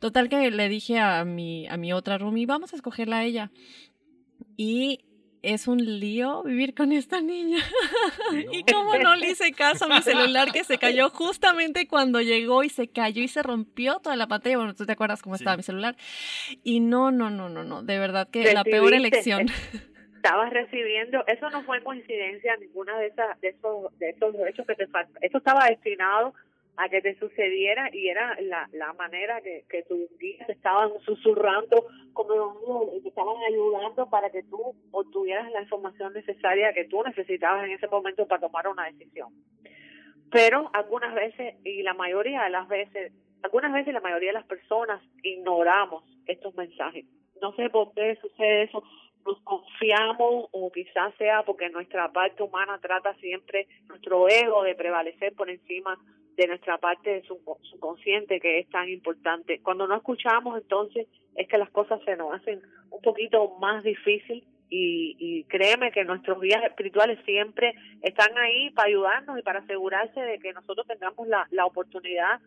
[0.00, 3.52] Total que le dije a mi, a mi otra roomie, vamos a escogerla a ella.
[4.56, 5.04] Y
[5.42, 7.58] es un lío vivir con esta niña.
[8.52, 12.64] y cómo no le hice caso a mi celular que se cayó justamente cuando llegó
[12.64, 14.58] y se cayó y se rompió toda la pantalla.
[14.58, 15.96] Bueno, tú te acuerdas cómo estaba mi celular.
[16.62, 17.82] Y no, no, no, no, no.
[17.82, 19.46] De verdad que la peor elección.
[20.16, 24.74] estabas recibiendo, eso no fue coincidencia ninguna de esas de esos de esos hechos que
[24.74, 25.22] te faltan.
[25.22, 26.34] Eso estaba destinado
[26.78, 31.86] a que te sucediera y era la, la manera que, que tus guías estaban susurrando
[32.12, 37.64] como y te estaban ayudando para que tú obtuvieras la información necesaria que tú necesitabas
[37.64, 39.30] en ese momento para tomar una decisión.
[40.30, 44.46] Pero algunas veces, y la mayoría de las veces, algunas veces la mayoría de las
[44.46, 47.06] personas ignoramos estos mensajes.
[47.42, 48.84] No sé por qué sucede eso,
[49.28, 55.34] nos confiamos o quizás sea porque nuestra parte humana trata siempre nuestro ego de prevalecer
[55.34, 55.98] por encima
[56.36, 59.60] de nuestra parte de su subconsciente que es tan importante.
[59.62, 61.06] Cuando no escuchamos entonces
[61.36, 66.04] es que las cosas se nos hacen un poquito más difícil y, y créeme que
[66.04, 71.28] nuestros guías espirituales siempre están ahí para ayudarnos y para asegurarse de que nosotros tengamos
[71.28, 72.40] la, la oportunidad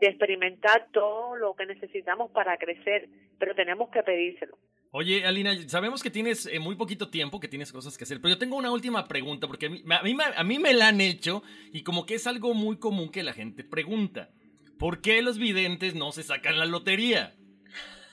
[0.00, 3.08] de experimentar todo lo que necesitamos para crecer,
[3.38, 4.56] pero tenemos que pedírselo.
[4.96, 8.34] Oye, Alina, sabemos que tienes eh, muy poquito tiempo, que tienes cosas que hacer, pero
[8.34, 11.00] yo tengo una última pregunta, porque a mí, a mí, a mí me la han
[11.00, 11.42] hecho
[11.72, 14.28] y como que es algo muy común que la gente pregunta.
[14.78, 17.34] ¿Por qué los videntes no se sacan la lotería?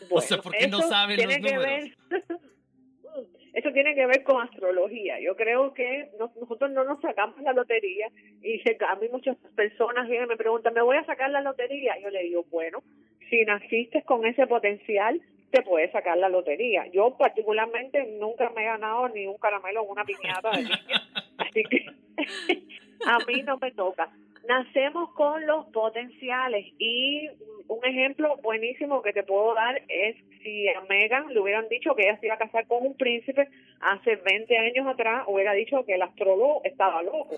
[0.09, 1.91] o sea, ¿por qué no saben los números?
[3.53, 5.19] eso tiene que ver con astrología.
[5.19, 8.07] Yo creo que nosotros no nos sacamos la lotería
[8.41, 11.41] y se, a mí muchas personas vienen y me preguntan, ¿me voy a sacar la
[11.41, 11.93] lotería?
[12.01, 12.81] Yo le digo, bueno,
[13.29, 15.21] si naciste con ese potencial,
[15.51, 16.87] te puedes sacar la lotería.
[16.87, 20.77] Yo particularmente nunca me he ganado ni un caramelo o una piñata de niña,
[21.37, 21.85] así que
[23.05, 24.09] a mí no me toca.
[24.47, 27.29] Nacemos con los potenciales y
[27.67, 32.03] un ejemplo buenísimo que te puedo dar es si a Megan le hubieran dicho que
[32.03, 33.47] ella se iba a casar con un príncipe
[33.79, 37.37] hace 20 años atrás, hubiera dicho que el astrólogo estaba loco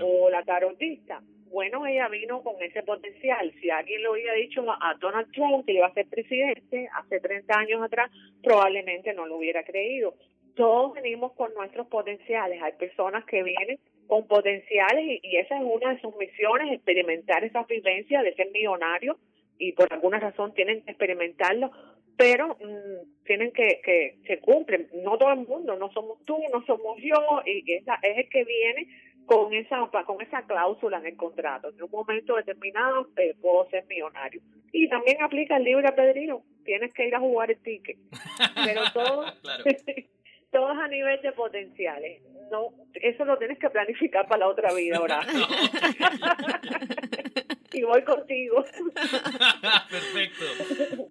[0.00, 1.20] o la tarotista
[1.50, 3.52] bueno, ella vino con ese potencial.
[3.60, 7.58] Si alguien le hubiera dicho a Donald Trump que iba a ser presidente hace 30
[7.58, 8.10] años atrás,
[8.42, 10.14] probablemente no lo hubiera creído.
[10.54, 12.62] Todos venimos con nuestros potenciales.
[12.62, 13.78] Hay personas que vienen
[14.10, 18.50] con potenciales y, y esa es una de sus misiones, experimentar esa vivencia de ser
[18.50, 19.16] millonario
[19.56, 21.70] y por alguna razón tienen que experimentarlo,
[22.16, 24.88] pero mm, tienen que, que se cumplen.
[25.04, 28.44] No todo el mundo, no somos tú, no somos yo, y esa es el que
[28.44, 28.88] viene
[29.26, 31.68] con esa con esa cláusula en el contrato.
[31.68, 34.40] En un momento determinado eh, puedo ser millonario.
[34.72, 36.42] Y también aplica el libre albedrío.
[36.64, 37.96] Tienes que ir a jugar el ticket.
[38.64, 39.64] Pero todo, todo
[40.52, 42.22] es a nivel de potenciales.
[42.50, 45.20] No, eso lo tienes que planificar para la otra vida, ahora.
[47.72, 48.64] y voy contigo.
[49.90, 50.44] Perfecto.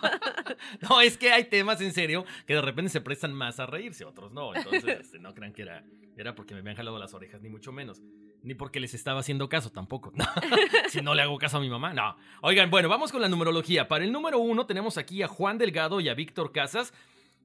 [0.80, 0.88] no.
[0.88, 1.00] no.
[1.00, 4.32] es que hay temas en serio que de repente se prestan más a reírse, otros
[4.32, 4.54] no.
[4.54, 5.84] Entonces, no crean que era,
[6.16, 8.00] era porque me habían jalado las orejas, ni mucho menos.
[8.42, 10.12] Ni porque les estaba haciendo caso tampoco.
[10.88, 12.16] si no le hago caso a mi mamá, no.
[12.42, 13.86] Oigan, bueno, vamos con la numerología.
[13.86, 16.94] Para el número uno tenemos aquí a Juan Delgado y a Víctor Casas.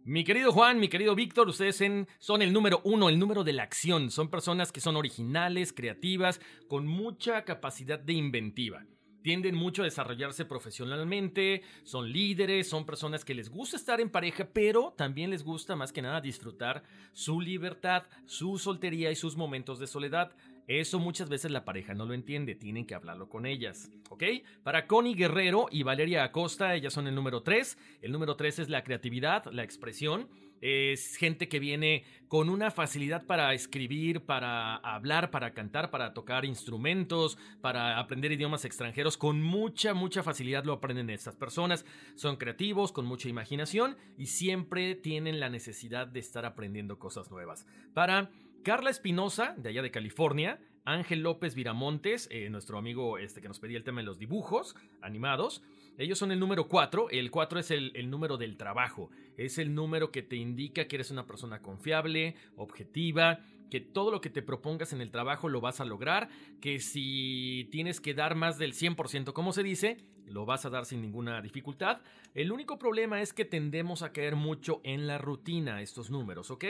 [0.05, 1.83] Mi querido Juan, mi querido Víctor, ustedes
[2.19, 4.11] son el número uno, el número de la acción.
[4.11, 8.85] Son personas que son originales, creativas, con mucha capacidad de inventiva.
[9.25, 14.47] Tienden mucho a desarrollarse profesionalmente, son líderes, son personas que les gusta estar en pareja,
[14.53, 19.79] pero también les gusta más que nada disfrutar su libertad, su soltería y sus momentos
[19.79, 20.35] de soledad.
[20.67, 24.23] Eso muchas veces la pareja no lo entiende, tienen que hablarlo con ellas, ¿ok?
[24.63, 27.77] Para Connie Guerrero y Valeria Acosta, ellas son el número 3.
[28.01, 30.27] El número 3 es la creatividad, la expresión.
[30.61, 36.45] es gente que viene con una facilidad para escribir, para hablar, para cantar, para tocar
[36.45, 39.17] instrumentos, para aprender idiomas extranjeros.
[39.17, 41.85] Con mucha, mucha facilidad lo aprenden estas personas.
[42.15, 47.67] Son creativos, con mucha imaginación y siempre tienen la necesidad de estar aprendiendo cosas nuevas.
[47.93, 48.31] Para
[48.65, 53.59] Carla Espinosa, de allá de California, Ángel López Viramontes, eh, nuestro amigo este que nos
[53.59, 55.61] pedía el tema de los dibujos animados.
[55.99, 57.11] Ellos son el número 4.
[57.11, 59.11] El 4 es el, el, número del trabajo.
[59.37, 64.19] Es el número que te indica que eres una persona confiable, objetiva, que todo lo
[64.19, 66.29] que te propongas en el trabajo lo vas a lograr,
[66.59, 70.85] que si tienes que dar más del 100%, como se dice, lo vas a dar
[70.85, 72.01] sin ninguna dificultad.
[72.33, 76.65] El único problema es que tendemos a caer mucho en la rutina estos números, ¿ok?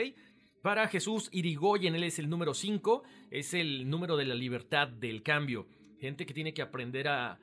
[0.62, 5.22] Para Jesús Irigoyen, él es el número 5, es el número de la libertad, del
[5.22, 5.66] cambio.
[5.98, 7.38] Gente que tiene que aprender a,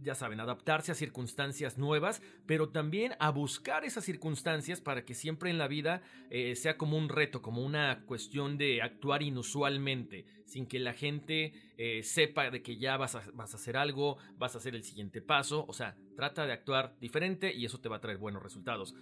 [0.00, 5.50] ya saben, adaptarse a circunstancias nuevas, pero también a buscar esas circunstancias para que siempre
[5.50, 10.66] en la vida eh, sea como un reto, como una cuestión de actuar inusualmente, sin
[10.66, 14.54] que la gente eh, sepa de que ya vas a, vas a hacer algo, vas
[14.54, 15.64] a hacer el siguiente paso.
[15.68, 18.94] O sea, trata de actuar diferente y eso te va a traer buenos resultados.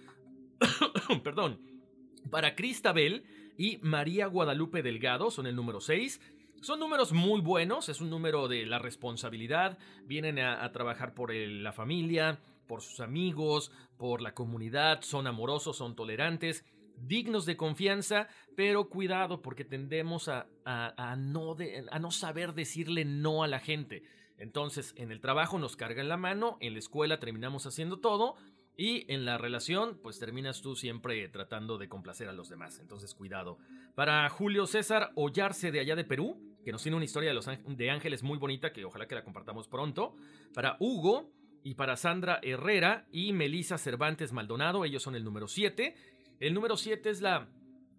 [1.23, 1.80] Perdón.
[2.29, 3.23] Para Cristabel
[3.57, 6.21] y María Guadalupe Delgado son el número 6.
[6.61, 11.71] Son números muy buenos, es un número de la responsabilidad, vienen a, trabajar por la
[11.71, 16.63] familia, por sus amigos, por la comunidad, son amorosos, son tolerantes,
[16.97, 24.03] dignos de confianza, pero cuidado porque tendemos a no saber decirle no a la gente.
[24.41, 28.37] Entonces, en el trabajo nos cargan la mano, en la escuela terminamos haciendo todo,
[28.77, 32.79] y en la relación, pues terminas tú siempre tratando de complacer a los demás.
[32.79, 33.57] Entonces, cuidado.
[33.95, 37.47] Para Julio César Ollarse de allá de Perú, que nos tiene una historia de, los
[37.47, 40.15] ángeles muy bonita, que ojalá que la compartamos pronto.
[40.53, 41.31] Para Hugo
[41.63, 45.95] y para Sandra Herrera y Melisa Cervantes Maldonado, ellos son el número 7.
[46.39, 47.49] El número 7 es la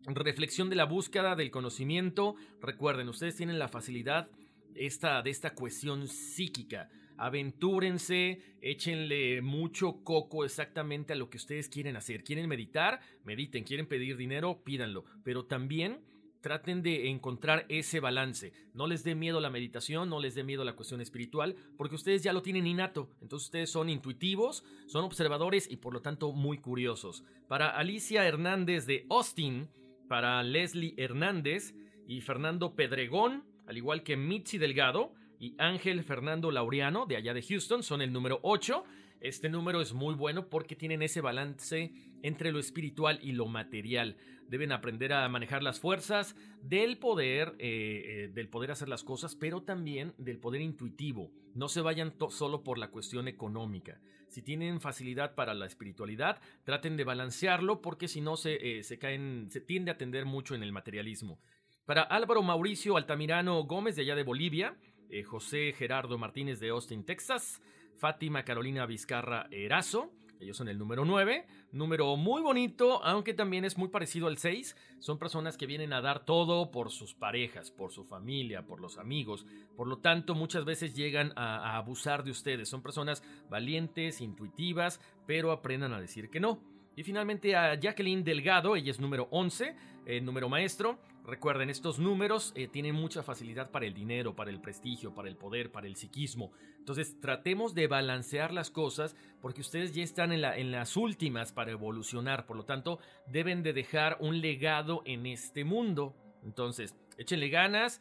[0.06, 2.34] reflexión de la búsqueda del conocimiento.
[2.60, 4.28] Recuerden, ustedes tienen la facilidad
[4.74, 6.88] esta, de esta cuestión psíquica
[7.22, 12.24] aventúrense, échenle mucho coco exactamente a lo que ustedes quieren hacer.
[12.24, 13.00] ¿Quieren meditar?
[13.22, 13.62] Mediten.
[13.62, 14.62] ¿Quieren pedir dinero?
[14.64, 15.04] Pídanlo.
[15.22, 16.00] Pero también
[16.40, 18.52] traten de encontrar ese balance.
[18.74, 22.24] No les dé miedo la meditación, no les dé miedo la cuestión espiritual, porque ustedes
[22.24, 23.08] ya lo tienen innato.
[23.20, 27.22] Entonces ustedes son intuitivos, son observadores y por lo tanto muy curiosos.
[27.46, 29.68] Para Alicia Hernández de Austin,
[30.08, 31.72] para Leslie Hernández
[32.08, 37.42] y Fernando Pedregón, al igual que Mitzi Delgado, y Ángel Fernando Laureano, de allá de
[37.42, 38.84] Houston, son el número 8.
[39.20, 41.92] Este número es muy bueno porque tienen ese balance
[42.22, 44.16] entre lo espiritual y lo material.
[44.46, 49.34] Deben aprender a manejar las fuerzas del poder, eh, eh, del poder hacer las cosas,
[49.34, 51.32] pero también del poder intuitivo.
[51.56, 54.00] No se vayan solo por la cuestión económica.
[54.28, 59.00] Si tienen facilidad para la espiritualidad, traten de balancearlo porque si no se, eh, se
[59.00, 61.40] caen, se tiende a tender mucho en el materialismo.
[61.84, 64.76] Para Álvaro Mauricio Altamirano Gómez de allá de Bolivia,
[65.12, 67.62] eh, José Gerardo Martínez de Austin, Texas,
[67.96, 70.10] Fátima Carolina Vizcarra Erazo,
[70.42, 74.76] ellos son el número 9, número muy bonito, aunque también es muy parecido al 6.
[74.98, 78.98] Son personas que vienen a dar todo por sus parejas, por su familia, por los
[78.98, 79.46] amigos.
[79.76, 82.68] Por lo tanto, muchas veces llegan a, abusar de ustedes.
[82.68, 86.60] Son personas valientes, intuitivas, pero aprendan a decir que no.
[86.96, 89.76] Y finalmente a Jacqueline Delgado, ella es número 11,
[90.06, 90.98] eh, número maestro.
[91.24, 95.36] Recuerden, estos números eh, tienen mucha facilidad para el dinero, para el prestigio, para el
[95.36, 96.50] poder, para el psiquismo.
[96.78, 101.52] Entonces tratemos de balancear las cosas porque ustedes ya están en, la, en las últimas
[101.52, 102.44] para evolucionar.
[102.44, 106.16] Por lo tanto, deben de dejar un legado en este mundo.
[106.42, 108.00] Entonces, échenle ganas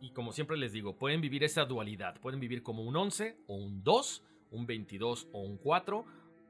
[0.00, 2.20] y como siempre les digo, pueden vivir esa dualidad.
[2.20, 6.04] Pueden vivir como un 11 o un 2, un 22 o un 4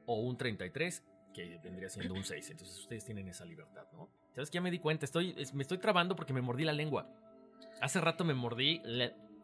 [0.07, 2.49] o un 33 que vendría siendo un 6.
[2.49, 4.09] Entonces ustedes tienen esa libertad, ¿no?
[4.37, 4.57] ¿Sabes qué?
[4.57, 7.07] Ya me di cuenta, estoy, me estoy trabando porque me mordí la lengua.
[7.81, 8.83] Hace rato me mordí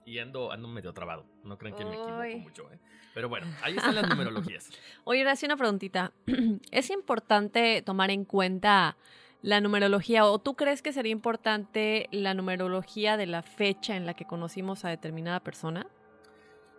[0.06, 1.26] y ando, ando medio trabado.
[1.44, 2.78] No creen que me equivoco mucho, ¿eh?
[3.15, 4.70] Pero bueno, ahí están las numerologías.
[5.03, 6.11] Oye, Gracias, una preguntita.
[6.72, 8.95] ¿Es importante tomar en cuenta
[9.41, 14.14] la numerología o tú crees que sería importante la numerología de la fecha en la
[14.14, 15.88] que conocimos a determinada persona?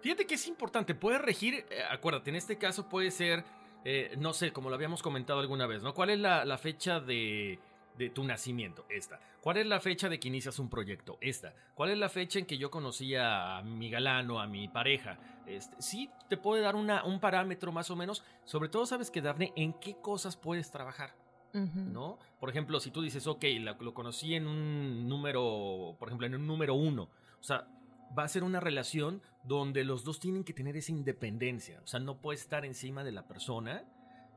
[0.02, 3.44] Fíjate que es importante, puede regir, eh, acuérdate, en este caso puede ser
[3.84, 5.92] eh, no sé, como lo habíamos comentado alguna vez, ¿no?
[5.92, 7.58] ¿Cuál es la, la fecha de,
[7.96, 8.86] de, tu nacimiento?
[8.88, 9.20] Esta.
[9.40, 11.18] ¿Cuál es la fecha de que inicias un proyecto?
[11.20, 11.54] Esta.
[11.74, 15.18] ¿Cuál es la fecha en que yo conocí a mi galano, a mi pareja?
[15.46, 18.24] Este, sí, te puede dar una, un parámetro más o menos.
[18.44, 21.14] Sobre todo, sabes que, Dafne, en qué cosas puedes trabajar.
[21.52, 21.84] Uh -huh.
[21.92, 22.18] ¿No?
[22.40, 23.44] Por ejemplo, si tú dices, ok,
[23.80, 27.10] lo conocí en un número, por ejemplo, en un número uno.
[27.38, 27.68] O sea,
[28.16, 31.80] va a ser una relación donde los dos tienen que tener esa independencia.
[31.82, 33.84] O sea, no puedes estar encima de la persona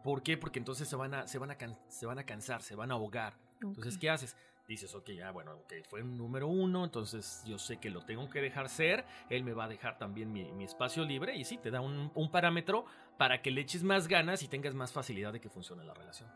[0.03, 0.37] ¿Por qué?
[0.37, 2.91] Porque entonces se van a, se van a, can- se van a cansar, se van
[2.91, 3.33] a ahogar.
[3.61, 3.97] Entonces.
[3.97, 4.35] ¿qué haces?
[4.67, 8.29] Dices, ok, ya, bueno, ok, fue un número uno, entonces yo sé que lo tengo
[8.29, 11.57] que dejar ser, él me va a dejar también mi, mi espacio libre y sí,
[11.57, 12.85] te da un, un parámetro
[13.17, 16.29] para que le eches más ganas y tengas más facilidad de que funcione la relación.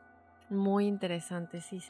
[0.49, 1.81] Muy interesante, sí.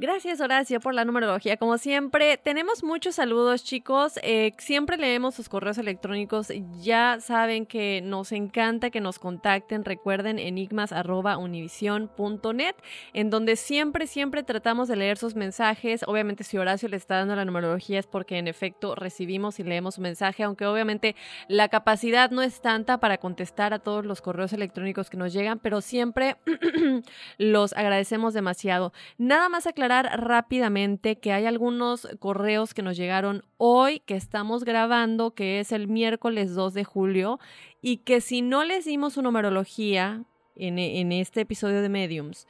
[0.00, 1.56] Gracias, Horacio, por la numerología.
[1.56, 4.18] Como siempre, tenemos muchos saludos, chicos.
[4.24, 6.48] Eh, siempre leemos sus correos electrónicos.
[6.82, 9.84] Ya saben que nos encanta que nos contacten.
[9.84, 12.74] Recuerden enigmas.univision.net,
[13.12, 16.02] en donde siempre, siempre tratamos de leer sus mensajes.
[16.08, 19.94] Obviamente, si Horacio le está dando la numerología es porque en efecto recibimos y leemos
[19.94, 21.14] su mensaje, aunque obviamente
[21.46, 25.60] la capacidad no es tanta para contestar a todos los correos electrónicos que nos llegan,
[25.60, 26.36] pero siempre
[27.38, 28.92] los agradecemos demasiado.
[29.18, 35.34] Nada más aclarar rápidamente que hay algunos correos que nos llegaron hoy que estamos grabando,
[35.34, 37.38] que es el miércoles 2 de julio,
[37.82, 40.24] y que si no les dimos su numerología
[40.56, 42.46] en, en este episodio de Mediums,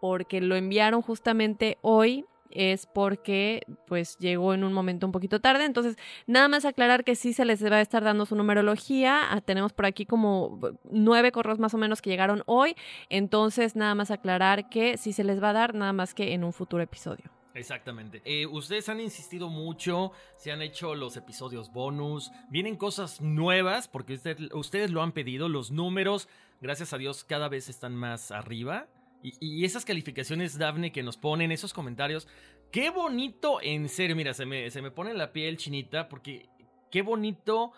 [0.00, 5.64] porque lo enviaron justamente hoy, es porque pues llegó en un momento un poquito tarde.
[5.64, 9.32] Entonces, nada más aclarar que sí se les va a estar dando su numerología.
[9.32, 10.58] Ah, tenemos por aquí como
[10.90, 12.74] nueve correos más o menos que llegaron hoy.
[13.10, 16.44] Entonces, nada más aclarar que sí se les va a dar, nada más que en
[16.44, 17.30] un futuro episodio.
[17.54, 18.20] Exactamente.
[18.24, 24.14] Eh, ustedes han insistido mucho, se han hecho los episodios bonus, vienen cosas nuevas porque
[24.14, 26.28] usted- ustedes lo han pedido, los números,
[26.60, 28.86] gracias a Dios, cada vez están más arriba.
[29.24, 32.28] Y, y esas calificaciones, Dafne, que nos ponen, esos comentarios,
[32.70, 36.50] qué bonito, en serio, mira, se me, se me pone la piel chinita porque
[36.90, 37.72] qué bonito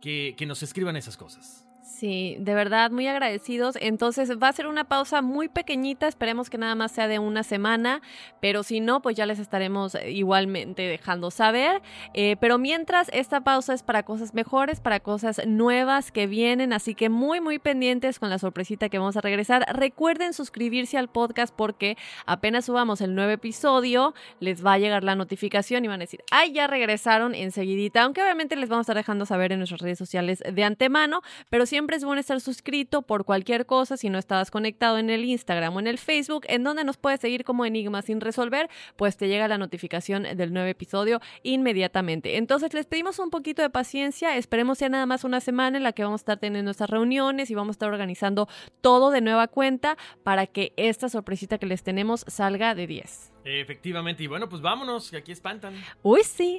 [0.00, 1.65] que, que nos escriban esas cosas.
[1.86, 3.76] Sí, de verdad, muy agradecidos.
[3.80, 7.44] Entonces va a ser una pausa muy pequeñita, esperemos que nada más sea de una
[7.44, 8.02] semana,
[8.40, 11.80] pero si no, pues ya les estaremos eh, igualmente dejando saber.
[12.12, 16.96] Eh, pero mientras, esta pausa es para cosas mejores, para cosas nuevas que vienen, así
[16.96, 19.64] que muy, muy pendientes con la sorpresita que vamos a regresar.
[19.72, 21.96] Recuerden suscribirse al podcast porque
[22.26, 26.24] apenas subamos el nuevo episodio, les va a llegar la notificación y van a decir,
[26.32, 29.98] ay, ya regresaron enseguidita, aunque obviamente les vamos a estar dejando saber en nuestras redes
[29.98, 34.50] sociales de antemano, pero siempre es bueno estar suscrito por cualquier cosa, si no estabas
[34.50, 38.00] conectado en el Instagram o en el Facebook, en donde nos puedes seguir como Enigma
[38.00, 42.38] sin resolver, pues te llega la notificación del nuevo episodio inmediatamente.
[42.38, 45.92] Entonces les pedimos un poquito de paciencia, esperemos sea nada más una semana en la
[45.92, 48.48] que vamos a estar teniendo nuestras reuniones y vamos a estar organizando
[48.80, 53.32] todo de nueva cuenta para que esta sorpresita que les tenemos salga de 10.
[53.44, 55.74] Efectivamente, y bueno, pues vámonos, que aquí espantan.
[56.02, 56.58] Uy, sí.